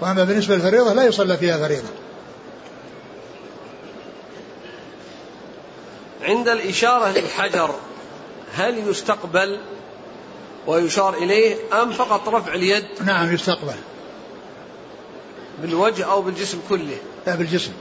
وأما 0.00 0.24
بالنسبة 0.24 0.54
للفريضة 0.54 0.92
لا 0.92 1.04
يصلى 1.04 1.36
فيها 1.36 1.58
فريضة. 1.58 1.88
عند 6.22 6.48
الإشارة 6.48 7.08
للحجر 7.08 7.74
هل 8.54 8.88
يستقبل 8.88 9.58
ويشار 10.68 11.14
إليه 11.14 11.56
أم 11.82 11.92
فقط 11.92 12.28
رفع 12.28 12.54
اليد 12.54 12.84
نعم 13.04 13.34
يستقبل. 13.34 13.74
بالوجه 15.62 16.04
أو 16.04 16.22
بالجسم 16.22 16.58
كله؟ 16.68 16.96
لا 17.26 17.34
بالجسم. 17.34 17.72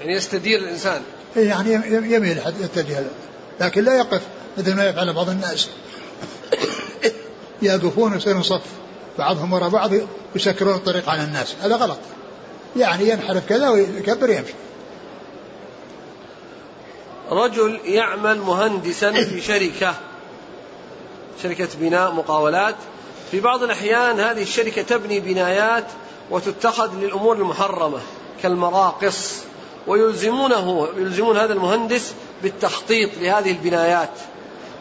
يعني 0.00 0.12
يستدير 0.12 0.58
الإنسان. 0.58 1.02
إيه، 1.36 1.48
يعني 1.48 1.72
يميل 2.14 2.40
يتجه 2.60 3.04
لكن 3.60 3.84
لا 3.84 3.96
يقف 3.96 4.22
مثل 4.58 4.76
ما 4.76 4.88
يفعل 4.88 5.12
بعض 5.12 5.30
الناس. 5.30 5.68
يقفون 7.62 8.12
ويصيرون 8.12 8.42
صف 8.42 8.62
بعضهم 9.18 9.52
وراء 9.52 9.68
بعض 9.68 9.90
يسكرون 10.34 10.74
الطريق 10.74 11.08
على 11.08 11.24
الناس. 11.24 11.54
هذا 11.62 11.76
غلط. 11.76 11.98
يعني 12.76 13.08
ينحرف 13.08 13.48
كذا 13.48 13.68
ويكبر 13.68 14.30
يمشي 14.30 14.54
رجل 17.30 17.80
يعمل 17.84 18.38
مهندسا 18.38 19.12
في 19.12 19.40
شركة. 19.40 19.94
شركة 21.42 21.68
بناء 21.80 22.12
مقاولات. 22.12 22.74
في 23.30 23.40
بعض 23.40 23.62
الأحيان 23.62 24.20
هذه 24.20 24.42
الشركة 24.42 24.82
تبني 24.82 25.20
بنايات 25.20 25.84
وتتخذ 26.30 26.94
للأمور 26.94 27.36
المحرمة 27.36 27.98
كالمراقص 28.42 29.34
ويلزمونه 29.86 30.88
يلزمون 30.96 31.36
هذا 31.36 31.52
المهندس 31.52 32.12
بالتخطيط 32.42 33.10
لهذه 33.20 33.50
البنايات. 33.50 34.10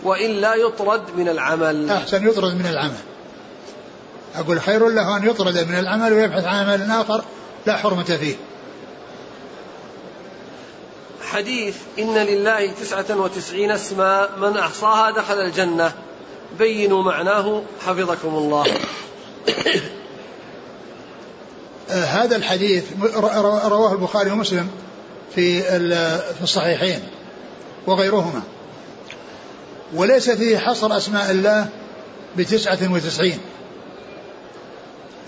وإلا 0.03 0.55
يطرد 0.55 1.01
من 1.17 1.29
العمل. 1.29 1.89
أحسن 1.89 2.27
يطرد 2.27 2.53
من 2.55 2.65
العمل. 2.65 2.97
أقول 4.35 4.61
خير 4.61 4.89
له 4.89 5.17
أن 5.17 5.29
يطرد 5.29 5.57
من 5.57 5.79
العمل 5.79 6.13
ويبحث 6.13 6.45
عن 6.45 6.55
عمل 6.55 6.91
آخر 6.91 7.23
لا 7.65 7.77
حرمة 7.77 8.03
فيه. 8.03 8.35
حديث 11.31 11.75
إن 11.99 12.17
لله 12.17 12.71
تسعة 12.71 13.05
وتسعين 13.09 13.71
اسما 13.71 14.29
من 14.37 14.57
أحصاها 14.57 15.11
دخل 15.11 15.33
الجنة. 15.33 15.91
بينوا 16.59 17.03
معناه 17.03 17.61
حفظكم 17.85 18.35
الله. 18.35 18.65
آه، 21.89 22.03
هذا 22.03 22.35
الحديث 22.35 22.83
رواه 23.65 23.93
البخاري 23.93 24.31
ومسلم 24.31 24.69
في 25.35 25.61
في 26.33 26.43
الصحيحين 26.43 26.99
وغيرهما. 27.87 28.41
وليس 29.93 30.29
فيه 30.29 30.57
حصر 30.57 30.97
أسماء 30.97 31.31
الله 31.31 31.69
بتسعة 32.37 32.93
وتسعين. 32.93 33.39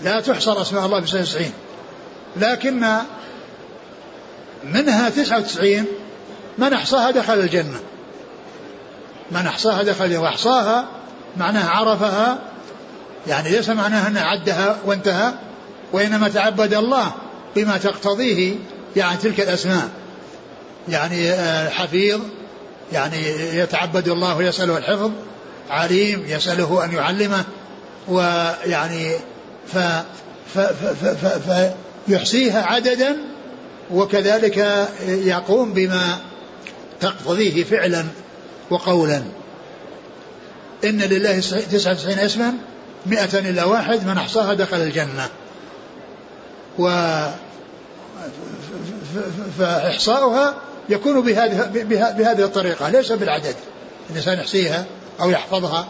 لا 0.02 0.20
تحصر 0.20 0.62
أسماء 0.62 0.86
الله 0.86 1.00
بتسعة 1.00 1.20
وتسعين. 1.20 1.52
لكن 2.36 2.98
منها 4.64 5.10
تسعة 5.10 5.38
وتسعين 5.38 5.86
من 6.58 6.72
أحصاها 6.72 7.10
دخل 7.10 7.34
الجنة. 7.34 7.80
من 9.30 9.46
أحصاها 9.46 9.82
دخل 9.82 10.16
وأحصاها 10.16 10.86
معناها 11.36 11.70
عرفها 11.70 12.38
يعني 13.26 13.50
ليس 13.50 13.68
معناها 13.68 14.08
أنه 14.08 14.20
عدها 14.20 14.76
وانتهى 14.86 15.32
وإنما 15.92 16.28
تعبد 16.28 16.74
الله 16.74 17.12
بما 17.56 17.78
تقتضيه 17.78 18.54
يعني 18.96 19.16
تلك 19.16 19.40
الأسماء. 19.40 19.88
يعني 20.88 21.30
آه، 21.30 21.68
حفيظ 21.68 22.20
يعني 22.92 23.16
يتعبد 23.58 24.08
الله 24.08 24.36
ويسأله 24.36 24.78
الحفظ 24.78 25.10
عليم 25.70 26.24
يسأله 26.26 26.84
أن 26.84 26.92
يعلمه 26.92 27.44
ويعني 28.08 29.12
ف 29.72 29.78
فيحصيها 32.08 32.62
عددا 32.62 33.16
وكذلك 33.90 34.88
يقوم 35.08 35.72
بما 35.72 36.18
تقتضيه 37.00 37.64
فعلا 37.64 38.04
وقولا. 38.70 39.22
إن 40.84 40.98
لله 40.98 41.40
تسعة 41.72 41.92
وتسعين 41.92 42.18
اسما 42.18 42.54
مئة 43.06 43.38
إلا 43.38 43.64
واحد 43.64 44.06
من 44.06 44.18
أحصاها 44.18 44.54
دخل 44.54 44.76
الجنة. 44.76 45.28
و 46.78 46.88
فإحصاؤها 49.58 50.54
يكون 50.88 51.20
بهذه 51.20 51.70
بهذه 52.18 52.44
الطريقة 52.44 52.88
ليس 52.88 53.12
بالعدد. 53.12 53.54
الإنسان 54.10 54.38
يحصيها 54.38 54.84
أو 55.20 55.30
يحفظها 55.30 55.88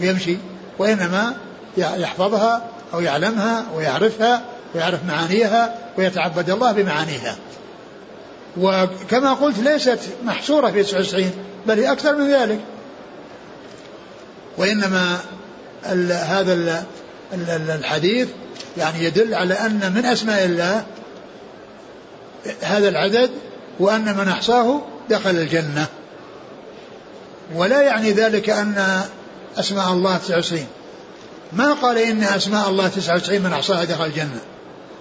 ويمشي 0.00 0.36
وإنما 0.78 1.36
يحفظها 1.76 2.62
أو 2.94 3.00
يعلمها 3.00 3.64
ويعرفها 3.74 4.42
ويعرف 4.74 5.04
معانيها 5.04 5.74
ويتعبد 5.98 6.50
الله 6.50 6.72
بمعانيها. 6.72 7.36
وكما 8.56 9.32
قلت 9.32 9.58
ليست 9.58 9.98
محصورة 10.24 10.70
في 10.70 10.82
99 10.82 11.30
بل 11.66 11.78
هي 11.78 11.92
أكثر 11.92 12.16
من 12.16 12.32
ذلك. 12.32 12.60
وإنما 14.58 15.20
هذا 16.10 16.52
ال 16.52 16.82
ال 17.32 17.70
الحديث 17.70 18.28
يعني 18.76 19.04
يدل 19.04 19.34
على 19.34 19.54
أن 19.54 19.92
من 19.94 20.04
أسماء 20.06 20.44
الله 20.44 20.84
هذا 22.62 22.88
العدد 22.88 23.30
وأن 23.80 24.16
من 24.16 24.28
أحصاه 24.28 24.80
دخل 25.10 25.30
الجنة. 25.30 25.86
ولا 27.54 27.82
يعني 27.82 28.12
ذلك 28.12 28.50
أن 28.50 29.02
أسماء 29.58 29.92
الله 29.92 30.16
99 30.16 30.66
ما 31.52 31.72
قال 31.72 31.98
إن 31.98 32.22
أسماء 32.22 32.68
الله 32.68 32.88
99 32.88 33.42
من 33.42 33.52
أحصاها 33.52 33.84
دخل 33.84 34.04
الجنة. 34.04 34.40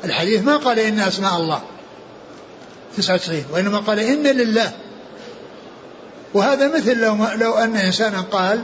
الحديث 0.03 0.43
ما 0.43 0.57
قال 0.57 0.79
إن 0.79 0.99
أسماء 0.99 1.37
الله 1.37 1.61
99 2.97 3.43
وإنما 3.51 3.77
قال 3.77 3.99
إن 3.99 4.23
لله. 4.23 4.71
وهذا 6.33 6.77
مثل 6.77 6.99
لو, 6.99 7.17
لو 7.35 7.53
أن 7.53 7.75
إنسانا 7.75 8.21
قال 8.21 8.61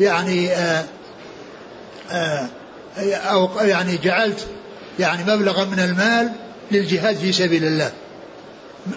يعني 0.00 0.50
آآ 0.50 0.84
آه، 2.10 2.14
آآ 2.14 2.48
آه، 2.98 3.14
أو 3.16 3.50
يعني 3.60 3.96
جعلت 3.96 4.46
يعني 4.98 5.22
مبلغا 5.22 5.64
من 5.64 5.78
المال 5.78 6.32
للجهاد 6.70 7.16
في 7.16 7.32
سبيل 7.32 7.64
الله. 7.64 7.92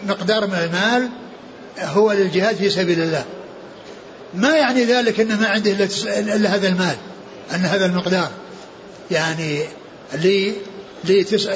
مقدار 0.07 0.47
من 0.47 0.55
المال 0.55 1.09
هو 1.79 2.11
للجهاد 2.11 2.55
في 2.55 2.69
سبيل 2.69 3.01
الله. 3.01 3.25
ما 4.33 4.55
يعني 4.55 4.83
ذلك 4.83 5.19
أنه 5.19 5.39
ما 5.39 5.47
عنده 5.47 5.71
إلا 5.71 6.55
هذا 6.55 6.67
المال 6.67 6.95
أن 7.55 7.59
هذا 7.59 7.85
المقدار. 7.85 8.31
يعني 9.11 9.63
لي 10.13 10.53
لي 11.03 11.23
تسع 11.23 11.53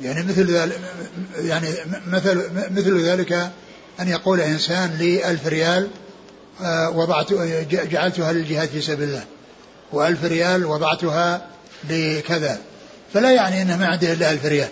يعني 0.00 0.22
مثل 0.22 0.50
ذلك 0.50 0.80
يعني 1.42 1.68
مثل 2.06 2.50
مثل 2.70 3.00
ذلك 3.00 3.32
أن 4.00 4.08
يقول 4.08 4.40
إنسان 4.40 4.96
لي 4.98 5.30
ألف 5.30 5.46
ريال 5.46 5.88
وضعت 6.94 7.32
جعلتها 7.70 8.32
للجهاد 8.32 8.68
في 8.68 8.80
سبيل 8.80 9.08
الله. 9.08 9.24
وألف 9.92 10.24
ريال 10.24 10.66
وضعتها 10.66 11.46
لكذا. 11.90 12.58
فلا 13.14 13.30
يعني 13.30 13.62
أنه 13.62 13.76
ما 13.76 13.86
عنده 13.86 14.12
إلا 14.12 14.32
ألف 14.32 14.46
ريال. 14.46 14.68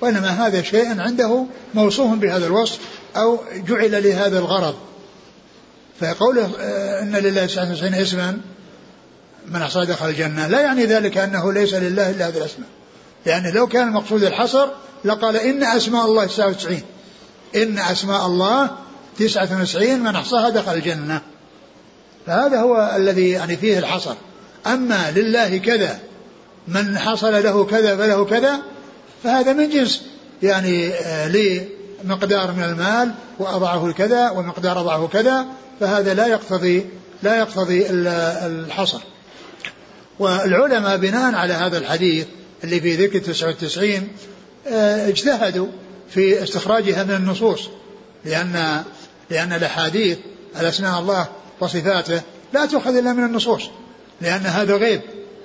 وإنما 0.00 0.46
هذا 0.46 0.62
شيء 0.62 1.00
عنده 1.00 1.46
موصوف 1.74 2.18
بهذا 2.18 2.46
الوصف 2.46 2.78
أو 3.16 3.40
جعل 3.68 4.04
لهذا 4.04 4.38
الغرض. 4.38 4.74
فقوله 6.00 6.50
آه، 6.60 7.02
إن 7.02 7.16
لله 7.16 7.46
99 7.46 7.94
اسما 7.94 8.40
من 9.46 9.62
أحصى 9.62 9.84
دخل 9.84 10.08
الجنة 10.08 10.46
لا 10.46 10.60
يعني 10.60 10.84
ذلك 10.84 11.18
أنه 11.18 11.52
ليس 11.52 11.74
لله 11.74 12.10
إلا 12.10 12.28
هذه 12.28 12.36
الأسماء. 12.36 12.68
لأن 13.26 13.52
لو 13.52 13.66
كان 13.66 13.88
المقصود 13.88 14.24
الحصر 14.24 14.68
لقال 15.04 15.36
إن 15.36 15.62
أسماء 15.62 16.04
الله 16.04 16.24
99 16.24 16.82
إن 17.56 17.78
أسماء 17.78 18.26
الله 18.26 18.70
99 19.18 20.00
من 20.00 20.16
أحصاها 20.16 20.50
دخل 20.50 20.74
الجنة. 20.74 21.20
فهذا 22.26 22.60
هو 22.60 22.94
الذي 22.96 23.30
يعني 23.30 23.56
فيه 23.56 23.78
الحصر. 23.78 24.14
أما 24.66 25.10
لله 25.10 25.56
كذا 25.56 25.98
من 26.68 26.98
حصل 26.98 27.44
له 27.44 27.64
كذا 27.64 27.96
فله 27.96 28.24
كذا 28.24 28.62
فهذا 29.24 29.52
من 29.52 29.70
جنس 29.70 30.02
يعني 30.42 30.88
آه، 30.88 31.28
لي 31.28 31.68
مقدار 32.04 32.52
من 32.52 32.62
المال 32.62 33.14
وأضعه 33.38 33.92
كذا 33.92 34.30
ومقدار 34.30 34.80
أضعه 34.80 35.08
كذا 35.12 35.46
فهذا 35.80 36.14
لا 36.14 36.26
يقتضي 36.26 36.86
لا 37.22 37.38
يقتضي 37.38 37.86
الحصر. 37.90 39.00
والعلماء 40.18 40.96
بناء 40.96 41.34
على 41.34 41.52
هذا 41.52 41.78
الحديث 41.78 42.26
اللي 42.64 42.80
في 42.80 43.06
ذكر 43.06 43.18
99 43.18 44.08
آه، 44.68 45.08
اجتهدوا 45.08 45.66
في 46.10 46.42
استخراجها 46.42 47.04
من 47.04 47.14
النصوص 47.14 47.68
لأن 48.24 48.84
لأن 49.30 49.52
الأحاديث 49.52 50.18
الأسماء 50.60 51.00
الله 51.00 51.26
وصفاته 51.60 52.22
لا 52.52 52.66
تؤخذ 52.66 52.96
إلا 52.96 53.12
من 53.12 53.24
النصوص 53.24 53.62
لأن 54.20 54.46
هذا 54.46 54.76
غيب 54.76 55.00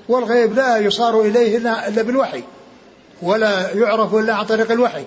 والغيب 0.09 0.55
لا 0.55 0.77
يصار 0.77 1.21
إليه 1.21 1.57
إلا 1.57 2.01
بالوحي 2.01 2.43
ولا 3.21 3.71
يعرف 3.73 4.15
إلا 4.15 4.34
عن 4.36 4.45
طريق 4.45 4.71
الوحي 4.71 5.05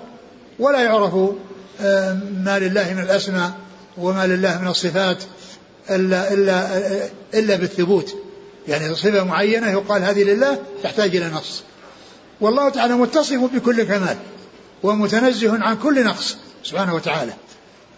ولا 0.58 0.80
يعرف 0.80 1.14
آه، 1.80 2.12
ما 2.44 2.58
لله 2.58 2.94
من 2.94 3.02
الأسماء 3.02 3.52
وما 3.98 4.26
لله 4.26 4.60
من 4.60 4.68
الصفات 4.68 5.24
إلا 5.90 6.32
إلا 6.32 6.80
إلا 7.34 7.56
بالثبوت. 7.56 8.14
يعني 8.68 8.94
صفة 8.94 9.24
معينة 9.24 9.70
يقال 9.70 10.02
هذه 10.02 10.22
لله 10.22 10.58
تحتاج 10.82 11.16
إلى 11.16 11.28
نص. 11.28 11.62
والله 12.40 12.68
تعالى 12.68 12.94
متصف 12.94 13.40
بكل 13.54 13.82
كمال 13.82 14.16
ومتنزه 14.82 15.64
عن 15.64 15.76
كل 15.76 16.04
نقص 16.04 16.36
سبحانه 16.64 16.94
وتعالى. 16.94 17.32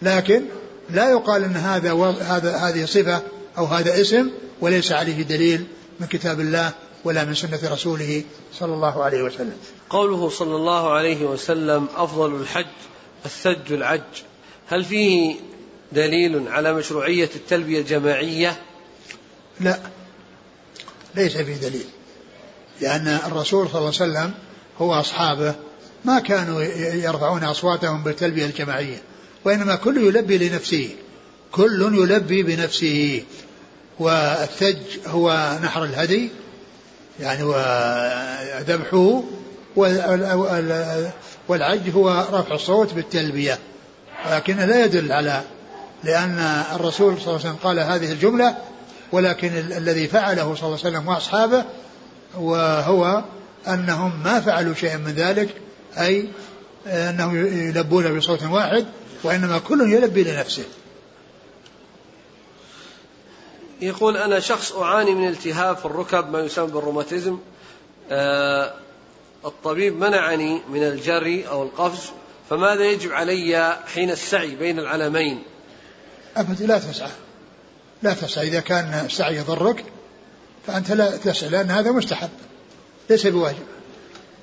لكن 0.01 0.41
لا 0.89 1.09
يقال 1.09 1.43
إن 1.43 1.55
هذا 1.55 1.93
هذا 2.21 2.57
هذه 2.57 2.85
صفة 2.85 3.21
أو 3.57 3.65
هذا 3.65 4.01
اسم 4.01 4.29
وليس 4.61 4.91
عليه 4.91 5.23
دليل 5.23 5.65
من 5.99 6.07
كتاب 6.07 6.39
الله 6.39 6.73
ولا 7.03 7.23
من 7.23 7.33
سنة 7.33 7.59
رسوله 7.63 8.23
صلى 8.59 8.73
الله 8.73 9.03
عليه 9.03 9.23
وسلم. 9.23 9.57
قوله 9.89 10.29
صلى 10.29 10.55
الله 10.55 10.93
عليه 10.93 11.25
وسلم 11.25 11.87
أفضل 11.95 12.35
الحج 12.41 12.65
الثج 13.25 13.73
العج 13.73 14.01
هل 14.67 14.85
فيه 14.85 15.35
دليل 15.91 16.47
على 16.47 16.73
مشروعية 16.73 17.29
التلبية 17.35 17.79
الجماعية؟ 17.79 18.61
لا 19.59 19.79
ليس 21.15 21.37
فيه 21.37 21.55
دليل 21.55 21.85
لأن 22.81 23.07
الرسول 23.07 23.67
صلى 23.69 23.77
الله 23.77 23.93
عليه 24.01 24.11
وسلم 24.11 24.33
هو 24.81 24.93
أصحابه 24.93 25.55
ما 26.05 26.19
كانوا 26.19 26.61
يرفعون 26.93 27.43
أصواتهم 27.43 28.03
بالتلبية 28.03 28.45
الجماعية 28.45 29.01
وإنما 29.47 29.75
كل 29.75 29.97
يلبي 29.97 30.49
لنفسه 30.49 30.89
كل 31.51 31.93
يلبي 31.93 32.43
بنفسه. 32.43 33.23
والثج 33.99 34.77
هو 35.07 35.57
نحر 35.63 35.83
الهدي 35.83 36.29
يعني 37.19 37.43
وذبحه 37.43 39.23
والعج 41.47 41.89
هو 41.89 42.25
رفع 42.31 42.55
الصوت 42.55 42.93
بالتلبية. 42.93 43.59
ولكن 44.29 44.57
لا 44.57 44.85
يدل 44.85 45.11
على 45.11 45.41
لأن 46.03 46.63
الرسول 46.75 47.21
صلى 47.21 47.27
الله 47.27 47.39
عليه 47.39 47.49
وسلم 47.49 47.57
قال 47.63 47.79
هذه 47.79 48.11
الجملة 48.11 48.57
ولكن 49.11 49.51
الذي 49.57 50.07
فعله 50.07 50.55
صلى 50.55 50.67
الله 50.67 50.79
عليه 50.83 50.97
وسلم 50.97 51.07
وأصحابه 51.07 51.63
وهو 52.37 53.23
أنهم 53.67 54.11
ما 54.23 54.39
فعلوا 54.39 54.73
شيئا 54.73 54.97
من 54.97 55.11
ذلك 55.11 55.49
أي 55.97 56.29
أنهم 56.87 57.45
يلبون 57.69 58.17
بصوت 58.17 58.43
واحد 58.43 58.85
وإنما 59.23 59.59
كل 59.59 59.93
يلبي 59.93 60.23
لنفسه. 60.23 60.63
يقول 63.81 64.17
أنا 64.17 64.39
شخص 64.39 64.71
أعاني 64.71 65.15
من 65.15 65.27
التهاب 65.27 65.77
في 65.77 65.85
الركب 65.85 66.31
ما 66.31 66.39
يسمى 66.39 66.67
بالروماتيزم. 66.67 67.37
آه 68.11 68.73
الطبيب 69.45 69.99
منعني 69.99 70.61
من 70.69 70.83
الجري 70.83 71.47
أو 71.47 71.63
القفز 71.63 72.11
فماذا 72.49 72.83
يجب 72.83 73.11
علي 73.11 73.77
حين 73.93 74.09
السعي 74.11 74.55
بين 74.55 74.79
العلمين 74.79 75.43
أبدا 76.37 76.65
لا 76.65 76.79
تسعى. 76.79 77.09
لا 78.03 78.13
تسعى. 78.13 78.47
إذا 78.47 78.59
كان 78.59 79.05
السعي 79.05 79.35
يضرك 79.35 79.85
فأنت 80.67 80.91
لا 80.91 81.17
تسعى 81.17 81.49
لأن 81.49 81.71
هذا 81.71 81.91
مستحب. 81.91 82.29
ليس 83.09 83.27
بواجب. 83.27 83.65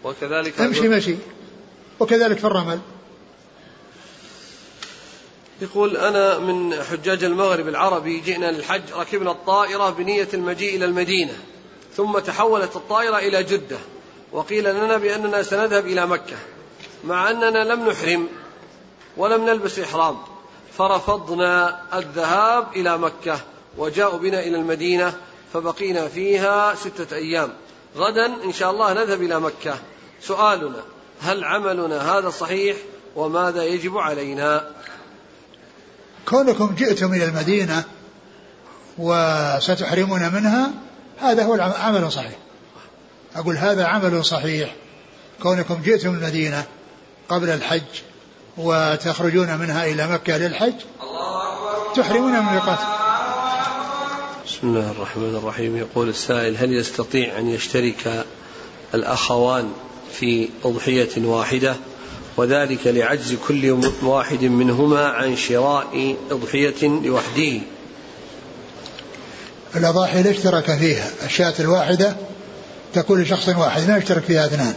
وكذلك 0.04 0.60
امشي 0.60 0.88
مشي. 0.88 1.14
وكذلك 2.00 2.38
في 2.38 2.44
الرمل. 2.44 2.80
يقول 5.60 5.96
أنا 5.96 6.38
من 6.38 6.82
حجاج 6.82 7.24
المغرب 7.24 7.68
العربي 7.68 8.20
جئنا 8.20 8.50
للحج 8.50 8.82
ركبنا 8.92 9.30
الطائرة 9.30 9.90
بنية 9.90 10.28
المجيء 10.34 10.76
إلى 10.76 10.84
المدينة 10.84 11.38
ثم 11.96 12.18
تحولت 12.18 12.76
الطائرة 12.76 13.18
إلى 13.18 13.42
جدة 13.42 13.78
وقيل 14.32 14.74
لنا 14.74 14.96
بأننا 14.96 15.42
سنذهب 15.42 15.86
إلى 15.86 16.06
مكة 16.06 16.36
مع 17.04 17.30
أننا 17.30 17.64
لم 17.64 17.88
نحرم 17.88 18.28
ولم 19.16 19.46
نلبس 19.46 19.78
إحرام 19.78 20.18
فرفضنا 20.78 21.80
الذهاب 21.98 22.66
إلى 22.76 22.98
مكة 22.98 23.40
وجاءوا 23.78 24.18
بنا 24.18 24.40
إلى 24.40 24.56
المدينة 24.56 25.14
فبقينا 25.52 26.08
فيها 26.08 26.74
ستة 26.74 27.16
أيام. 27.16 27.52
غدا 27.96 28.26
إن 28.26 28.52
شاء 28.52 28.70
الله 28.70 28.92
نذهب 28.92 29.22
إلى 29.22 29.40
مكة. 29.40 29.78
سؤالنا 30.20 30.82
هل 31.20 31.44
عملنا 31.44 32.18
هذا 32.18 32.30
صحيح؟ 32.30 32.76
وماذا 33.16 33.64
يجب 33.64 33.98
علينا؟ 33.98 34.70
كونكم 36.28 36.74
جئتم 36.74 37.14
إلى 37.14 37.24
المدينة 37.24 37.84
وستحرمون 38.98 40.32
منها 40.34 40.70
هذا 41.20 41.44
هو 41.44 41.54
العمل 41.54 42.12
صحيح. 42.12 42.38
أقول 43.36 43.56
هذا 43.56 43.84
عمل 43.84 44.24
صحيح. 44.24 44.74
كونكم 45.42 45.82
جئتم 45.82 46.14
المدينة 46.14 46.64
قبل 47.28 47.48
الحج 47.48 47.82
وتخرجون 48.56 49.56
منها 49.56 49.86
إلى 49.86 50.08
مكة 50.08 50.36
للحج 50.36 50.74
تحرمون 51.96 52.32
من 52.32 52.38
الميقات 52.38 52.78
بسم 54.46 54.66
الله 54.68 54.90
الرحمن 54.90 55.36
الرحيم. 55.36 55.76
يقول 55.76 56.08
السائل 56.08 56.56
هل 56.56 56.72
يستطيع 56.72 57.38
أن 57.38 57.48
يشترك 57.48 58.24
الأخوان 58.94 59.72
في 60.12 60.48
أضحية 60.64 61.26
واحدة؟ 61.26 61.76
وذلك 62.36 62.86
لعجز 62.86 63.36
كل 63.48 63.90
واحد 64.02 64.44
منهما 64.44 65.06
عن 65.06 65.36
شراء 65.36 66.16
أضحية 66.30 66.88
لوحده. 66.88 67.60
الأضاحي 69.76 70.22
لا 70.22 70.30
اشترك 70.30 70.76
فيها. 70.76 71.10
الشاة 71.24 71.54
الواحدة 71.60 72.16
تكون 72.94 73.22
لشخص 73.22 73.48
واحد 73.48 73.82
لا 73.82 73.96
يشترك 73.96 74.22
فيها 74.22 74.46
اثنان. 74.46 74.74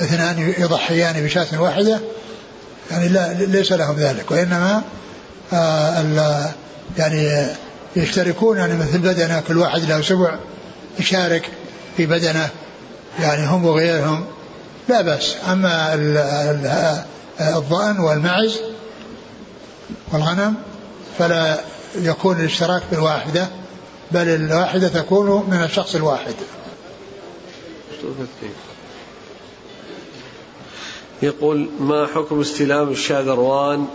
اثنان 0.00 0.54
يضحيان 0.58 1.24
بشاة 1.24 1.62
واحدة 1.62 2.00
يعني 2.90 3.08
لا 3.08 3.32
ليس 3.32 3.72
لهم 3.72 3.96
ذلك. 3.96 4.30
وإنما 4.30 4.82
آه 5.52 6.54
يعني 6.98 7.46
يشتركون 7.96 8.58
يعني 8.58 8.74
مثل 8.74 8.98
بدنة 8.98 9.40
كل 9.48 9.58
واحد 9.58 9.84
له 9.84 10.02
سبع 10.02 10.38
يشارك 11.00 11.50
في 11.96 12.06
بدنة 12.06 12.48
يعني 13.20 13.46
هم 13.46 13.64
وغيرهم. 13.64 14.24
لا 14.88 15.02
بأس. 15.02 15.36
أما 15.50 15.94
الضأن 17.40 18.00
والمعز 18.00 18.60
والغنم 20.12 20.54
فلا 21.18 21.60
يكون 21.94 22.40
الاشتراك 22.40 22.82
بالواحدة 22.90 23.48
بل 24.10 24.28
الواحدة 24.28 24.88
تكون 24.88 25.50
من 25.50 25.64
الشخص 25.64 25.94
الواحد. 25.94 26.34
يقول 31.22 31.68
ما 31.80 32.06
حكم 32.06 32.40
استلام 32.40 32.88
الشاذروان 32.88 33.86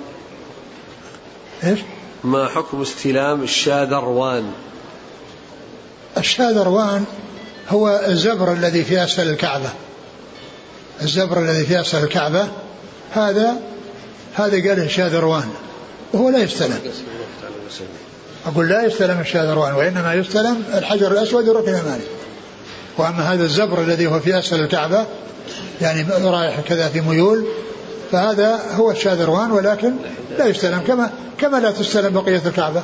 إيش؟ 1.63 1.79
ما 2.23 2.47
حكم 2.47 2.81
استلام 2.81 3.43
الشاذروان 3.43 4.51
الشاذروان 6.17 7.05
هو 7.69 8.01
الزبر 8.07 8.53
الذي 8.53 8.83
في 8.83 9.03
أسفل 9.03 9.29
الكعبة. 9.29 9.69
الزبر 11.01 11.39
الذي 11.39 11.65
في 11.65 11.81
اسفل 11.81 12.03
الكعبة 12.03 12.47
هذا 13.11 13.55
هذا 14.33 14.69
قال 14.69 14.79
الشاذروان 14.79 15.49
وهو 16.13 16.29
لا 16.29 16.43
يستلم. 16.43 16.79
أقول 18.45 18.69
لا 18.69 18.85
يستلم 18.85 19.19
الشاذروان 19.19 19.73
وإنما 19.73 20.13
يستلم 20.13 20.63
الحجر 20.73 21.11
الأسود 21.11 21.47
والركن 21.47 21.73
اليماني 21.73 22.03
وأما 22.97 23.33
هذا 23.33 23.43
الزبر 23.43 23.81
الذي 23.81 24.07
هو 24.07 24.19
في 24.19 24.39
أسفل 24.39 24.59
الكعبة 24.59 25.05
يعني 25.81 26.05
رايح 26.23 26.59
كذا 26.59 26.89
في 26.89 27.01
ميول 27.01 27.45
فهذا 28.11 28.59
هو 28.75 28.91
الشاذروان 28.91 29.51
ولكن 29.51 29.93
لا 30.37 30.45
يستلم 30.45 30.79
كما 30.87 31.11
كما 31.37 31.57
لا 31.57 31.71
تستلم 31.71 32.13
بقية 32.13 32.41
الكعبة. 32.45 32.83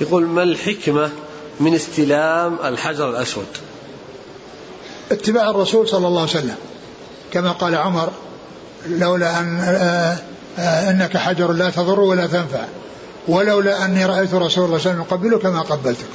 يقول 0.00 0.26
ما 0.26 0.42
الحكمة 0.42 1.10
من 1.60 1.74
استلام 1.74 2.58
الحجر 2.64 3.10
الأسود. 3.10 3.46
اتباع 5.12 5.50
الرسول 5.50 5.88
صلى 5.88 6.06
الله 6.06 6.20
عليه 6.20 6.30
وسلم. 6.30 6.56
كما 7.32 7.52
قال 7.52 7.74
عمر 7.74 8.10
لولا 8.88 9.40
أن 9.40 9.60
آه، 9.60 10.18
آه، 10.58 10.90
إنك 10.90 11.16
حجر 11.16 11.52
لا 11.52 11.70
تضر 11.70 12.00
ولا 12.00 12.26
تنفع. 12.26 12.64
ولولا 13.28 13.84
أني 13.84 14.06
رأيت 14.06 14.34
رسول 14.34 14.40
الله 14.40 14.48
صلى 14.48 14.64
الله 14.64 14.66
عليه 14.66 14.90
وسلم 14.90 15.00
يقبلك 15.00 15.46
ما 15.46 15.60
قبلتك. 15.60 16.06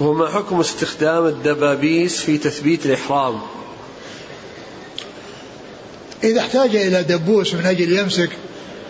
وما 0.00 0.28
حكم 0.28 0.60
استخدام 0.60 1.26
الدبابيس 1.26 2.20
في 2.20 2.38
تثبيت 2.38 2.86
الإحرام؟ 2.86 3.40
إذا 6.24 6.40
احتاج 6.40 6.76
إلى 6.76 7.02
دبوس 7.02 7.54
من 7.54 7.66
أجل 7.66 7.98
يمسك 7.98 8.30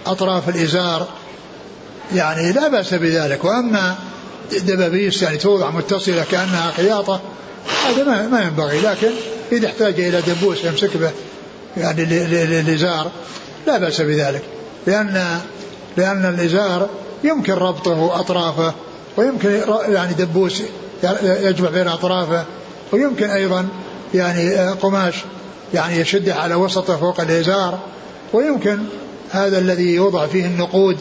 أطراف 0.06 0.48
الإزار 0.48 1.08
يعني 2.14 2.52
لا 2.52 2.68
بأس 2.68 2.94
بذلك. 2.94 3.44
وأما 3.44 3.96
دبابيس 4.52 5.22
يعني 5.22 5.36
توضع 5.36 5.70
متصلة 5.70 6.24
كأنها 6.30 6.72
خياطة 6.76 7.20
هذا 7.86 8.04
ما, 8.04 8.28
ما 8.28 8.42
ينبغي. 8.42 8.80
لكن 8.80 9.10
إذا 9.52 9.66
احتاج 9.66 10.00
إلى 10.00 10.20
دبوس 10.20 10.64
يمسك 10.64 10.96
به 10.96 11.10
يعني 11.76 12.02
الإزار 12.60 13.10
لا 13.66 13.78
بأس 13.78 14.00
بذلك. 14.00 14.42
لأن 14.86 15.40
لأن 15.96 16.24
الإزار 16.24 16.88
يمكن 17.24 17.52
ربطه 17.52 18.20
أطرافه 18.20 18.74
ويمكن 19.16 19.60
يعني 19.88 20.14
دبوس 20.14 20.62
يجمع 21.22 21.70
بين 21.70 21.88
أطرافه 21.88 22.44
ويمكن 22.92 23.30
أيضا 23.30 23.68
يعني 24.14 24.56
قماش 24.56 25.14
يعني 25.74 26.00
يشده 26.00 26.34
على 26.34 26.54
وسطه 26.54 26.96
فوق 26.96 27.20
الإزار 27.20 27.78
ويمكن 28.32 28.78
هذا 29.30 29.58
الذي 29.58 29.94
يوضع 29.94 30.26
فيه 30.26 30.46
النقود 30.46 30.98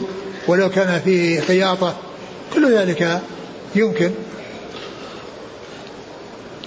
ولو 0.48 0.70
كان 0.70 1.00
فيه 1.00 1.40
خياطة 1.40 1.94
كل 2.54 2.76
ذلك 2.76 3.20
يمكن. 3.74 4.10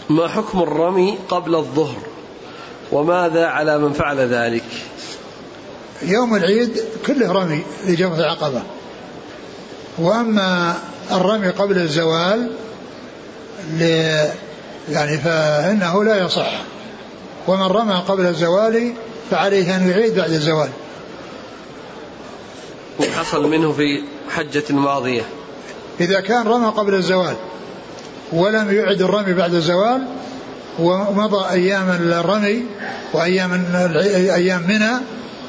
ما 0.09 0.27
حكم 0.27 0.61
الرمي 0.61 1.17
قبل 1.29 1.55
الظهر؟ 1.55 1.97
وماذا 2.91 3.45
على 3.45 3.77
من 3.77 3.93
فعل 3.93 4.19
ذلك؟ 4.19 4.63
يوم 6.01 6.35
العيد 6.35 6.83
كله 7.07 7.31
رمي 7.31 7.63
لجمع 7.85 8.15
العقبة. 8.15 8.61
وأما 9.97 10.77
الرمي 11.11 11.49
قبل 11.49 11.77
الزوال 11.77 12.51
ل 13.73 13.81
يعني 14.89 15.17
فإنه 15.17 16.03
لا 16.03 16.25
يصح. 16.25 16.61
ومن 17.47 17.65
رمى 17.65 17.95
قبل 18.07 18.25
الزوال 18.25 18.93
فعليه 19.31 19.75
أن 19.75 19.89
يعيد 19.89 20.15
بعد 20.15 20.31
الزوال. 20.31 20.69
حصل 23.01 23.49
منه 23.49 23.71
في 23.71 24.03
حجة 24.29 24.63
ماضية. 24.69 25.21
إذا 25.99 26.19
كان 26.19 26.47
رمى 26.47 26.67
قبل 26.67 26.93
الزوال 26.93 27.35
ولم 28.31 28.71
يعد 28.71 29.01
الرمي 29.01 29.33
بعد 29.33 29.53
الزوال 29.53 30.07
ومضى 30.79 31.49
أيام 31.49 31.89
الرمي 31.89 32.65
وأيام 33.13 33.65
أيام 34.33 34.61
منى 34.67 34.91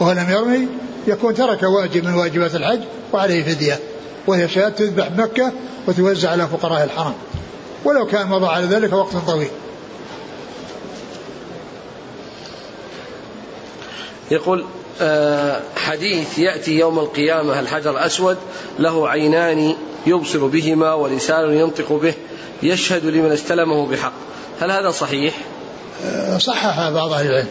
وهو 0.00 0.12
لم 0.12 0.30
يرمي 0.30 0.68
يكون 1.06 1.34
ترك 1.34 1.62
واجب 1.62 2.04
من 2.04 2.14
واجبات 2.14 2.54
الحج 2.54 2.80
وعليه 3.12 3.44
فدية 3.44 3.78
وهي 4.26 4.48
شاة 4.48 4.68
تذبح 4.68 5.08
بمكة 5.08 5.52
وتوزع 5.86 6.30
على 6.30 6.48
فقراء 6.48 6.84
الحرم. 6.84 7.14
ولو 7.84 8.06
كان 8.06 8.28
مضى 8.28 8.46
على 8.46 8.66
ذلك 8.66 8.92
وقت 8.92 9.16
طويل. 9.16 9.50
يقول 14.30 14.64
حديث 15.76 16.38
يأتي 16.38 16.78
يوم 16.78 16.98
القيامة 16.98 17.60
الحجر 17.60 17.90
الأسود؟ 17.90 18.36
له 18.78 19.08
عينان 19.08 19.74
يبصر 20.06 20.46
بهما 20.46 20.94
ولسان 20.94 21.52
ينطق 21.52 21.92
به 21.92 22.14
يشهد 22.62 23.04
لمن 23.04 23.32
استلمه 23.32 23.86
بحق. 23.86 24.12
هل 24.60 24.70
هذا 24.70 24.90
صحيح؟ 24.90 25.34
آه، 26.04 26.38
صحح 26.38 26.90
بعض 26.90 27.12
أهل 27.12 27.26
العلم 27.26 27.48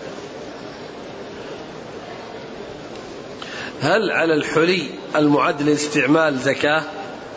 هل 3.81 4.11
على 4.11 4.33
الحلي 4.33 4.89
المعد 5.15 5.61
للاستعمال 5.61 6.39
زكاة؟ 6.39 6.83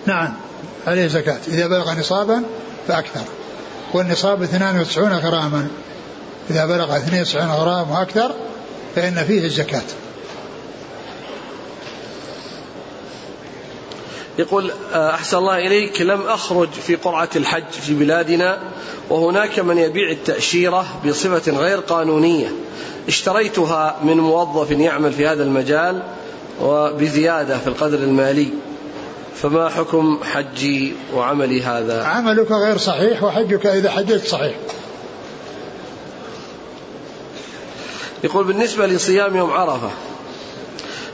نعم 0.07 0.35
عليه 0.87 1.07
زكاة. 1.07 1.39
إذا 1.49 1.67
بلغ 1.67 2.01
نصابا 2.01 2.43
فأكثر. 2.89 3.25
والنصاب 3.93 4.43
92 4.43 5.13
غراما. 5.13 5.69
إذا 6.51 6.67
بلغ 6.67 6.97
92 6.97 7.51
غرام 7.51 7.91
وأكثر 7.91 8.35
فإن 8.95 9.25
فيه 9.25 9.45
الزكاة. 9.45 9.83
يقول 14.39 14.71
آه، 14.95 15.11
أحسن 15.15 15.37
الله 15.37 15.59
إليك 15.59 16.01
لم 16.01 16.21
أخرج 16.27 16.69
في 16.71 16.95
قرعة 16.95 17.29
الحج 17.37 17.71
في 17.71 17.95
بلادنا 17.95 18.59
وهناك 19.11 19.59
من 19.59 19.79
يبيع 19.79 20.11
التأشيرة 20.11 20.87
بصفة 21.07 21.53
غير 21.53 21.79
قانونية 21.79 22.53
اشتريتها 23.09 23.97
من 24.05 24.17
موظف 24.17 24.71
يعمل 24.71 25.13
في 25.13 25.27
هذا 25.27 25.43
المجال 25.43 26.03
وبزيادة 26.63 27.59
في 27.59 27.67
القدر 27.67 27.99
المالي 27.99 28.49
فما 29.37 29.69
حكم 29.69 30.19
حجي 30.23 30.95
وعملي 31.15 31.63
هذا؟ 31.63 32.05
عملك 32.05 32.53
غير 32.53 32.79
صحيح 32.79 33.23
وحجك 33.23 33.67
إذا 33.67 33.91
حججت 33.91 34.27
صحيح. 34.27 34.55
يقول 38.25 38.45
بالنسبة 38.45 38.87
لصيام 38.87 39.37
يوم 39.37 39.51
عرفة 39.51 39.91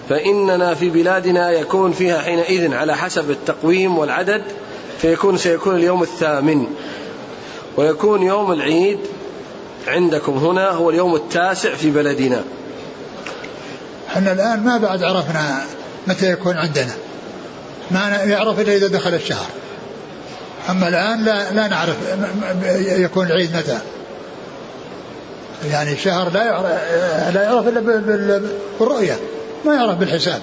فإننا 0.09 0.75
في 0.75 0.91
بلادنا 0.91 1.51
يكون 1.51 1.93
فيها 1.93 2.21
حينئذ 2.21 2.75
على 2.75 2.97
حسب 2.97 3.31
التقويم 3.31 3.99
والعدد 3.99 4.43
فيكون 5.03 5.37
سيكون 5.37 5.77
اليوم 5.77 6.03
الثامن 6.03 6.67
ويكون 7.77 8.23
يوم 8.23 8.53
العيد 8.53 8.99
عندكم 9.87 10.33
هنا 10.33 10.71
هو 10.71 10.91
اليوم 10.91 11.15
التاسع 11.15 11.75
في 11.75 11.91
بلدنا. 11.91 12.43
إحنا 14.09 14.33
الآن 14.33 14.65
ما 14.65 14.79
بعد 14.79 15.03
عرفنا 15.03 15.65
متى 16.07 16.33
يكون 16.33 16.57
عندنا. 16.57 16.95
ما 17.91 18.09
يعرف 18.09 18.61
إلا 18.61 18.77
إذا 18.77 18.87
دخل 18.87 19.15
الشهر. 19.15 19.47
أما 20.71 20.89
الآن 20.89 21.25
لا, 21.25 21.53
لا 21.53 21.69
نعرف 21.69 21.97
يكون 22.99 23.27
العيد 23.27 23.57
متى. 23.57 23.79
يعني 25.65 25.93
الشهر 25.93 26.31
لا 26.33 26.45
يعرف 26.45 26.65
لا 27.35 27.43
يعرف 27.43 27.69
إلا 27.69 27.81
بالرؤية 28.79 29.17
ما 29.65 29.75
يعرف 29.75 29.99
بالحساب. 29.99 30.43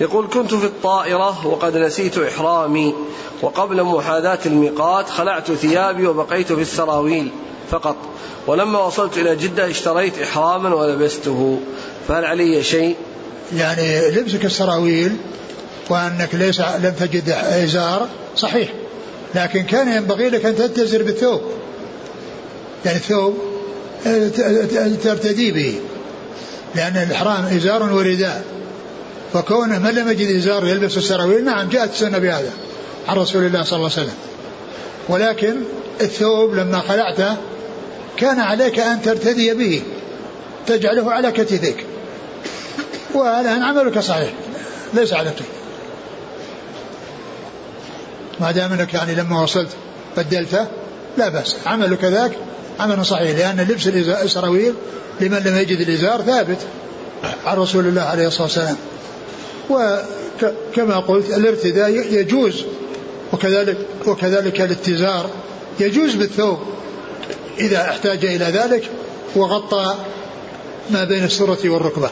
يقول 0.00 0.28
كنت 0.32 0.54
في 0.54 0.66
الطائرة 0.66 1.46
وقد 1.46 1.76
نسيت 1.76 2.18
إحرامي 2.18 2.94
وقبل 3.42 3.82
محاذاة 3.82 4.38
الميقات 4.46 5.10
خلعت 5.10 5.52
ثيابي 5.52 6.06
وبقيت 6.06 6.52
في 6.52 6.62
السراويل 6.62 7.30
فقط 7.70 7.96
ولما 8.46 8.78
وصلت 8.78 9.18
إلى 9.18 9.36
جدة 9.36 9.70
اشتريت 9.70 10.18
إحراما 10.18 10.74
ولبسته 10.74 11.60
فهل 12.08 12.24
علي 12.24 12.62
شيء؟ 12.62 12.96
يعني 13.56 14.10
لبسك 14.10 14.44
السراويل 14.44 15.16
وأنك 15.90 16.34
ليس 16.34 16.60
لم 16.60 16.94
تجد 17.00 17.28
إزار 17.64 18.08
صحيح. 18.36 18.68
لكن 19.34 19.62
كان 19.62 19.88
ينبغي 19.88 20.28
لك 20.28 20.44
أن 20.44 20.56
تتزر 20.56 21.02
بالثوب. 21.02 21.40
يعني 22.84 22.96
الثوب 22.96 23.38
ترتدي 25.04 25.52
به. 25.52 25.80
لأن 26.74 26.96
الإحرام 26.96 27.44
إزار 27.44 27.92
ورداء. 27.92 28.44
فكونه 29.32 29.78
من 29.78 29.90
لم 29.90 30.10
يجد 30.10 30.36
إزار 30.36 30.66
يلبس 30.66 30.96
السراويل 30.96 31.44
نعم 31.44 31.68
جاءت 31.68 31.90
السنة 31.90 32.18
بهذا 32.18 32.50
عن 33.08 33.16
رسول 33.16 33.46
الله 33.46 33.62
صلى 33.62 33.76
الله 33.76 33.90
عليه 33.92 34.02
وسلم. 34.02 34.16
ولكن 35.08 35.56
الثوب 36.00 36.54
لما 36.54 36.80
خلعته 36.80 37.36
كان 38.16 38.40
عليك 38.40 38.78
أن 38.78 39.02
ترتدي 39.02 39.54
به 39.54 39.82
تجعله 40.66 41.12
على 41.12 41.32
كتفك. 41.32 41.84
والآن 43.14 43.62
عملك 43.62 43.98
صحيح 43.98 44.32
ليس 44.94 45.12
على 45.12 45.30
كتفك 45.30 45.65
ما 48.40 48.50
دام 48.50 48.72
انك 48.72 48.94
يعني 48.94 49.14
لما 49.14 49.42
وصلت 49.42 49.68
بدلته 50.16 50.66
لا 51.18 51.28
بأس. 51.28 51.56
عملك 51.66 52.04
ذاك 52.04 52.32
عمل 52.80 53.06
صحيح 53.06 53.38
لأن 53.38 53.60
لبس 53.60 53.86
السراويل 53.86 54.74
لمن 55.20 55.38
لم 55.38 55.56
يجد 55.56 55.80
الإزار 55.80 56.22
ثابت 56.22 56.58
عن 57.46 57.56
رسول 57.56 57.86
الله 57.86 58.02
عليه 58.02 58.26
الصلاة 58.26 58.42
والسلام. 58.42 58.76
وكما 59.70 60.98
قلت 60.98 61.30
الارتداء 61.30 61.90
يجوز 61.90 62.64
وكذلك 63.32 63.78
وكذلك 64.06 64.60
الاتزار 64.60 65.30
يجوز 65.80 66.14
بالثوب. 66.14 66.58
إذا 67.58 67.80
احتاج 67.80 68.24
إلى 68.24 68.44
ذلك 68.44 68.90
وغطى 69.36 69.94
ما 70.90 71.04
بين 71.04 71.24
السرة 71.24 71.68
والركبة. 71.68 72.10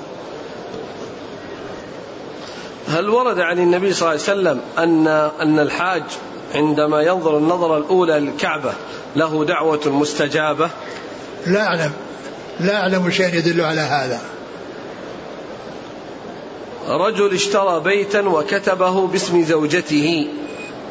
هل 2.89 3.09
ورد 3.09 3.41
عن 3.41 3.59
النبي 3.59 3.93
صلى 3.93 4.01
الله 4.01 4.23
عليه 4.29 4.33
وسلم 4.41 4.61
أن 4.79 5.07
أن 5.41 5.59
الحاج 5.59 6.03
عندما 6.55 7.03
ينظر 7.03 7.39
النظرة 7.39 7.79
الأولى 7.79 8.13
للكعبة 8.13 8.73
له 9.17 9.45
دعوة 9.45 9.81
مستجابة؟ 9.87 10.71
لا 11.47 11.67
أعلم. 11.67 11.93
لا 12.61 12.81
أعلم 12.81 13.11
شيء 13.11 13.35
يدل 13.35 13.61
على 13.61 13.81
هذا. 13.81 14.21
رجل 16.89 17.35
اشترى 17.35 17.81
بيتا 17.81 18.21
وكتبه 18.21 19.07
باسم 19.07 19.45
زوجته 19.45 20.29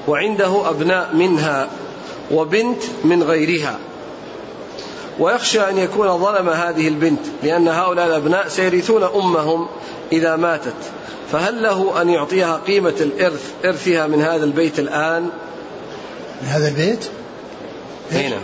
وعنده 0.08 0.70
أبناء 0.70 1.10
منها 1.14 1.70
وبنت 2.32 2.84
من 3.04 3.24
غيرها. 3.24 3.80
ويخشى 5.20 5.70
أن 5.70 5.78
يكون 5.78 6.18
ظلم 6.18 6.49
هذه 6.49 6.88
البنت 6.88 7.20
لأن 7.43 7.68
هؤلاء 7.68 8.07
الأبناء 8.07 8.47
سيرثون 8.47 9.03
أمهم 9.03 9.68
إذا 10.11 10.36
ماتت. 10.36 10.74
فهل 11.32 11.64
له 11.64 12.01
أن 12.01 12.09
يعطيها 12.09 12.61
قيمة 12.68 12.93
الإرث 13.01 13.51
إرثها 13.66 14.07
من 14.07 14.22
هذا 14.22 14.43
البيت 14.43 14.80
الآن؟ 14.80 15.24
من 16.41 16.47
هذا 16.47 16.68
البيت؟ 16.68 17.05
هنا. 18.11 18.38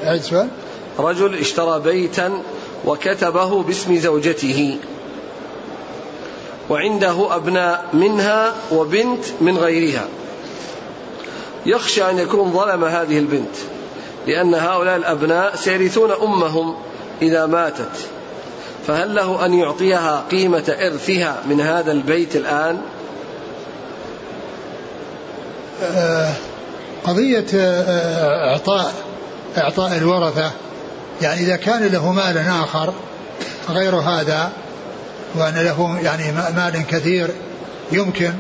رجل 1.00 1.40
اشترى 1.40 1.80
بيتا 1.80 2.42
وكتبه 2.86 3.64
باسم 3.64 3.96
زوجته. 3.96 4.78
وعنده 6.70 7.36
أبناء 7.36 7.86
منها 7.94 8.56
وبنت 8.72 9.26
من 9.42 9.58
غيرها. 9.58 10.08
يخشى 11.66 12.10
أن 12.10 12.20
يكون 12.20 12.54
ظلم 12.54 12.86
هذه 12.86 13.20
البنت. 13.20 13.56
لأن 14.30 14.54
هؤلاء 14.54 14.96
الأبناء 14.96 15.56
سيرثون 15.56 16.12
أمهم 16.12 16.76
إذا 17.22 17.46
ماتت. 17.46 18.08
فهل 18.88 19.16
له 19.16 19.46
أن 19.46 19.54
يعطيها 19.54 20.24
قيمة 20.32 20.76
إرثها 20.80 21.38
من 21.50 21.62
هذا 21.62 21.92
البيت 21.92 22.36
الآن؟ 22.36 22.82
آه، 25.84 26.32
قضية 27.04 27.46
آه، 27.56 28.52
إعطاء 28.52 28.94
إعطاء 29.58 29.98
الورثة. 29.98 30.52
يعني 31.22 31.42
إذا 31.42 31.56
كان 31.56 31.84
له 31.84 32.12
مال 32.12 32.38
آخر 32.38 32.94
غير 33.70 33.96
هذا 33.96 34.52
وأن 35.36 35.56
له 35.56 36.00
يعني 36.04 36.32
مال 36.32 36.86
كثير 36.90 37.30
يمكن 37.92 38.34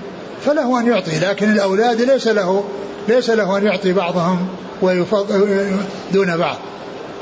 فله 0.46 0.80
أن 0.80 0.88
يعطي. 0.88 1.20
لكن 1.20 1.52
الأولاد 1.52 2.02
ليس 2.02 2.28
له 2.28 2.64
ليس 3.08 3.30
له 3.30 3.58
أن 3.58 3.66
يعطي 3.66 3.94
بعضهم 3.94 4.48
دون 6.12 6.38
بعض. 6.38 6.58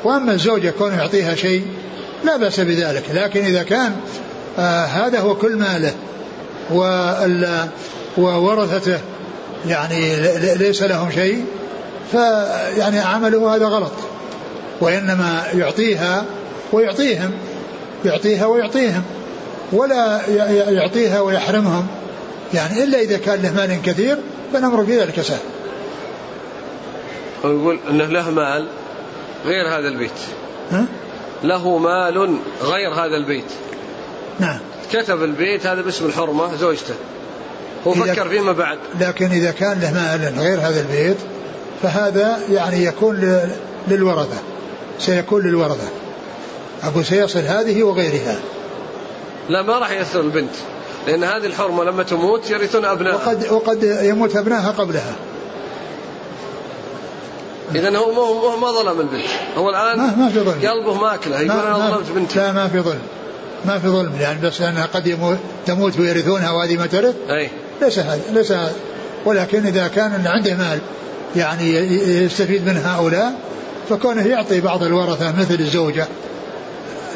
وأما 0.04 0.34
الزوجة 0.34 0.70
كون 0.70 0.94
يعطيها 0.94 1.36
شيء 1.36 1.68
لا 2.24 2.38
بأس 2.38 2.60
بذلك. 2.60 3.04
لكن 3.14 3.46
إذا 3.46 3.64
كان 3.64 3.96
آه 4.60 4.86
هذا 4.86 5.20
هو 5.20 5.36
كل 5.36 5.56
ماله. 5.56 5.94
وورثته 8.18 9.00
يعني 9.68 10.16
ليس 10.56 10.84
لهم 10.84 11.12
شيء 11.12 11.46
فيعني 12.12 13.00
عمله 13.00 13.56
هذا 13.56 13.66
غلط. 13.66 13.92
وإنما 14.82 15.44
يعطيها 15.54 16.26
ويعطيهم. 16.72 17.32
يعطيها 18.06 18.46
ويعطيهم. 18.46 19.04
ولا 19.72 20.22
يعطيها 20.70 21.20
ويحرمهم. 21.20 21.88
يعني 22.54 22.84
إلا 22.84 23.02
إذا 23.02 23.18
كان 23.18 23.42
له 23.42 23.52
مال 23.52 23.82
كثير 23.82 24.18
فالأمر 24.54 24.86
في 24.86 25.00
ذلك 25.00 25.22
سهل. 25.22 25.40
ويقول 27.44 27.80
أنه 27.90 28.06
له 28.06 28.32
مال 28.32 28.68
غير 29.46 29.68
هذا 29.68 29.88
البيت. 29.88 30.12
ها؟ 30.72 30.86
له 31.44 31.78
مال 31.78 32.38
غير 32.62 32.94
هذا 32.94 33.16
البيت. 33.16 33.52
نعم. 34.40 34.60
كتب 34.92 35.24
البيت 35.24 35.66
هذا 35.66 35.82
باسم 35.82 36.06
الحرمة 36.06 36.56
زوجته. 36.56 36.94
هو 37.88 37.94
فكر 37.94 38.30
فيما 38.30 38.52
بعد. 38.52 38.78
لكن 39.00 39.26
إذا 39.26 39.52
كان 39.52 39.80
له 39.80 39.94
مال 39.94 40.40
غير 40.40 40.60
هذا 40.60 40.82
البيت 40.82 41.18
فهذا 41.84 42.40
يعني 42.50 42.84
يكون 42.84 43.40
للورثة. 43.88 44.38
سيكون 45.00 45.42
للورثة. 45.42 45.88
أقول 46.84 47.06
سيصل 47.06 47.40
هذه 47.40 47.84
وغيرها. 47.84 48.40
لا 49.50 49.62
ما 49.62 49.80
راح 49.80 49.92
يصل 49.92 50.20
البنت. 50.20 50.54
لأن 51.08 51.24
هذه 51.24 51.46
الحرمة 51.46 51.84
لما 51.84 52.04
تموت 52.04 52.50
يرثون 52.50 52.86
أبنائها 52.86 53.16
وقد 53.16 53.48
وقد 53.52 53.84
يموت 53.84 54.36
أبنائها 54.36 54.72
قبلها. 54.72 55.16
إذا 57.76 57.97
هو 57.97 58.24
هو 58.24 58.57
ما 58.57 58.72
ظلم 58.72 58.99
البنت. 58.99 59.26
هو 59.57 59.70
الآن 59.70 59.97
ما, 59.97 60.15
ما 60.15 60.30
في 60.30 60.39
ظلم. 60.39 60.70
قلبه 60.70 60.93
ماكلة. 60.93 61.39
يقول 61.39 61.51
أنا 61.51 61.89
ظلمت 61.89 62.11
بنتي. 62.11 62.39
لا 62.39 62.51
ما 62.51 62.68
في 62.68 62.80
ظلم. 62.80 63.01
ما 63.65 63.80
في 63.80 63.88
ظلم 63.88 64.11
يعني 64.20 64.41
بس 64.41 64.61
لأنها 64.61 64.86
قد 64.86 65.07
يموت 65.07 65.38
تموت 65.65 65.99
ويرثونها 65.99 66.51
وهذه 66.51 66.78
ما 66.78 66.86
ترث. 66.86 67.15
أي. 67.30 67.49
ليس 67.82 67.99
هذا 67.99 68.22
ليس 68.32 68.51
هذا. 68.51 68.74
ولكن 69.26 69.65
إذا 69.65 69.88
كان 69.88 70.28
عنده 70.28 70.53
مال 70.53 70.80
يعني 71.36 71.76
يستفيد 72.26 72.65
من 72.65 72.78
هؤلاء 72.78 73.34
فكونه 73.89 74.28
يعطي 74.28 74.61
بعض 74.61 74.84
الورثة 74.84 75.34
مثل 75.39 75.53
الزوجة 75.59 76.07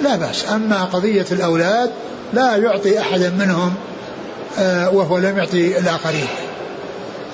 لا 0.03 0.15
بأس. 0.15 0.51
أما 0.51 0.83
قضية 0.83 1.25
الأولاد 1.31 1.91
لا 2.33 2.55
يعطي 2.55 2.99
أحدا 2.99 3.29
منهم 3.29 3.73
آه، 4.59 4.89
وهو 4.89 5.17
لم 5.17 5.37
يعطي 5.37 5.77
الآخرين. 5.77 6.27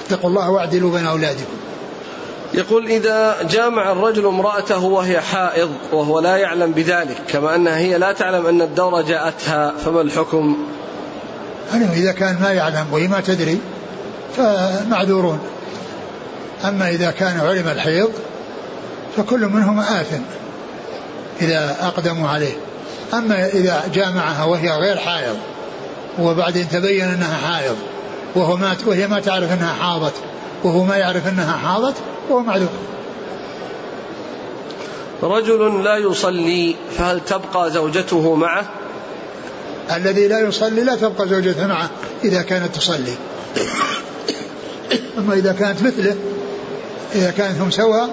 اتقوا 0.07 0.29
الله 0.29 0.49
واعدلوا 0.49 0.91
بين 0.91 1.05
أولادكم. 1.05 1.53
يقول 2.57 2.85
إذا 2.87 3.35
جامع 3.49 3.91
الرجل 3.91 4.25
امرأته 4.25 4.83
وهي 4.83 5.21
حائض 5.21 5.69
وهو 5.93 6.19
لا 6.19 6.37
يعلم 6.37 6.71
بذلك 6.71 7.17
كما 7.27 7.55
أنها 7.55 7.77
هي 7.77 7.97
لا 7.97 8.11
تعلم 8.11 8.45
أن 8.45 8.61
الدورة 8.61 9.01
جاءتها 9.01 9.73
فما 9.85 10.01
الحكم؟ 10.01 10.57
أنا 11.73 11.93
إذا 11.93 12.11
كان 12.11 12.37
ما 12.41 12.51
يعلم 12.51 12.85
وهي 12.91 13.07
ما 13.07 13.21
تدري 13.21 13.59
فمعذورون. 14.37 15.39
أما 16.65 16.89
إذا 16.89 17.11
كان 17.11 17.39
علم 17.39 17.67
الحيض 17.67 18.09
فكل 19.17 19.45
منهما 19.45 20.01
آثم 20.01 20.21
إذا 21.41 21.75
أقدموا 21.81 22.29
عليه. 22.29 22.53
أما 23.13 23.45
إذا 23.45 23.83
جامعها 23.93 24.43
وهي 24.43 24.69
غير 24.69 24.97
حائض 24.97 25.37
وبعدين 26.19 26.69
تبين 26.69 27.05
أنها 27.05 27.37
حائض 27.37 27.75
وهو 28.35 28.57
ما 28.57 28.75
وهي 28.85 29.07
ما 29.07 29.19
تعرف 29.19 29.51
أنها 29.51 29.73
حاضت 29.73 30.13
وهو 30.63 30.83
ما 30.83 30.97
يعرف 30.97 31.27
أنها 31.27 31.57
حاضت 31.57 31.95
وهو 32.29 32.39
معذور 32.39 32.69
رجل 35.23 35.83
لا 35.83 35.97
يصلي 35.97 36.75
فهل 36.97 37.19
تبقى 37.25 37.71
زوجته 37.71 38.35
معه؟ 38.35 38.65
الذي 39.95 40.27
لا 40.27 40.39
يصلي 40.39 40.81
لا 40.81 40.95
تبقى 40.95 41.27
زوجته 41.27 41.67
معه 41.67 41.89
إذا 42.23 42.41
كانت 42.41 42.75
تصلي. 42.75 43.15
أما 45.17 45.33
إذا 45.33 45.53
كانت 45.53 45.83
مثله 45.83 46.15
إذا 47.15 47.31
كانت 47.31 47.61
هم 47.61 47.71
سواء 47.71 48.09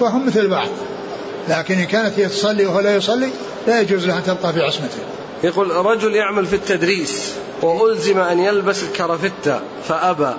فهم 0.00 0.26
مثل 0.26 0.48
بعض 0.48 0.68
لكن 1.48 1.78
إن 1.78 1.84
كانت 1.84 2.18
هي 2.18 2.28
تصلي 2.28 2.66
وهو 2.66 2.80
لا 2.80 2.96
يصلي 2.96 3.28
لا 3.66 3.80
يجوز 3.80 4.06
لها 4.06 4.18
أن 4.18 4.24
تبقى 4.24 4.52
في 4.52 4.62
عصمته. 4.62 4.98
يقول 5.44 5.70
رجل 5.70 6.14
يعمل 6.14 6.46
في 6.46 6.56
التدريس 6.56 7.32
وألزم 7.62 8.18
أن 8.18 8.38
يلبس 8.40 8.82
الكرافتة 8.82 9.60
فأبى. 9.88 10.34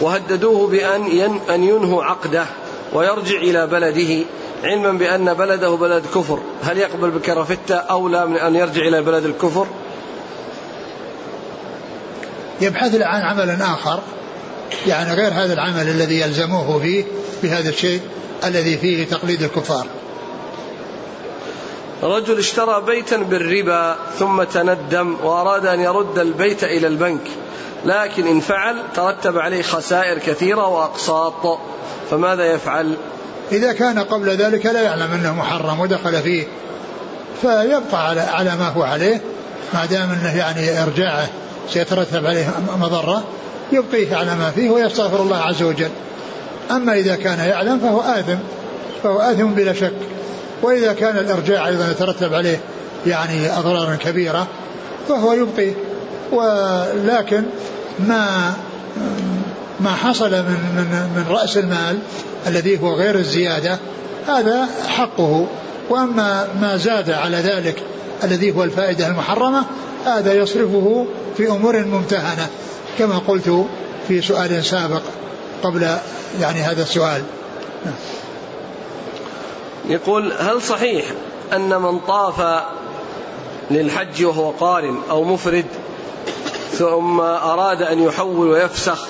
وهددوه 0.00 0.66
بأن 0.66 1.06
ين 1.06 1.40
أن 1.50 1.64
ينهوا 1.64 2.04
عقده 2.04 2.46
ويرجع 2.92 3.36
إلى 3.36 3.66
بلده 3.66 4.24
علما 4.64 4.92
بأن 4.92 5.34
بلده 5.34 5.70
بلد 5.70 6.02
كفر. 6.14 6.38
هل 6.62 6.78
يقبل 6.78 7.10
بكرافتة 7.10 7.74
أو 7.74 8.08
لا 8.08 8.26
من 8.26 8.36
أن 8.36 8.56
يرجع 8.56 8.82
إلى 8.82 9.02
بلد 9.02 9.24
الكفر؟ 9.24 9.66
يبحث 12.60 12.94
عن 12.94 13.22
عمل 13.22 13.62
آخر 13.62 14.00
يعني 14.86 15.14
غير 15.14 15.32
هذا 15.32 15.52
العمل 15.52 15.88
الذي 15.88 16.20
يلزموه 16.20 16.78
فيه 16.78 17.04
بهذا 17.42 17.68
الشيء 17.68 18.00
الذي 18.44 18.78
فيه 18.78 19.04
تقليد 19.04 19.42
الكفار. 19.42 19.86
رجل 22.02 22.38
اشترى 22.38 22.82
بيتا 22.86 23.16
بالربا 23.16 23.96
ثم 24.18 24.42
تندم 24.42 25.16
وأراد 25.22 25.66
أن 25.66 25.80
يرد 25.80 26.18
البيت 26.18 26.64
إلى 26.64 26.86
البنك. 26.86 27.20
لكن 27.86 28.26
إن 28.26 28.40
فعل 28.40 28.76
ترتب 28.94 29.38
عليه 29.38 29.62
خسائر 29.62 30.18
كثيرة 30.18 30.68
وأقساط 30.68 31.58
فماذا 32.10 32.44
يفعل 32.44 32.96
إذا 33.52 33.72
كان 33.72 33.98
قبل 33.98 34.30
ذلك 34.30 34.66
لا 34.66 34.82
يعلم 34.82 35.12
أنه 35.12 35.34
محرم 35.34 35.80
ودخل 35.80 36.22
فيه 36.22 36.46
فيبقى 37.40 38.08
على 38.08 38.20
على 38.20 38.56
ما 38.56 38.68
هو 38.68 38.82
عليه 38.82 39.20
ما 39.74 39.86
دام 39.86 40.10
أنه 40.10 40.36
يعني 40.36 40.82
إرجاعه 40.82 41.28
سيترتب 41.68 42.26
عليه 42.26 42.46
مضرة 42.78 43.24
يبقيه 43.72 44.16
على 44.16 44.34
ما 44.34 44.50
فيه 44.50 44.70
ويستغفر 44.70 45.22
الله 45.22 45.36
عز 45.36 45.62
وجل. 45.62 45.90
أما 46.70 46.94
إذا 46.94 47.16
كان 47.16 47.38
يعلم 47.38 47.78
فهو 47.78 48.00
آثم 48.00 48.38
فهو 49.02 49.20
آثم 49.20 49.46
بلا 49.46 49.72
شك. 49.72 49.92
وإذا 50.62 50.92
كان 50.92 51.18
الإرجاع 51.18 51.68
أيضا 51.68 51.90
يترتب 51.90 52.34
عليه 52.34 52.60
يعني 53.06 53.58
اضرار 53.58 53.96
كبيرة 53.96 54.46
فهو 55.08 55.32
يبقيه 55.32 55.74
ولكن 56.32 57.42
ما 57.98 58.54
ما 59.80 59.90
حصل 59.90 60.30
من 60.30 60.58
من 60.76 61.10
من 61.16 61.24
رأس 61.28 61.56
المال 61.56 61.98
الذي 62.46 62.82
هو 62.82 62.94
غير 62.94 63.14
الزيادة 63.14 63.78
هذا 64.26 64.68
حقه. 64.88 65.46
وأما 65.90 66.48
ما 66.60 66.76
زاد 66.76 67.10
على 67.10 67.36
ذلك 67.36 67.82
الذي 68.24 68.56
هو 68.56 68.64
الفائدة 68.64 69.06
المحرمة 69.06 69.64
هذا 70.06 70.34
يصرفه 70.34 71.06
في 71.36 71.48
أمور 71.48 71.84
ممتهنة 71.84 72.48
كما 72.98 73.18
قلت 73.18 73.66
في 74.08 74.22
سؤال 74.22 74.64
سابق 74.64 75.02
قبل 75.62 75.96
يعني 76.40 76.60
هذا 76.60 76.82
السؤال. 76.82 77.22
يقول 79.88 80.32
هل 80.32 80.62
صحيح 80.62 81.04
أن 81.52 81.82
من 81.82 81.98
طاف 81.98 82.62
للحج 83.70 84.24
وهو 84.24 84.50
قارن 84.50 84.98
أو 85.10 85.24
مفرد 85.24 85.66
ثم 86.78 87.20
أراد 87.20 87.82
أن 87.82 88.02
يحول 88.02 88.48
ويفسخ 88.48 89.06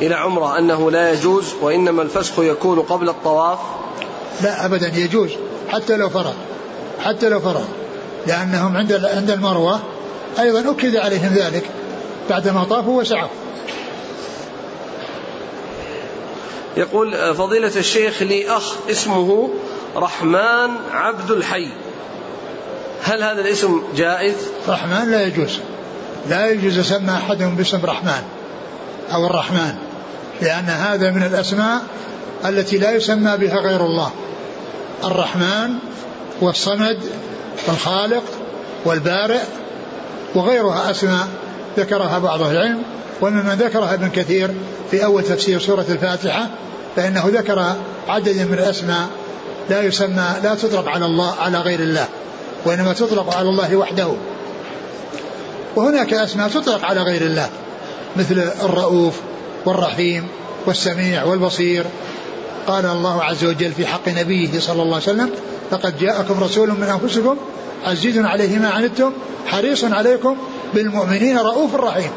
إلى 0.00 0.14
عمرة 0.14 0.58
أنه 0.58 0.90
لا 0.90 1.12
يجوز 1.12 1.54
وإنما 1.62 2.02
الفسخ 2.02 2.38
يكون 2.38 2.80
قبل 2.80 3.08
الطواف. 3.08 3.58
لا 4.42 4.64
ابدا 4.66 4.92
يجوز 4.94 5.30
حتى 5.68 5.96
لو 5.96 6.08
فرغ 6.08 6.32
حتى 7.04 7.28
لو 7.28 7.40
فرغ 7.40 7.64
لأنهم 8.26 8.76
عند 8.76 8.92
عند 8.92 9.30
المروة 9.30 9.80
أيضا 10.40 10.70
أكد 10.70 10.96
عليهم 10.96 11.34
ذلك 11.34 11.70
بعدما 12.30 12.64
طافوا 12.64 13.00
وسعوا. 13.00 13.28
يقول 16.76 17.34
فضيلة 17.34 17.72
الشيخ 17.76 18.22
لي 18.22 18.50
أخ 18.50 18.74
اسمه 18.90 19.50
رحمن 19.96 20.70
عبد 20.92 21.30
الحي. 21.30 21.68
هل 23.02 23.22
هذا 23.22 23.40
الاسم 23.40 23.82
جائز؟ 23.96 24.34
رحمن 24.68 25.10
لا 25.10 25.26
يجوز. 25.26 25.60
لا 26.28 26.50
يجوز 26.50 26.78
يسمى 26.78 27.10
أحدهم 27.10 27.56
باسم 27.56 27.80
رحمن 27.84 28.22
أو 29.12 29.26
الرحمن 29.26 29.74
لأن 30.42 30.64
هذا 30.64 31.10
من 31.10 31.22
الأسماء 31.22 31.82
التي 32.44 32.78
لا 32.78 32.90
يسمى 32.90 33.36
بها 33.36 33.56
غير 33.60 33.80
الله. 33.80 34.10
الرحمن 35.04 35.70
والصمد 36.40 36.98
والخالق 37.68 38.22
والبارئ 38.84 39.40
وغيرها 40.34 40.90
أسماء 40.90 41.28
ذكرها 41.78 42.18
بعض 42.18 42.42
العلم 42.42 42.82
وممن 43.20 43.54
ذكرها 43.54 43.94
ابن 43.94 44.08
كثير 44.08 44.50
في 44.90 45.04
أول 45.04 45.22
تفسير 45.22 45.60
سورة 45.60 45.86
الفاتحة 45.88 46.48
فإنه 46.96 47.24
ذكر 47.26 47.74
عدد 48.08 48.38
من 48.38 48.54
الأسماء 48.54 49.08
لا 49.70 49.82
يسمى 49.82 50.34
لا 50.42 50.54
تطلق 50.54 50.88
على 50.88 51.06
الله 51.06 51.34
على 51.40 51.58
غير 51.58 51.80
الله 51.80 52.08
وإنما 52.64 52.92
تطلق 52.92 53.36
على 53.36 53.48
الله 53.48 53.76
وحده. 53.76 54.14
وهناك 55.76 56.14
أسماء 56.14 56.48
تطلق 56.48 56.84
على 56.84 57.02
غير 57.02 57.22
الله 57.22 57.48
مثل 58.16 58.50
الرؤوف 58.62 59.14
والرحيم 59.66 60.26
والسميع 60.66 61.24
والبصير. 61.24 61.84
قال 62.66 62.86
الله 62.86 63.22
عز 63.22 63.44
وجل 63.44 63.72
في 63.72 63.86
حق 63.86 64.08
نبيه 64.08 64.60
صلى 64.60 64.82
الله 64.82 64.94
عليه 64.94 65.04
وسلم 65.04 65.30
لقد 65.72 65.98
جاءكم 65.98 66.44
رسول 66.44 66.70
من 66.70 66.98
أنفسكم 67.02 67.36
عزيز 67.84 68.18
عليه 68.18 68.58
ما 68.58 68.68
عنتم 68.68 69.12
حريص 69.46 69.84
عليكم 69.84 70.36
بالمؤمنين 70.74 71.38
رؤوف 71.38 71.74
رحيم. 71.74 72.10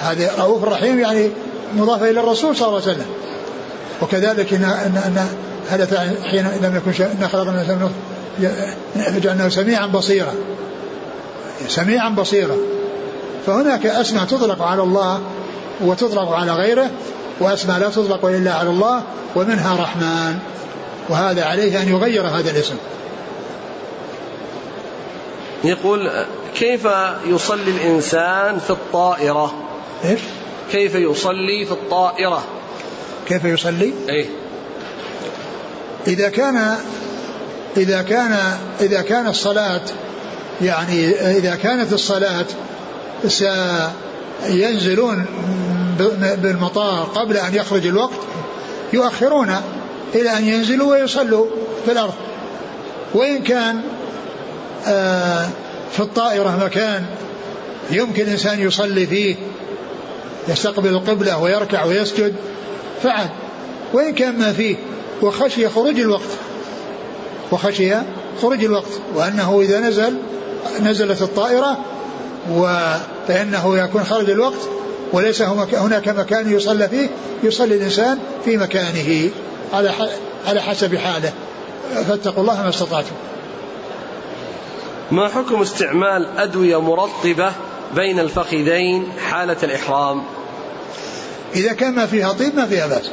هذا 0.00 0.30
رؤوف 0.38 0.64
رحيم 0.64 1.00
يعني 1.00 1.30
مضافة 1.76 2.10
إلى 2.10 2.20
الرسول 2.20 2.56
صلى 2.56 2.68
الله 2.68 2.80
عليه 2.82 2.92
وسلم. 2.92 3.06
وكذلك 4.02 4.54
إن 4.54 4.64
أن 4.64 5.26
هذا 5.70 6.16
حين 6.30 6.48
لم 6.62 6.76
يكن 6.76 7.04
إن 7.04 7.28
خلقنا 7.28 7.62
الإنسان 7.62 7.90
فجعلناه 8.94 9.48
سميعا 9.48 9.86
بصيرا. 9.86 10.34
سميعا 11.70 12.08
بصيرا. 12.08 12.56
فهناك 13.46 13.86
أسماء 13.86 14.24
تطلق 14.24 14.62
على 14.62 14.82
الله 14.82 15.20
وتطلق 15.80 16.32
على 16.32 16.52
غيره 16.52 16.90
وأسماء 17.40 17.78
لا 17.78 17.88
تطلق 17.88 18.24
إلا 18.24 18.54
على 18.54 18.70
الله 18.70 19.02
ومنها 19.36 19.82
رحمن. 19.82 20.38
وهذا 21.08 21.44
عليه 21.44 21.82
أن 21.82 21.88
يغير 21.88 22.26
هذا 22.26 22.50
الاسم. 22.50 22.76
يقول 25.64 26.10
كيف 26.54 26.88
يصلي 27.26 27.70
الإنسان 27.70 28.58
في 28.58 28.70
الطائرة؟ 28.70 29.54
إيش؟ 30.04 30.20
كيف 30.72 30.94
يصلي 30.94 31.64
في 31.64 31.72
الطائرة؟ 31.72 32.42
كيف 33.28 33.44
يصلي؟ 33.44 33.92
إيه. 34.08 34.26
إذا 36.06 36.28
كان 36.28 36.76
إذا 37.76 38.02
كان 38.02 38.58
إذا 38.80 39.02
كان 39.02 39.26
الصلاة 39.26 39.80
يعني 40.62 41.10
إذا 41.10 41.54
كانت 41.54 41.92
الصلاة 41.92 42.46
سينزلون 43.28 45.24
بالمطار 46.42 47.04
قبل 47.04 47.36
أن 47.36 47.54
يخرج 47.54 47.86
الوقت 47.86 48.18
يؤخرون 48.92 49.56
إلى 50.14 50.38
أن 50.38 50.44
ينزلوا 50.44 50.92
ويصلوا 50.92 51.46
في 51.84 51.92
الأرض. 51.92 52.14
وإن 53.14 53.42
كان 53.42 53.80
آه، 54.86 55.48
في 55.92 56.00
الطائرة 56.00 56.64
مكان 56.64 57.06
يمكن 57.90 58.22
الإنسان 58.22 58.60
يصلي 58.60 59.06
فيه 59.06 59.36
يستقبل 60.48 60.88
القبلة 60.88 61.38
ويركع 61.38 61.84
ويسجد 61.84 62.34
فعل. 63.02 63.28
وإن 63.92 64.14
كان 64.14 64.38
ما 64.38 64.52
فيه 64.52 64.76
وخشي 65.22 65.68
خروج 65.68 66.00
الوقت. 66.00 66.30
وخشي 67.52 67.94
خروج 68.42 68.64
الوقت 68.64 68.92
وأنه 69.14 69.60
إذا 69.60 69.80
نزل 69.80 70.16
نزلت 70.80 71.22
الطائرة 71.22 71.78
فإنه 73.28 73.78
يكون 73.78 74.04
خرج 74.04 74.30
الوقت 74.30 74.68
وليس 75.12 75.42
هناك 75.72 76.08
مكان 76.08 76.52
يصلى 76.52 76.88
فيه 76.88 77.08
يصلي 77.42 77.74
الإنسان 77.74 78.18
في 78.44 78.56
مكانه 78.56 79.30
على 79.72 79.92
على 80.46 80.62
حسب 80.62 80.96
حاله. 80.96 81.32
فاتقوا 82.08 82.42
الله 82.42 82.62
ما 82.62 82.68
استطعتم. 82.68 83.14
ما 85.10 85.28
حكم 85.28 85.62
استعمال 85.62 86.26
أدوية 86.38 86.80
مرطبة 86.80 87.52
بين 87.94 88.18
الفخذين 88.18 89.12
حالة 89.30 89.56
الإحرام؟ 89.62 90.22
إذا 91.54 91.72
كان 91.72 91.94
ما 91.94 92.06
فيها 92.06 92.32
طيب 92.32 92.54
ما 92.54 92.66
فيها 92.66 92.86
بأس. 92.86 93.10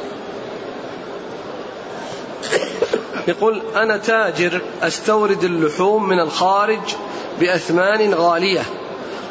يقول 3.28 3.62
أنا 3.76 3.96
تاجر 3.96 4.62
أستورد 4.82 5.44
اللحوم 5.44 6.08
من 6.08 6.20
الخارج 6.20 6.94
بأثمان 7.40 8.14
غالية. 8.14 8.62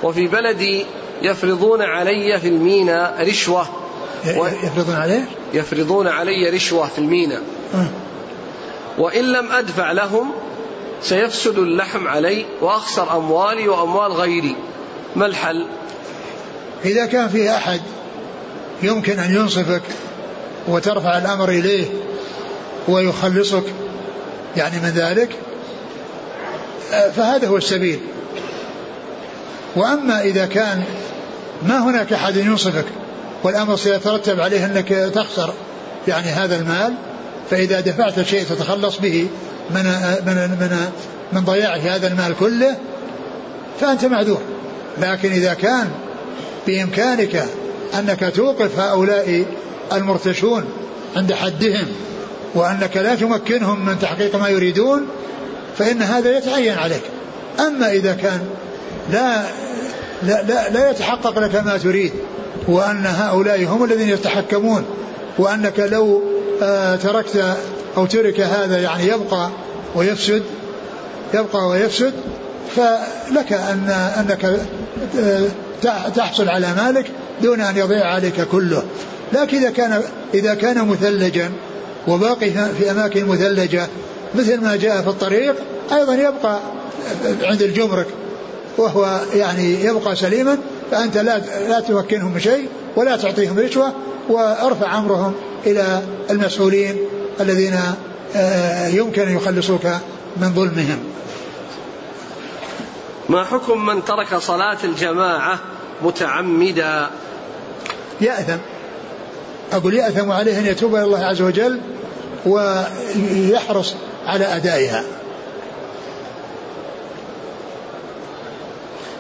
وفي 0.03 0.27
بلدي 0.27 0.85
يفرضون 1.21 1.81
علي 1.81 2.39
في 2.39 2.47
الميناء 2.47 3.27
رشوة. 3.29 3.67
يفرضون 4.63 4.95
عليه؟ 4.95 5.25
يفرضون 5.53 6.07
علي 6.07 6.49
رشوة 6.49 6.88
في 6.88 6.99
الميناء 6.99 7.41
أه. 7.73 7.88
وإن 8.97 9.23
لم 9.23 9.51
أدفع 9.51 9.91
لهم 9.91 10.31
سيفسد 11.01 11.57
اللحم 11.57 12.07
علي 12.07 12.45
وأخسر 12.61 13.17
أموالي 13.17 13.67
وأموال 13.67 14.11
غيري. 14.11 14.55
ما 15.15 15.25
الحل؟ 15.25 15.67
إذا 16.85 17.05
كان 17.05 17.29
فيه 17.29 17.57
أحد 17.57 17.81
يمكن 18.84 19.19
أن 19.19 19.35
ينصفك 19.35 19.81
وترفع 20.67 21.17
الأمر 21.17 21.49
إليه 21.49 21.85
ويخلصك 22.88 23.63
يعني 24.55 24.79
من 24.79 24.89
ذلك 24.89 25.29
فهذا 27.15 27.47
هو 27.47 27.57
السبيل. 27.57 27.99
وأما 29.76 30.22
إذا 30.22 30.45
كان 30.45 30.84
ما 31.68 31.80
هناك 31.80 32.14
أحد 32.14 32.35
ينصفك 32.35 32.85
والأمر 33.43 33.76
سيترتب 33.76 34.39
عليه 34.39 34.65
أنك 34.65 34.88
تخسر 34.89 35.53
يعني 36.07 36.27
هذا 36.27 36.55
المال 36.55 36.93
فإذا 37.49 37.80
دفعت 37.80 38.22
شيء 38.22 38.43
تتخلص 38.43 38.97
به 38.97 39.27
من 39.69 39.84
من 40.26 40.35
من 40.35 40.89
من 41.34 41.45
ضياع 41.45 41.76
هذا 41.76 42.07
المال 42.07 42.35
كله 42.39 42.77
فأنت 43.80 44.05
معذور. 44.05 44.41
لكن 45.01 45.31
إذا 45.31 45.53
كان 45.53 45.89
بإمكانك 46.68 47.45
أنك 47.99 48.31
توقف 48.35 48.80
هؤلاء 48.80 49.45
المرتشون 49.93 50.65
عند 51.15 51.34
حدهم 51.34 51.88
وأنك 52.55 52.97
لا 52.97 53.15
تمكنهم 53.15 53.85
من 53.85 53.99
تحقيق 53.99 54.35
ما 54.35 54.49
يريدون 54.49 55.07
فإن 55.77 56.01
هذا 56.01 56.37
يتعين 56.37 56.77
عليك. 56.77 57.03
أما 57.59 57.91
إذا 57.91 58.13
كان 58.13 58.41
لا 59.11 59.43
لا, 60.23 60.43
لا, 60.43 60.69
لا 60.69 60.89
يتحقق 60.89 61.39
لك 61.39 61.55
ما 61.55 61.77
تريد 61.77 62.11
وأن 62.67 63.05
هؤلاء 63.05 63.63
هم 63.63 63.83
الذين 63.83 64.09
يتحكمون 64.09 64.85
وأنك 65.37 65.79
لو 65.79 66.21
آه 66.61 66.95
تركت 66.95 67.57
أو 67.97 68.05
ترك 68.05 68.39
هذا 68.39 68.79
يعني 68.79 69.07
يبقى 69.07 69.49
ويفسد 69.95 70.43
يبقى 71.33 71.67
ويفسد 71.67 72.13
فلك 72.75 73.53
أن 73.53 73.89
أنك 74.17 74.59
آه، 75.19 75.47
تحصل 76.15 76.49
على 76.49 76.73
مالك 76.73 77.11
دون 77.41 77.61
أن 77.61 77.77
يضيع 77.77 78.05
عليك 78.05 78.41
كله. 78.41 78.83
لكن 79.33 79.57
إذا 79.57 79.69
كان 79.69 80.01
إذا 80.33 80.53
كان 80.53 80.87
مثلجا 80.87 81.51
وباقي 82.07 82.51
في 82.51 82.91
أماكن 82.91 83.25
مثلجة 83.25 83.87
مثل 84.35 84.61
ما 84.61 84.75
جاء 84.75 85.01
في 85.01 85.07
الطريق 85.07 85.55
أيضا 85.93 86.13
يبقى 86.15 86.59
عند 87.41 87.61
الجمرك 87.61 88.07
وهو 88.77 89.19
يعني 89.33 89.83
يبقى 89.83 90.15
سليما 90.15 90.57
فأنت 90.91 91.17
لا 91.17 91.37
لا 91.67 91.79
تمكنهم 91.79 92.33
بشيء 92.33 92.67
ولا 92.95 93.17
تعطيهم 93.17 93.59
رشوة 93.59 93.93
وأرفع 94.29 94.97
أمرهم 94.97 95.33
إلى 95.65 96.01
المسؤولين 96.29 96.97
الذين 97.39 97.79
آه، 98.35 98.87
يمكن 98.87 99.21
أن 99.21 99.35
يخلصوك 99.35 99.85
من 100.37 100.53
ظلمهم. 100.53 100.99
ما 103.29 103.43
حكم 103.43 103.85
من 103.85 104.05
ترك 104.05 104.35
صلاة 104.35 104.77
الجماعة 104.83 105.59
متعمدا؟ 106.03 107.09
يأثم. 108.21 108.57
أقول 109.73 109.93
يأثم 109.93 110.31
عليه 110.31 110.59
أن 110.59 110.65
يتوب 110.65 110.95
إلى 110.95 111.03
الله 111.03 111.25
عز 111.25 111.41
وجل 111.41 111.79
ويحرص 112.45 113.95
على 114.27 114.45
أدائها. 114.55 115.03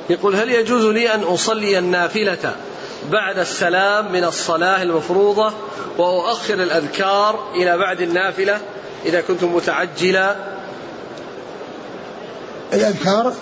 يقول 0.09 0.35
هل 0.35 0.49
يجوز 0.49 0.85
لي 0.85 1.13
أن 1.13 1.23
أصلي 1.23 1.79
النافلة 1.79 2.55
بعد 3.11 3.39
السلام 3.39 4.11
من 4.11 4.23
الصلاة 4.23 4.81
المفروضة 4.81 5.53
وأؤخر 5.97 6.53
الأذكار 6.53 7.51
إلى 7.55 7.77
بعد 7.77 8.01
النافلة 8.01 8.59
إذا 9.05 9.21
كنت 9.21 9.43
متعجلا؟ 9.43 10.35
الأذكار 12.73 13.33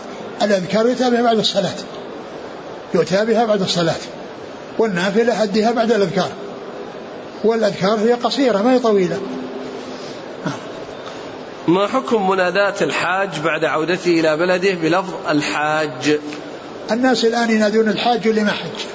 الأذكار 0.41 0.89
يتابعها 0.89 1.21
بعد 1.21 1.37
الصلاة. 1.37 1.75
يتابعها 2.93 3.45
بعد 3.45 3.61
الصلاة. 3.61 3.95
والنافلة 4.77 5.43
أديها 5.43 5.71
بعد 5.71 5.91
الأذكار. 5.91 6.29
والأذكار 7.43 7.99
هي 7.99 8.13
قصيرة 8.13 8.57
ما 8.57 8.73
هي 8.73 8.79
طويلة. 8.79 9.19
ما 11.67 11.87
حكم 11.87 12.29
مناداة 12.29 12.73
الحاج 12.81 13.39
بعد 13.39 13.65
عودته 13.65 14.19
إلى 14.19 14.37
بلده 14.37 14.73
بلفظ 14.73 15.13
الحاج؟ 15.29 16.19
الناس 16.91 17.25
الآن 17.25 17.51
ينادون 17.51 17.89
الحاج 17.89 18.27
اللي 18.27 18.43
ما 18.43 18.51
حج. 18.51 18.85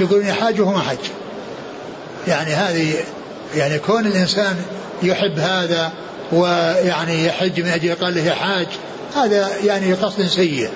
يقولون 0.00 0.32
حاج 0.32 0.60
وهو 0.60 0.72
ما 0.72 0.80
حج. 0.80 0.98
يعني 2.28 2.54
هذه 2.54 2.94
يعني 3.54 3.78
كون 3.78 4.06
الإنسان 4.06 4.56
يحب 5.02 5.38
هذا 5.38 5.92
ويعني 6.32 7.26
يحج 7.26 7.60
من 7.60 7.68
أجل 7.68 7.94
قال 7.94 8.14
له 8.14 8.30
حاج 8.30 8.66
هذا 9.16 9.48
يعني 9.64 9.92
قصد 9.92 10.22
سيء 10.26 10.70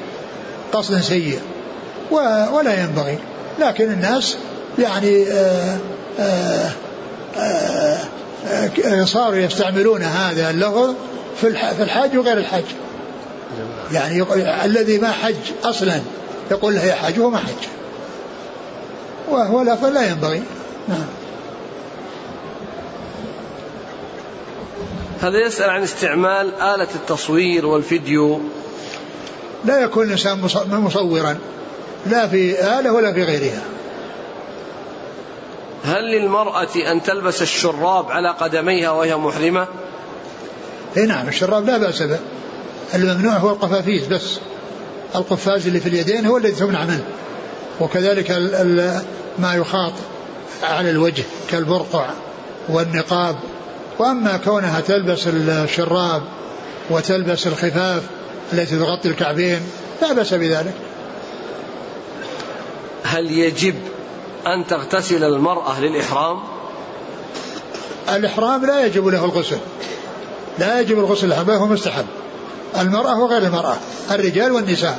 قصد 0.72 1.00
سيء 1.00 1.40
ولا 2.52 2.82
ينبغي. 2.82 3.18
لكن 3.58 3.84
الناس 3.84 4.36
يعني 4.78 5.26
آآ 5.32 5.78
آآ 6.20 6.70
آآ 7.36 7.99
صاروا 9.04 9.36
يستعملون 9.36 10.02
هذا 10.02 10.50
اللفظ 10.50 10.94
في 11.40 11.48
الحاج 11.82 12.16
وغير 12.16 12.38
الحج. 12.38 12.64
يعني 13.92 14.24
الذي 14.64 14.98
ما 14.98 15.12
حج 15.12 15.34
أصلا 15.64 16.00
يقول 16.50 16.74
له 16.74 16.84
يا 16.84 16.94
حاج 16.94 17.18
وهو 17.18 17.30
ما 17.30 17.38
حج. 17.38 17.66
وهو 19.28 19.62
لفظ 19.62 19.84
لا 19.84 20.10
ينبغي. 20.10 20.42
نعم. 20.88 21.06
هذا 25.22 25.46
يسأل 25.46 25.70
عن 25.70 25.82
استعمال 25.82 26.54
آلة 26.54 26.88
التصوير 26.94 27.66
والفيديو. 27.66 28.40
لا 29.64 29.80
يكون 29.80 30.06
الإنسان 30.06 30.40
مصورا. 30.70 31.38
لا 32.06 32.28
في 32.28 32.60
آلة 32.78 32.92
ولا 32.92 33.12
في 33.12 33.22
غيرها. 33.22 33.62
هل 35.84 36.04
للمرأة 36.04 36.90
أن 36.90 37.02
تلبس 37.02 37.42
الشراب 37.42 38.10
على 38.10 38.30
قدميها 38.30 38.90
وهي 38.90 39.16
محرمة؟ 39.16 39.66
اي 40.96 41.06
نعم 41.06 41.28
الشراب 41.28 41.66
لا 41.66 41.78
بأس 41.78 42.02
به. 42.02 42.18
الممنوع 42.94 43.32
هو 43.32 43.50
القفافيز 43.50 44.06
بس. 44.06 44.40
القفاز 45.14 45.66
اللي 45.66 45.80
في 45.80 45.88
اليدين 45.88 46.26
هو 46.26 46.36
الذي 46.36 46.52
تمنع 46.52 46.84
منه. 46.84 47.04
وكذلك 47.80 48.30
ال 48.30 48.54
ال 48.54 49.02
ما 49.38 49.54
يخاط 49.54 49.92
على 50.62 50.90
الوجه 50.90 51.24
كالبرقع 51.50 52.10
والنقاب. 52.68 53.36
وأما 53.98 54.36
كونها 54.36 54.80
تلبس 54.80 55.26
الشراب 55.26 56.22
وتلبس 56.90 57.46
الخفاف 57.46 58.02
التي 58.52 58.78
تغطي 58.78 59.08
الكعبين 59.08 59.60
لا 60.02 60.12
بأس 60.12 60.34
بذلك. 60.34 60.74
هل 63.04 63.30
يجب 63.30 63.74
أن 64.46 64.66
تغتسل 64.66 65.24
المرأة 65.24 65.80
للإحرام؟ 65.80 66.40
الإحرام 68.08 68.66
لا 68.66 68.86
يجب 68.86 69.06
له 69.06 69.24
الغسل. 69.24 69.58
لا 70.58 70.80
يجب 70.80 70.98
الغسل 70.98 71.26
الإحرام 71.26 71.50
هو 71.50 71.66
مستحب. 71.66 72.06
المرأة 72.78 73.20
وغير 73.20 73.42
المرأة 73.42 73.76
الرجال 74.10 74.52
والنساء. 74.52 74.98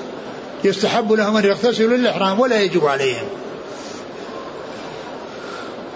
يستحب 0.63 1.11
لهم 1.11 1.37
أن 1.37 1.45
يغتسلوا 1.45 1.97
للإحرام 1.97 2.39
ولا 2.39 2.59
يجب 2.59 2.85
عليهم. 2.85 3.27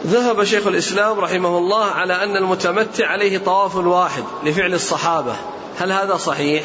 ذهب 0.07 0.43
شيخ 0.43 0.67
الإسلام 0.67 1.19
رحمه 1.19 1.57
الله 1.57 1.85
على 1.85 2.23
أن 2.23 2.37
المتمتع 2.37 3.07
عليه 3.07 3.37
طواف 3.37 3.75
واحد 3.75 4.23
لفعل 4.43 4.73
الصحابة. 4.73 5.35
هل 5.79 5.91
هذا 5.91 6.17
صحيح؟ 6.17 6.63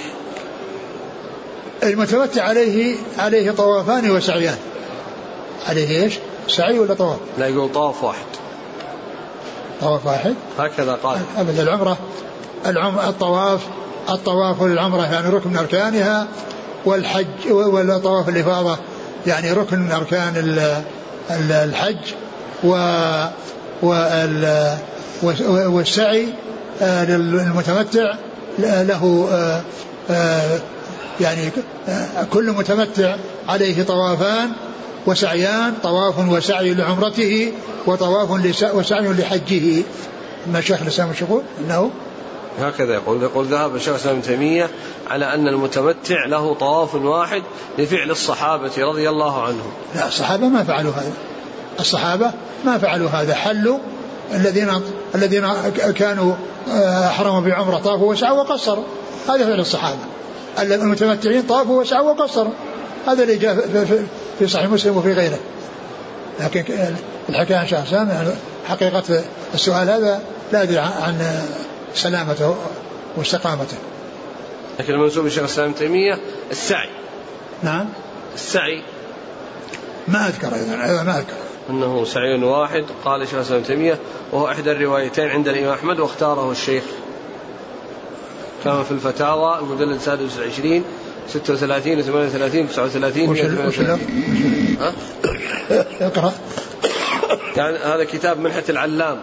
المتمتع 1.82 2.42
عليه 2.42 2.96
عليه 3.18 3.50
طوافان 3.50 4.10
وسعيان. 4.10 4.58
عليه 5.66 6.02
إيش؟ 6.02 6.14
سعي 6.50 6.78
ولا 6.78 6.94
طواف؟ 6.94 7.18
لا 7.38 7.46
يقول 7.46 7.72
طواف 7.72 8.04
واحد 8.04 8.26
طواف 9.80 10.06
واحد؟ 10.06 10.34
هكذا 10.58 10.94
قال 10.94 11.18
أبدا 11.38 11.62
العمرة 11.62 11.98
العم 12.66 12.98
الطواف 12.98 13.60
الطواف 14.10 14.62
للعمره 14.62 15.02
يعني 15.02 15.28
ركن 15.28 15.50
من 15.50 15.56
أركانها 15.56 16.26
والحج 16.84 17.50
والطواف 17.50 18.28
الإفاضة 18.28 18.78
يعني 19.26 19.52
ركن 19.52 19.80
من 19.80 19.92
اركان 19.92 20.56
الحج 21.30 22.14
و 22.64 22.76
والسعي 25.42 26.28
آه، 26.82 27.04
للمتمتع 27.04 28.14
له 28.58 29.28
آه، 29.32 29.62
آه، 30.10 30.58
يعني 31.20 31.50
كل 32.32 32.50
متمتع 32.50 33.16
عليه 33.48 33.82
طوافان 33.82 34.50
وسعيان 35.06 35.74
طواف 35.82 36.28
وسعي 36.28 36.74
لعمرته 36.74 37.52
وطواف 37.86 38.30
وسعي 38.74 39.08
لحجه 39.08 39.82
ما 40.52 40.60
شيخ 40.60 40.82
الإسلام 40.82 41.12
يقول 41.22 41.42
إنه 41.60 41.90
هكذا 42.60 42.94
يقول 42.94 43.22
يقول 43.22 43.46
ذهب 43.46 43.76
الشيخ 43.76 43.88
الإسلام 43.88 44.16
ابن 44.16 44.26
تيمية 44.26 44.70
على 45.10 45.34
أن 45.34 45.48
المتمتع 45.48 46.26
له 46.26 46.54
طواف 46.54 46.94
واحد 46.94 47.42
لفعل 47.78 48.10
الصحابة 48.10 48.70
رضي 48.78 49.08
الله 49.08 49.42
عنهم. 49.42 49.72
لا 49.94 50.08
الصحابة 50.08 50.48
ما 50.48 50.64
فعلوا 50.64 50.92
هذا. 50.92 51.12
الصحابة 51.80 52.32
ما 52.64 52.78
فعلوا 52.78 53.08
هذا 53.10 53.34
حلوا 53.34 53.78
الذين 54.34 54.80
الذين 55.14 55.48
كانوا 55.96 56.34
آه، 56.70 57.06
أحرموا 57.06 57.40
بعمرة 57.40 57.76
طافوا 57.76 58.12
وسعوا 58.12 58.38
وقصروا 58.38 58.84
هذا 59.28 59.46
فعل 59.46 59.60
الصحابة. 59.60 59.98
المتمتعين 60.58 61.42
طافوا 61.42 61.80
وسعوا 61.80 62.10
وقصروا 62.10 62.52
هذا 63.06 63.22
اللي 63.22 63.36
جاء 63.36 63.54
في 64.40 64.46
صحيح 64.46 64.70
مسلم 64.70 64.96
وفي 64.96 65.12
غيره. 65.12 65.38
لكن 66.40 66.64
الحكاية 67.28 67.56
عن 67.56 67.66
شيخ 67.66 67.92
يعني 67.92 68.30
حقيقة 68.68 69.24
السؤال 69.54 69.90
هذا 69.90 70.22
لا 70.52 70.62
أدري 70.62 70.78
عن 70.78 71.42
سلامته 71.94 72.56
واستقامته. 73.16 73.76
لكن 74.78 74.92
المنسوب 74.92 75.26
لشيخ 75.26 75.38
الإسلام 75.38 75.68
ابن 75.68 75.78
تيمية 75.78 76.18
السعي. 76.50 76.88
نعم. 77.62 77.88
السعي. 78.34 78.82
ما 80.08 80.28
أذكر 80.28 80.54
أيضا 80.54 80.84
أيضا 80.84 81.02
ما 81.02 81.18
أذكر. 81.18 81.34
أنه 81.70 82.04
سعي 82.04 82.42
واحد 82.42 82.84
قال 83.04 83.26
شيخ 83.28 83.34
الإسلام 83.34 83.58
ابن 83.58 83.66
تيمية 83.66 83.98
وهو 84.32 84.48
إحدى 84.48 84.72
الروايتين 84.72 85.28
عند 85.28 85.48
الإمام 85.48 85.72
أحمد 85.72 86.00
واختاره 86.00 86.50
الشيخ. 86.50 86.84
كما 88.64 88.82
في 88.82 88.90
الفتاوى 88.90 89.58
المجلد 89.58 89.90
السادس 89.90 90.38
والعشرين 90.38 90.84
36 91.30 91.98
و 91.98 92.02
38 92.02 92.68
39 92.68 93.28
وش 93.28 93.80
ها؟ 93.80 93.98
اقرأ. 96.00 96.32
يعني 97.56 97.78
هذا 97.78 98.04
كتاب 98.04 98.40
منحة 98.40 98.62
العلام. 98.68 99.18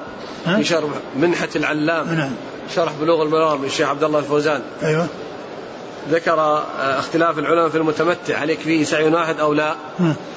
في 0.45 0.63
شرح 0.63 0.89
منحة 1.15 1.49
العلام. 1.55 2.13
نعم. 2.13 2.31
شرح 2.75 2.93
بلوغ 3.01 3.23
المرام 3.23 3.63
للشيخ 3.63 3.89
عبد 3.89 4.03
الله 4.03 4.19
الفوزان. 4.19 4.61
أيوه. 4.83 5.07
ذكر 6.09 6.39
آه، 6.39 6.99
اختلاف 6.99 7.39
العلماء 7.39 7.69
في 7.69 7.77
المتمتع. 7.77 8.37
هل 8.37 8.49
يكفيه 8.49 8.83
سعي 8.83 9.07
واحد 9.07 9.39
أو 9.39 9.53
لا؟ 9.53 9.75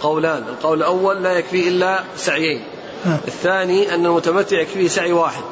قولان، 0.03 0.43
القول 0.49 0.79
الأول 0.79 1.23
لا 1.23 1.33
يكفيه 1.33 1.69
إلا 1.69 2.03
سعيين. 2.17 2.63
الثاني 3.07 3.95
أن 3.95 4.07
المتمتع 4.07 4.61
يكفيه 4.61 4.89
سعي 4.89 5.13
واحد. 5.13 5.43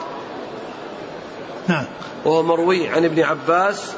نعم. 1.68 1.84
وهو 2.24 2.42
مروي 2.42 2.88
عن 2.88 3.04
ابن 3.04 3.22
عباس 3.22 3.92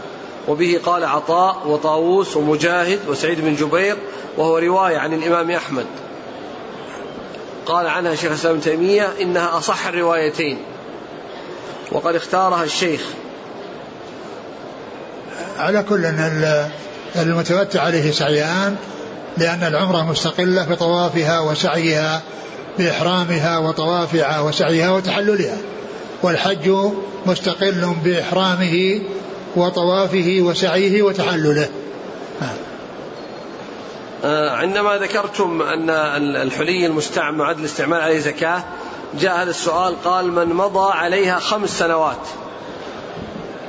وبه 0.48 0.80
قال 0.84 1.04
عطاء 1.04 1.62
وطاووس 1.66 2.36
ومجاهد 2.36 2.98
وسعيد 3.08 3.40
بن 3.40 3.54
جبير 3.54 3.96
وهو 4.36 4.58
رواية 4.58 4.98
عن 4.98 5.14
الإمام 5.14 5.50
أحمد. 5.50 5.86
قال 7.66 7.86
عنها 7.86 8.14
شيخ 8.14 8.30
الإسلام 8.30 8.54
ابن 8.54 8.64
تيمية 8.64 9.08
إنها 9.20 9.58
أصح 9.58 9.86
الروايتين. 9.86 10.58
وقد 11.92 12.14
اختارها 12.14 12.64
الشيخ. 12.64 13.00
على 15.58 15.82
كل 15.82 16.04
إن 16.04 16.70
المتمتع 17.16 17.82
عليه 17.82 18.12
سعيان 18.12 18.76
لأن 19.38 19.62
العمرة 19.62 20.10
مستقلة 20.10 20.64
بطوافها 20.64 21.40
وسعيها 21.40 22.22
بإحرامها 22.78 23.58
وطوافها 23.58 24.40
وسعيها 24.40 24.90
وتحللها. 24.90 25.56
والحج 26.22 26.70
مستقل 27.26 27.94
بإحرامه 28.04 29.00
وطوافه 29.56 30.38
وسعيه 30.40 31.02
وتحلله. 31.02 31.68
آه، 34.24 34.50
عندما 34.50 34.96
ذكرتم 34.96 35.62
أن 35.62 35.90
الحلي 36.36 36.86
المستعمل 36.86 37.38
معد 37.38 37.58
الاستعمال 37.58 38.00
عليه 38.00 38.18
زكاة 38.18 38.64
جاء 39.20 39.42
هذا 39.42 39.50
السؤال 39.50 40.02
قال 40.04 40.32
من 40.32 40.46
مضى 40.46 40.92
عليها 40.92 41.38
خمس 41.38 41.78
سنوات 41.78 42.26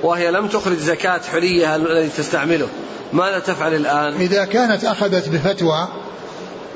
وهي 0.03 0.31
لم 0.31 0.47
تخرج 0.47 0.77
زكاة 0.77 1.21
حليها 1.31 1.75
الذي 1.75 2.09
تستعمله. 2.17 2.67
ماذا 3.13 3.39
تفعل 3.39 3.73
الآن؟ 3.73 4.13
إذا 4.13 4.45
كانت 4.45 4.85
أخذت 4.85 5.29
بفتوى 5.29 5.87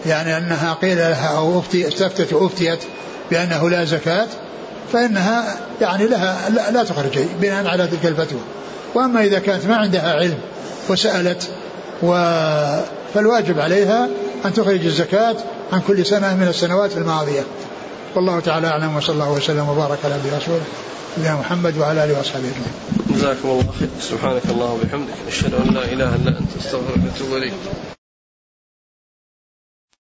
يعني 0.05 0.37
أنها 0.37 0.73
قيل 0.73 0.97
لها 0.97 1.37
أو 1.37 1.59
أفتي 1.59 1.87
استفتت 1.87 2.33
وأفتيت 2.33 2.79
بأنه 3.31 3.69
لا 3.69 3.85
زكاة 3.85 4.27
فإنها 4.93 5.59
يعني 5.81 6.07
لها 6.07 6.49
لا, 6.49 6.71
لا 6.71 6.83
تخرج 6.83 7.19
بناء 7.41 7.67
على 7.67 7.87
تلك 7.87 8.05
الفتوى. 8.05 8.39
وأما 8.95 9.23
إذا 9.23 9.39
كانت 9.39 9.65
ما 9.65 9.75
عندها 9.75 10.13
علم 10.13 10.37
وسألت 10.89 11.49
و 12.03 12.11
فالواجب 13.13 13.59
عليها 13.59 14.09
أن 14.45 14.53
تخرج 14.53 14.85
الزكاة 14.85 15.35
عن 15.73 15.81
كل 15.87 16.05
سنة 16.05 16.35
من 16.35 16.47
السنوات 16.47 16.97
الماضية. 16.97 17.43
والله 18.15 18.39
تعالى 18.39 18.67
أعلم 18.67 18.95
وصلى 18.95 19.13
الله 19.13 19.31
وسلم 19.31 19.69
وبارك 19.69 19.97
على 20.05 20.15
نبينا 20.17 20.37
رسوله 20.37 20.61
نبينا 21.17 21.35
محمد 21.35 21.77
وعلى 21.77 22.03
آله 22.03 22.17
وأصحابه 22.17 22.45
أجمعين. 22.45 22.73
جزاكم 23.09 23.49
الله 23.49 23.73
خير. 23.79 23.89
سبحانك 24.01 24.41
اللهم 24.49 24.79
وبحمدك 24.79 25.13
أشهد 25.27 25.53
أن 25.53 25.73
لا 25.73 25.83
إله 25.83 26.15
إلا 26.15 26.29
أنت 26.39 26.49
أستغفرك 26.59 26.99
وأتوب 27.05 27.37
إليك. 27.37 27.53